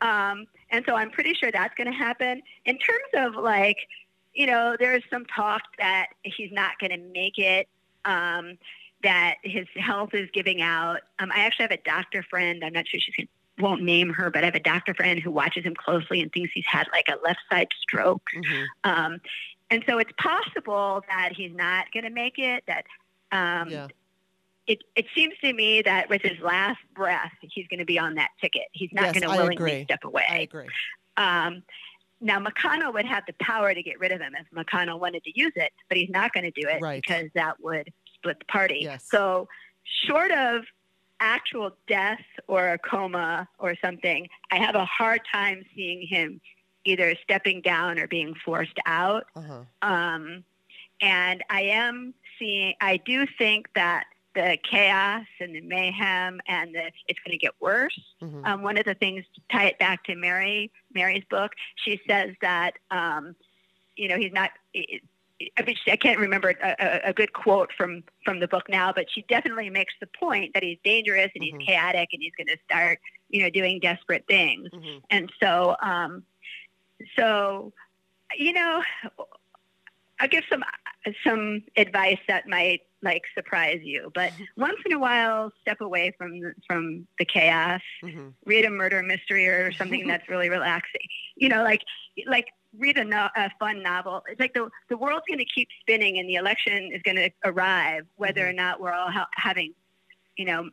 [0.02, 2.42] um, and so I'm pretty sure that's going to happen.
[2.66, 3.78] In terms of like,
[4.34, 7.68] you know, there's some talk that he's not going to make it,
[8.06, 8.58] um,
[9.04, 11.02] that his health is giving out.
[11.20, 12.64] Um, I actually have a doctor friend.
[12.64, 13.30] I'm not sure she's going
[13.60, 16.52] won't name her, but I have a doctor friend who watches him closely and thinks
[16.54, 18.22] he's had like a left side stroke.
[18.36, 18.66] Mhm.
[18.84, 19.22] Um,
[19.70, 22.64] and so it's possible that he's not going to make it.
[22.68, 22.86] That
[23.32, 23.88] um, Yeah.
[24.68, 28.16] it, it seems to me that with his last breath, he's going to be on
[28.16, 28.64] that ticket.
[28.72, 29.84] He's not Yes, going to willingly agree.
[29.86, 30.24] step away.
[30.30, 30.68] I agree.
[31.18, 31.64] Um,
[32.20, 35.32] now, McConnell would have the power to get rid of him if McConnell wanted to
[35.40, 37.02] use it, but he's not going to do it Right.
[37.06, 38.80] because that would split the party.
[38.82, 39.06] Yes.
[39.10, 39.48] So,
[40.06, 40.64] short of
[41.20, 46.42] actual death or a coma or something, I have a hard time seeing him
[46.88, 49.26] either stepping down or being forced out.
[49.36, 49.64] Uh-huh.
[49.82, 50.44] Um,
[51.02, 56.92] and I am seeing, I do think that the chaos and the mayhem and the,
[57.08, 58.00] it's going to get worse.
[58.22, 58.46] Mhm.
[58.46, 61.52] Um, one of the things tie it back to Mary, Mary's book,
[61.84, 63.36] she says that, um,
[63.96, 65.02] you know, he's not, it,
[65.58, 69.06] I, mean, I can't remember a, a, good quote from, from the book now, but
[69.14, 71.60] she definitely makes the point that he's dangerous and Mhm.
[71.60, 73.00] he's chaotic and he's going to start,
[73.30, 74.70] you know, doing desperate things.
[74.72, 75.02] Mhm.
[75.12, 76.24] And so, um,
[77.18, 77.74] so,
[78.38, 78.84] you know,
[80.20, 80.64] I'll give some
[81.24, 86.40] some advice that might like surprise you, but once in a while, step away from
[86.40, 87.82] the, from the chaos.
[88.04, 88.34] Mhm.
[88.46, 91.02] Read a murder mystery or something that's really relaxing.
[91.36, 91.82] You know, like
[92.26, 92.48] like
[92.78, 94.24] read a, no, a fun novel.
[94.28, 97.30] It's like the the world's going to keep spinning, and the election is going to
[97.46, 99.74] arrive, whether or not we're all ha- having,
[100.36, 100.70] you know,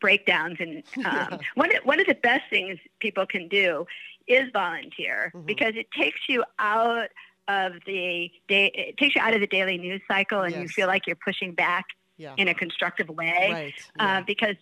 [0.00, 0.56] breakdowns.
[0.58, 3.86] And um, one of, one of the best things people can do
[4.26, 5.46] is volunteer Mhm.
[5.46, 7.08] because it takes you out
[7.48, 8.70] of the day.
[8.74, 11.52] It takes you out of the daily news cycle, and you feel like you're pushing
[11.52, 11.84] back
[12.16, 12.34] Yeah.
[12.36, 13.90] in a constructive way Right.
[13.98, 14.56] uh, because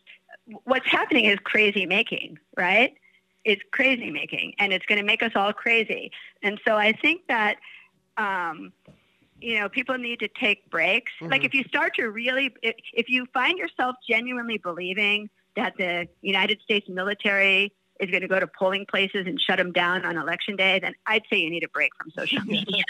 [0.64, 2.94] what's happening is crazy making, right?
[3.44, 6.10] It's crazy making, and it's going to make us all crazy.
[6.42, 7.58] And so I think that,
[8.16, 8.72] um,
[9.40, 11.12] you know, people need to take breaks.
[11.20, 11.46] Like Mhm.
[11.46, 16.60] if you start to really, if, if you find yourself genuinely believing that the United
[16.62, 20.56] States military is going to go to polling places and shut them down on election
[20.56, 22.82] day, then I'd say you need a break from social media.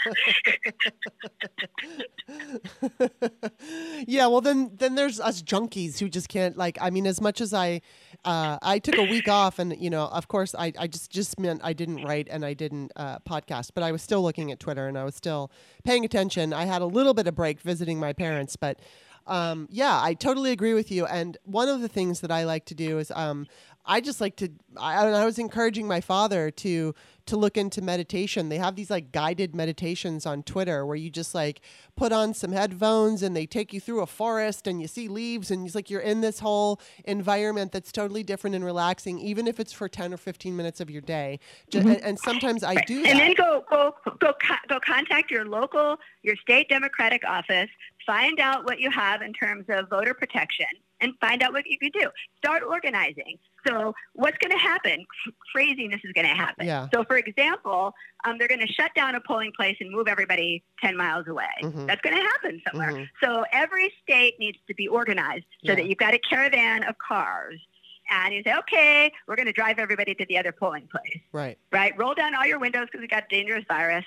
[4.07, 7.39] yeah, well then then there's us junkies who just can't like I mean as much
[7.39, 7.81] as I
[8.23, 11.39] uh, I took a week off and you know of course I, I just just
[11.39, 14.59] meant I didn't write and I didn't uh, podcast but I was still looking at
[14.59, 15.51] Twitter and I was still
[15.83, 16.51] paying attention.
[16.51, 18.79] I had a little bit of break visiting my parents but
[19.27, 21.05] um, yeah, I totally agree with you.
[21.05, 23.47] And one of the things that I like to do is um,
[23.85, 24.49] I just like to.
[24.77, 26.95] I, I was encouraging my father to
[27.27, 28.49] to look into meditation.
[28.49, 31.61] They have these like guided meditations on Twitter where you just like
[31.95, 35.49] put on some headphones and they take you through a forest and you see leaves
[35.49, 39.59] and it's like you're in this whole environment that's totally different and relaxing, even if
[39.59, 41.39] it's for ten or fifteen minutes of your day.
[41.69, 43.09] Ju- and, and sometimes I do that.
[43.09, 44.33] And then go go go
[44.67, 47.69] go contact your local, your state Democratic office.
[48.05, 50.67] Find out what you have in terms of voter protection,
[51.01, 52.09] and find out what you can do.
[52.37, 53.37] Start organizing.
[53.67, 55.05] So what's going to happen?
[55.53, 56.67] Craziness is going to happen.
[56.67, 56.87] Yeah.
[56.93, 57.93] So for example,
[58.25, 61.49] um, they're going to shut down a polling place and move everybody ten miles away.
[61.63, 61.87] Mhm.
[61.87, 62.91] That's going to happen somewhere.
[62.91, 63.09] Mhm.
[63.23, 65.75] So every state needs to be organized so Yeah.
[65.75, 67.59] that you've got a caravan of cars.
[68.07, 71.57] And you say, okay, we're going to drive everybody to the other polling place right.
[71.71, 71.97] right?
[71.97, 74.05] Roll down all your windows because we've got a dangerous virus.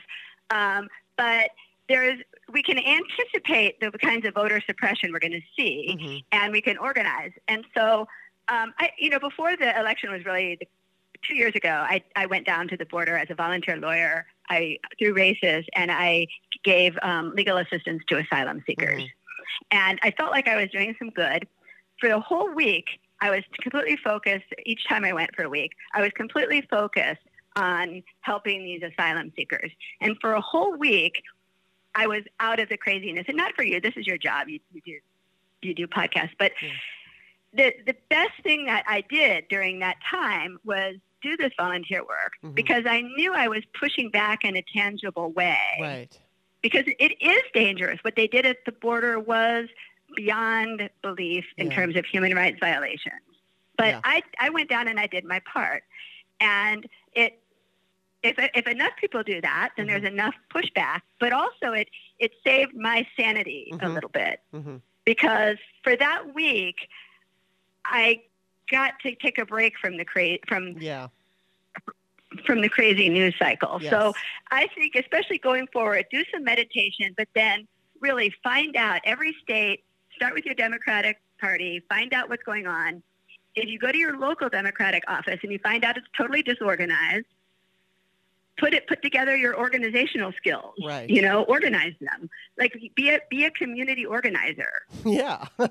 [0.50, 1.50] Um, but
[1.88, 2.18] there's
[2.52, 6.24] we can anticipate the kinds of voter suppression we're going to see, Mhm.
[6.32, 7.32] and we can organize.
[7.46, 8.08] And so,
[8.48, 10.66] um, I, you know, before the election was really the,
[11.26, 14.26] two years ago, I, I went down to the border as a volunteer lawyer.
[14.48, 16.26] I through races, and I
[16.64, 19.02] gave um, legal assistance to asylum seekers.
[19.02, 19.08] Mhm.
[19.70, 21.46] And I felt like I was doing some good.
[22.00, 22.86] For the whole week,
[23.20, 24.46] I was completely focused.
[24.64, 27.20] Each time I went for a week, I was completely focused
[27.56, 29.70] on helping these asylum seekers.
[30.00, 31.22] And for a whole week,
[31.94, 33.24] I was out of the craziness.
[33.28, 33.80] And not for you.
[33.80, 34.48] This is your job.
[34.48, 34.98] You, you do
[35.62, 36.32] you do podcasts.
[36.38, 36.68] But Yeah.
[37.52, 42.34] the the best thing that I did during that time was do this volunteer work
[42.44, 42.54] Mhm.
[42.54, 46.16] because I knew I was pushing back in a tangible way Right.
[46.62, 47.98] because it is dangerous.
[48.04, 49.68] What they did at the border was
[50.14, 51.74] beyond belief in Yeah.
[51.76, 53.22] terms of human rights violations.
[53.76, 54.00] But Yeah.
[54.04, 55.82] I, I went down and I did my part.
[56.40, 56.86] And
[58.28, 59.88] if, if enough people do that, then Mhm.
[59.90, 61.00] there's enough pushback.
[61.20, 61.88] But also, it,
[62.18, 63.94] it saved my sanity a Mhm.
[63.94, 66.76] little bit hmm because for that week,
[67.84, 68.22] I
[68.70, 71.08] got to take a break from the cra- from Yeah.
[72.44, 73.78] from the crazy news cycle.
[73.80, 73.90] Yes.
[73.90, 74.12] So
[74.50, 77.66] I think, especially going forward, do some meditation, but then
[78.00, 79.82] really find out every state.
[80.14, 81.80] Start with your Democratic Party.
[81.88, 83.02] Find out what's going on.
[83.54, 87.24] If you go to your local Democratic office and you find out it's totally disorganized,
[88.58, 90.74] put it put together your organizational skills.
[90.84, 91.08] Right.
[91.08, 92.28] You know, organize them.
[92.58, 94.70] Like be a be a community organizer.
[95.04, 95.46] Yeah.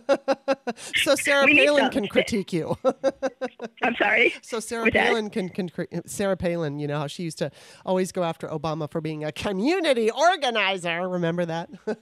[0.96, 2.78] so Sarah Palin can critique you.
[3.84, 4.34] I'm sorry.
[4.42, 5.08] so Sarah With that?
[5.08, 5.70] Palin can, can
[6.08, 7.52] Sarah Palin, you know how she used to
[7.86, 11.08] always go after Obama for being a community organizer.
[11.08, 11.70] Remember that?
[11.88, 11.96] Oh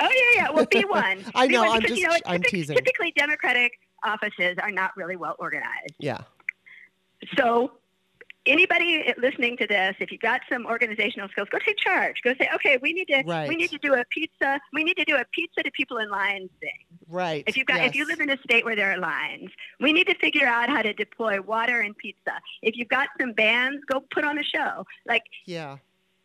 [0.00, 0.50] yeah, yeah.
[0.50, 1.24] Well, be one.
[1.34, 2.76] I know, one I'm because, you just- know, I'm typic- teasing.
[2.76, 3.72] Typically, Democratic
[4.04, 5.94] offices are not really well organized.
[5.98, 6.18] yeah.
[7.36, 7.72] So,
[8.48, 12.16] anybody listening to this, if you've got some organizational skills, go take charge.
[12.24, 13.48] Go say, okay, we need to Right.
[13.48, 14.60] we need to do a pizza.
[14.72, 16.84] We need to do a pizza to people in lines thing.
[17.08, 17.44] Right.
[17.46, 19.50] If you've got if you live in a state where there are lines,
[19.80, 22.40] we need to figure out how to deploy water and pizza.
[22.62, 24.84] If you've got some bands, go put on a show.
[25.06, 25.78] Like Yeah.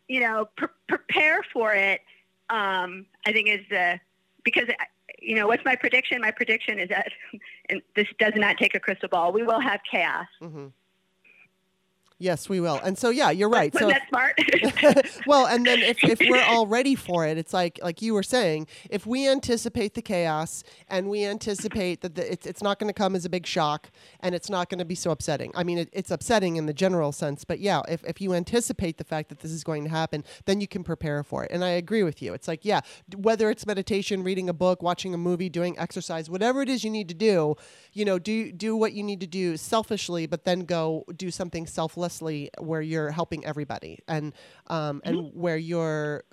[0.08, 2.00] you know, pre- prepare for it.
[2.50, 3.98] Um, I think is the
[4.44, 4.68] because
[5.20, 6.20] you know what's my prediction?
[6.20, 7.08] My prediction is that,
[7.70, 9.32] and this does not take a crystal ball.
[9.32, 10.26] We will have chaos.
[10.40, 10.66] hmm
[12.18, 12.80] Yes, we will.
[12.84, 13.74] And so yeah, you're right.
[13.76, 14.38] So smart?
[15.26, 18.22] well, and then if, if we're all ready for it, it's like like you were
[18.22, 22.88] saying, if we anticipate the chaos and we anticipate that the, it's it's not going
[22.88, 25.50] to come as a big shock and it's not going to be so upsetting.
[25.56, 28.98] I mean, it, it's upsetting in the general sense, but yeah, if if you anticipate
[28.98, 31.50] the fact that this is going to happen, then you can prepare for it.
[31.50, 32.32] And I agree with you.
[32.32, 32.82] It's like yeah,
[33.16, 36.90] whether it's meditation, reading a book, watching a movie, doing exercise, whatever it is you
[36.90, 37.56] need to do,
[37.92, 41.66] you know, do do what you need to do selfishly, but then go do something
[42.04, 44.32] selflessly where you're helping everybody and
[44.68, 46.24] um, and where your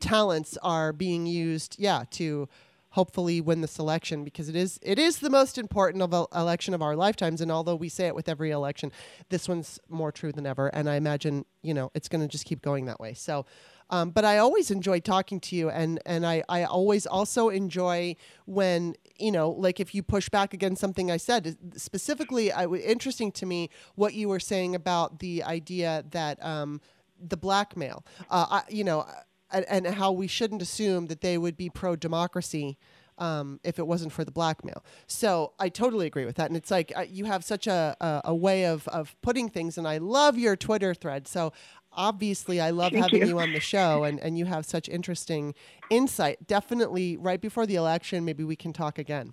[0.00, 2.48] talents are being used, yeah, to
[2.90, 6.82] hopefully win the election because it is it is the most important of election of
[6.82, 7.40] our lifetimes.
[7.40, 8.92] And although we say it with every election,
[9.28, 10.68] this one's more true than ever.
[10.68, 13.14] And I imagine you know it's going to just keep going that way.
[13.14, 13.46] So.
[13.92, 18.16] Um, but I always enjoy talking to you, and, and I, I always also enjoy
[18.46, 21.58] when, you know, like if you push back against something I said.
[21.76, 26.80] Specifically, I, was interesting to me what you were saying about the idea that um,
[27.20, 29.06] the blackmail, uh, I, you know,
[29.52, 32.78] and, and how we shouldn't assume that they would be pro democracy.
[33.18, 34.82] Um, if it wasn't for the blackmail.
[35.06, 36.46] So I totally agree with that.
[36.48, 39.78] And it's like uh, you have such a, a, a way of, of putting things,
[39.78, 41.28] and I love your Twitter thread.
[41.28, 41.52] So
[41.94, 43.28] obviously I love Thank having you.
[43.28, 43.40] you.
[43.40, 45.54] on the show and, and you have such interesting
[45.90, 46.46] insight.
[46.46, 49.32] Definitely right before the election, maybe we can talk again.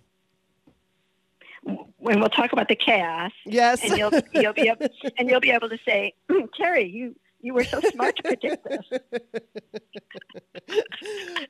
[1.97, 3.83] when we'll talk about the chaos, Yes.
[3.83, 4.87] and you'll you'll be able,
[5.17, 8.65] and you'll be able to say, "Mm, Teri, you you were so smart to predict
[8.67, 8.99] this.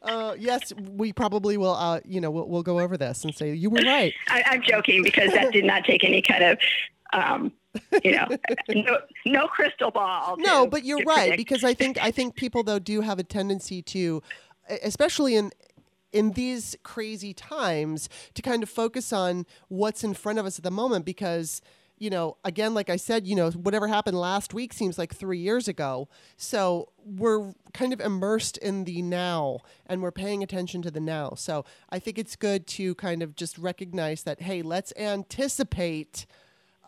[0.04, 1.74] uh, yes, we probably will.
[1.74, 4.14] Uh, you know, we'll, we'll go over this and say you were right.
[4.28, 6.60] I, I'm joking because that did not take any kind of,
[7.14, 7.52] um,
[8.04, 8.28] you know,
[8.70, 10.38] no, no crystal ball.
[10.38, 11.38] to- No, but you're right predict.
[11.38, 14.22] because I think I think people though do have a tendency to,
[14.84, 15.52] especially in
[16.12, 20.64] in these crazy times, to kind of focus on what's in front of us at
[20.64, 21.62] the moment because.
[22.02, 25.38] You know, again, like I said, you know, whatever happened last week seems like three
[25.40, 26.08] years ago.
[26.38, 31.34] So we're kind of immersed in the now and we're paying attention to the now.
[31.36, 36.26] So I think it's good to kind of just recognize that, hey, let's anticipate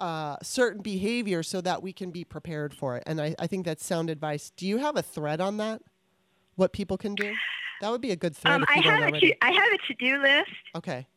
[0.02, 3.04] uh, certain behavior so that we can be prepared for it.
[3.06, 4.52] And I, I think that's sound advice.
[4.58, 5.82] Do you have a thread on that?
[6.56, 7.34] What people can do?
[7.82, 8.56] That would be a good thread.
[8.56, 10.52] Um, I have a to, I have a to do list.
[10.76, 11.08] okay.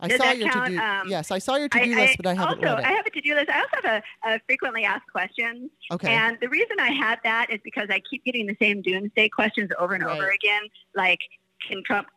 [0.00, 0.66] I Does saw your count?
[0.66, 0.78] to do.
[0.78, 2.84] Um, yes, I saw your to do list, but I haven't also read it.
[2.84, 3.48] I have a to do list.
[3.48, 5.70] I also have a, a frequently asked questions.
[5.92, 6.12] okay.
[6.12, 9.70] And the reason I have that is because I keep getting the same doomsday questions
[9.78, 10.62] over and over again,
[10.94, 11.20] like
[11.66, 12.08] can Trump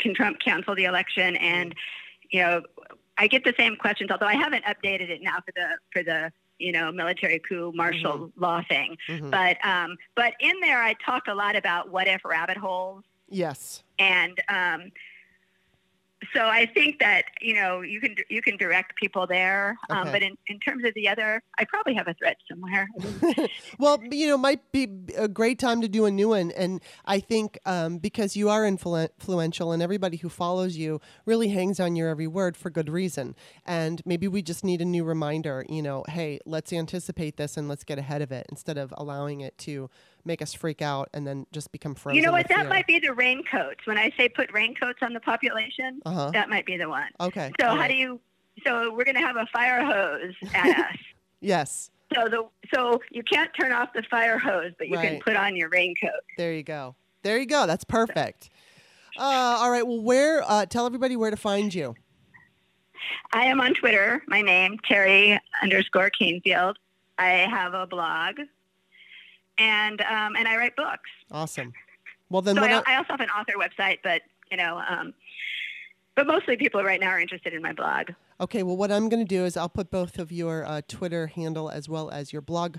[0.00, 1.36] can Trump cancel the election?
[1.36, 1.74] And
[2.30, 2.62] you know,
[3.18, 6.32] I get the same questions, although I haven't updated it now for the for the
[6.58, 8.96] you know military coup martial law thing.
[9.08, 9.30] Mhm.
[9.30, 13.82] But um, but in there, I talk a lot about what if rabbit holes yes.
[13.98, 14.90] and um,
[16.34, 20.22] so I think that you know you can you can direct people there, um, but
[20.22, 22.88] in, in terms of the other, I probably have a thread somewhere.
[23.78, 26.50] well, you know, might be a great time to do a new one.
[26.52, 31.48] And I think um, because you are influ- influential and everybody who follows you really
[31.48, 33.34] hangs on your every word for good reason.
[33.64, 37.68] And maybe we just need a new reminder, you know, hey, let's anticipate this and
[37.68, 39.90] let's get ahead of it instead of allowing it to
[40.24, 42.16] make us freak out and then just become frozen.
[42.16, 42.48] you know what?
[42.48, 42.68] That fear.
[42.68, 43.86] might be the raincoats.
[43.86, 46.30] When I say put raincoats on the population, Uh-huh.
[46.32, 47.08] that might be the one.
[47.20, 47.52] Okay.
[47.60, 47.90] So all how right.
[47.90, 48.20] do you?
[48.66, 50.96] So we're going to have a fire hose at us.
[51.40, 51.90] Yes.
[52.14, 55.08] So the so you can't turn off the fire hose, but you Right.
[55.10, 56.10] can put on your raincoat.
[56.36, 56.94] There you go.
[57.22, 57.66] There you go.
[57.66, 58.50] That's perfect.
[59.18, 59.86] Uh, all right.
[59.86, 60.42] Well, where?
[60.42, 61.94] Uh, tell everybody where to find you.
[63.32, 64.22] I am on Twitter.
[64.26, 66.74] My name Teri underscore Kanefield.
[67.18, 68.36] I have a blog,
[69.58, 71.10] and um, and I write books.
[71.30, 71.72] Awesome.
[72.30, 72.62] Well, then So?
[72.64, 75.14] I, I- also have an author website, but you know, um,
[76.14, 78.10] but mostly people right now are interested in my blog.
[78.40, 81.26] Okay, well, what I'm going to do is I'll put both of your uh, Twitter
[81.26, 82.76] handle as well as your blog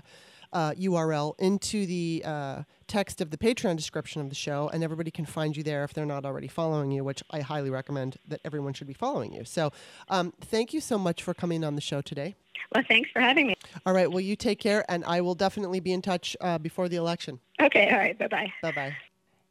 [0.52, 5.10] uh, URL into the uh, text of the Patreon description of the show, and everybody
[5.12, 8.40] can find you there if they're not already following you, which I highly recommend that
[8.44, 9.44] everyone should be following you.
[9.44, 9.70] So,
[10.08, 12.34] um, thank you so much for coming on the show today.
[12.74, 13.54] Well, thanks for having me.
[13.86, 16.88] All right, well, you take care, and I will definitely be in touch uh, before
[16.88, 17.38] the election.
[17.60, 18.52] Okay, all right, bye bye.
[18.60, 18.96] Bye bye.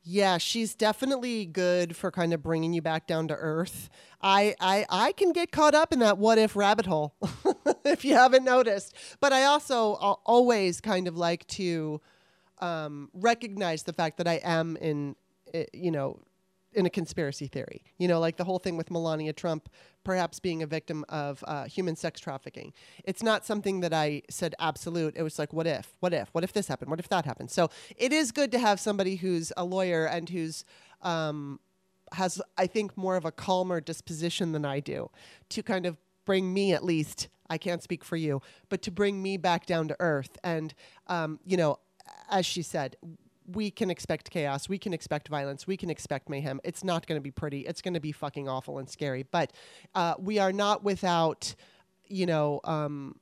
[0.04, 3.90] Yeah, she's definitely good for kind of bringing you back down to earth.
[4.22, 7.14] I I I can get caught up in that what if rabbit hole
[7.86, 8.96] if you haven't noticed.
[9.20, 12.02] But I also al- always kind of like to
[12.60, 15.16] um, recognize the fact that I am in
[15.54, 16.20] uh, you know
[16.74, 17.84] in a conspiracy theory.
[17.98, 19.70] You know, like the whole thing with Melania Trump
[20.04, 22.74] perhaps being a victim of uh, human sex trafficking.
[23.04, 25.16] It's not something that I said absolute.
[25.18, 25.96] It was like, what if?
[26.00, 26.30] What if?
[26.32, 26.90] What if this happened?
[26.90, 27.52] What if that happened?
[27.52, 30.64] So it is good to have somebody who's a lawyer and who's
[31.02, 31.60] um,
[32.14, 35.10] has, I think, more of a calmer disposition than I do
[35.50, 39.22] to kind of bring me at least I can't speak for you, but to bring
[39.22, 40.38] me back down to earth.
[40.44, 40.74] And,
[41.08, 41.80] um, you know,
[42.30, 42.96] as she said,
[43.52, 44.70] we can expect chaos.
[44.70, 45.66] We can expect violence.
[45.66, 46.60] We can expect mayhem.
[46.64, 47.62] It's not going to be pretty.
[47.62, 49.24] It's going to be fucking awful and scary.
[49.24, 49.54] But
[49.96, 51.56] uh, we are not without,
[52.08, 53.16] you know, um,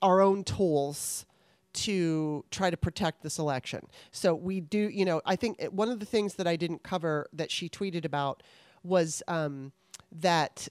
[0.00, 1.26] our own tools
[1.74, 3.86] to try to protect this election.
[4.10, 6.82] So we do, you know, I think it- one of the things that I didn't
[6.82, 8.42] cover that she tweeted about
[8.82, 9.72] was um,
[10.10, 10.68] that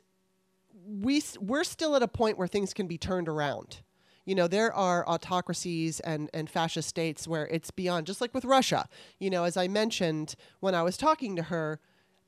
[0.87, 3.81] we we're still at a point where things can be turned around.
[4.25, 8.43] You know, there are autocracies and, and fascist states where it's beyond, just like with
[8.45, 8.89] Russia.
[9.19, 11.79] You know, as I mentioned when I was talking to her,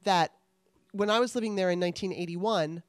[0.04, 0.32] that
[0.92, 2.84] when I was living there in 1981,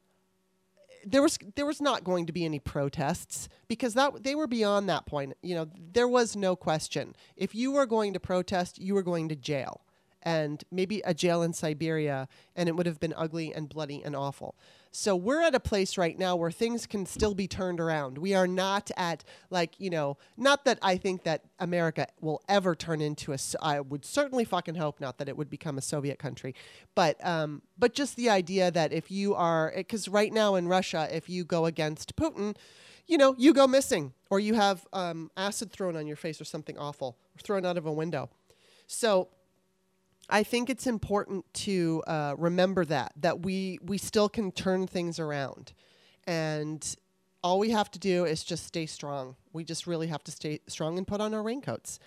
[1.05, 4.89] there was there was not going to be any protests because that they were beyond
[4.89, 5.33] that point.
[5.41, 7.15] You know, there was no question.
[7.35, 9.81] If you were going to protest, you were going to jail.
[10.21, 14.17] And maybe a jail in Siberia, and it would have been ugly and bloody and
[14.17, 14.55] awful.
[14.91, 18.17] So we're at a place right now where things can still be turned around.
[18.17, 22.75] We are not at like you know, not that I think that America will ever
[22.75, 26.17] turn into a I would certainly fucking hope not that it would become a Soviet
[26.17, 26.55] country,
[26.95, 31.07] but um, but just the idea that if you are, because right now in Russia,
[31.11, 32.55] if you go against Putin,
[33.07, 36.45] you know, you go missing, or you have um, acid thrown on your face, or
[36.45, 38.29] something awful, or thrown out of a window.
[38.87, 39.29] So
[40.29, 45.19] I think it's important to uh, remember that that we we still can turn things
[45.19, 45.73] around,
[46.27, 46.95] and
[47.43, 49.35] all we have to do is just stay strong.
[49.53, 51.99] We just really have to stay strong and put on our raincoats.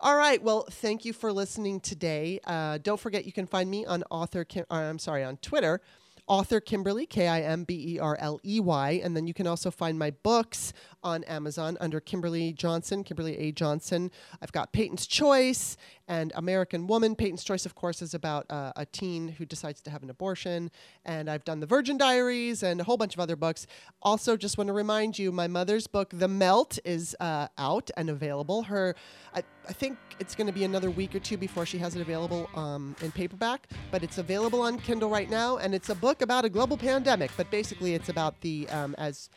[0.00, 0.42] All right.
[0.42, 2.40] Well, thank you for listening today.
[2.44, 4.44] Uh, don't forget you can find me on author.
[4.44, 5.80] Kim, or, I'm sorry, on Twitter.
[6.26, 9.00] Author Kimberly, K I M B E R L E Y.
[9.04, 10.72] And then you can also find my books
[11.02, 13.52] on Amazon under Kimberly Johnson, Kimberly A.
[13.52, 14.10] Johnson.
[14.40, 15.76] I've got Peyton's Choice
[16.08, 17.14] and American Woman.
[17.14, 20.70] Peyton's Choice, of course, is about uh, a teen who decides to have an abortion.
[21.04, 23.66] And I've done The Virgin Diaries and a whole bunch of other books.
[24.02, 28.10] Also, just want to remind you my mother's book, The Melt, is uh, out and
[28.10, 28.62] available.
[28.64, 28.94] Her,
[29.34, 32.02] I, I think it's going to be another week or two before she has it
[32.02, 35.56] available um, in paperback, but it's available on Kindle right now.
[35.58, 39.30] And it's a book about a global pandemic, but basically it's about the, um, as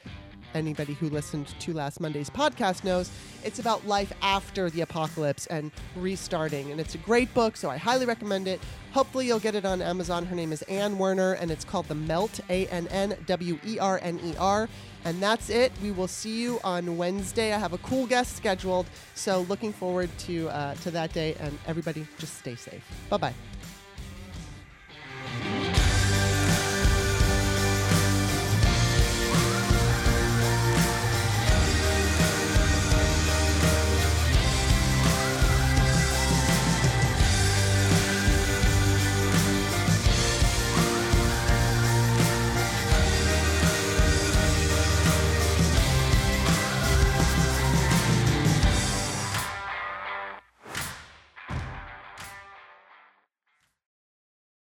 [0.54, 3.12] anybody who listened to last Monday's podcast knows,
[3.44, 6.72] it's about life after the apocalypse and restarting.
[6.72, 8.60] And it's a great book, so I highly recommend it.
[8.92, 10.26] Hopefully, you'll get it on Amazon.
[10.26, 13.80] Her name is Ann Werner, and it's called The Melt, A N N W E
[13.80, 14.70] R N E R.
[15.06, 15.72] And that's it.
[15.82, 17.54] We will see you on Wednesday.
[17.54, 21.36] I have a cool guest scheduled, so looking forward to uh, to that day.
[21.40, 22.84] And everybody, just stay safe.
[23.10, 23.34] Bye bye.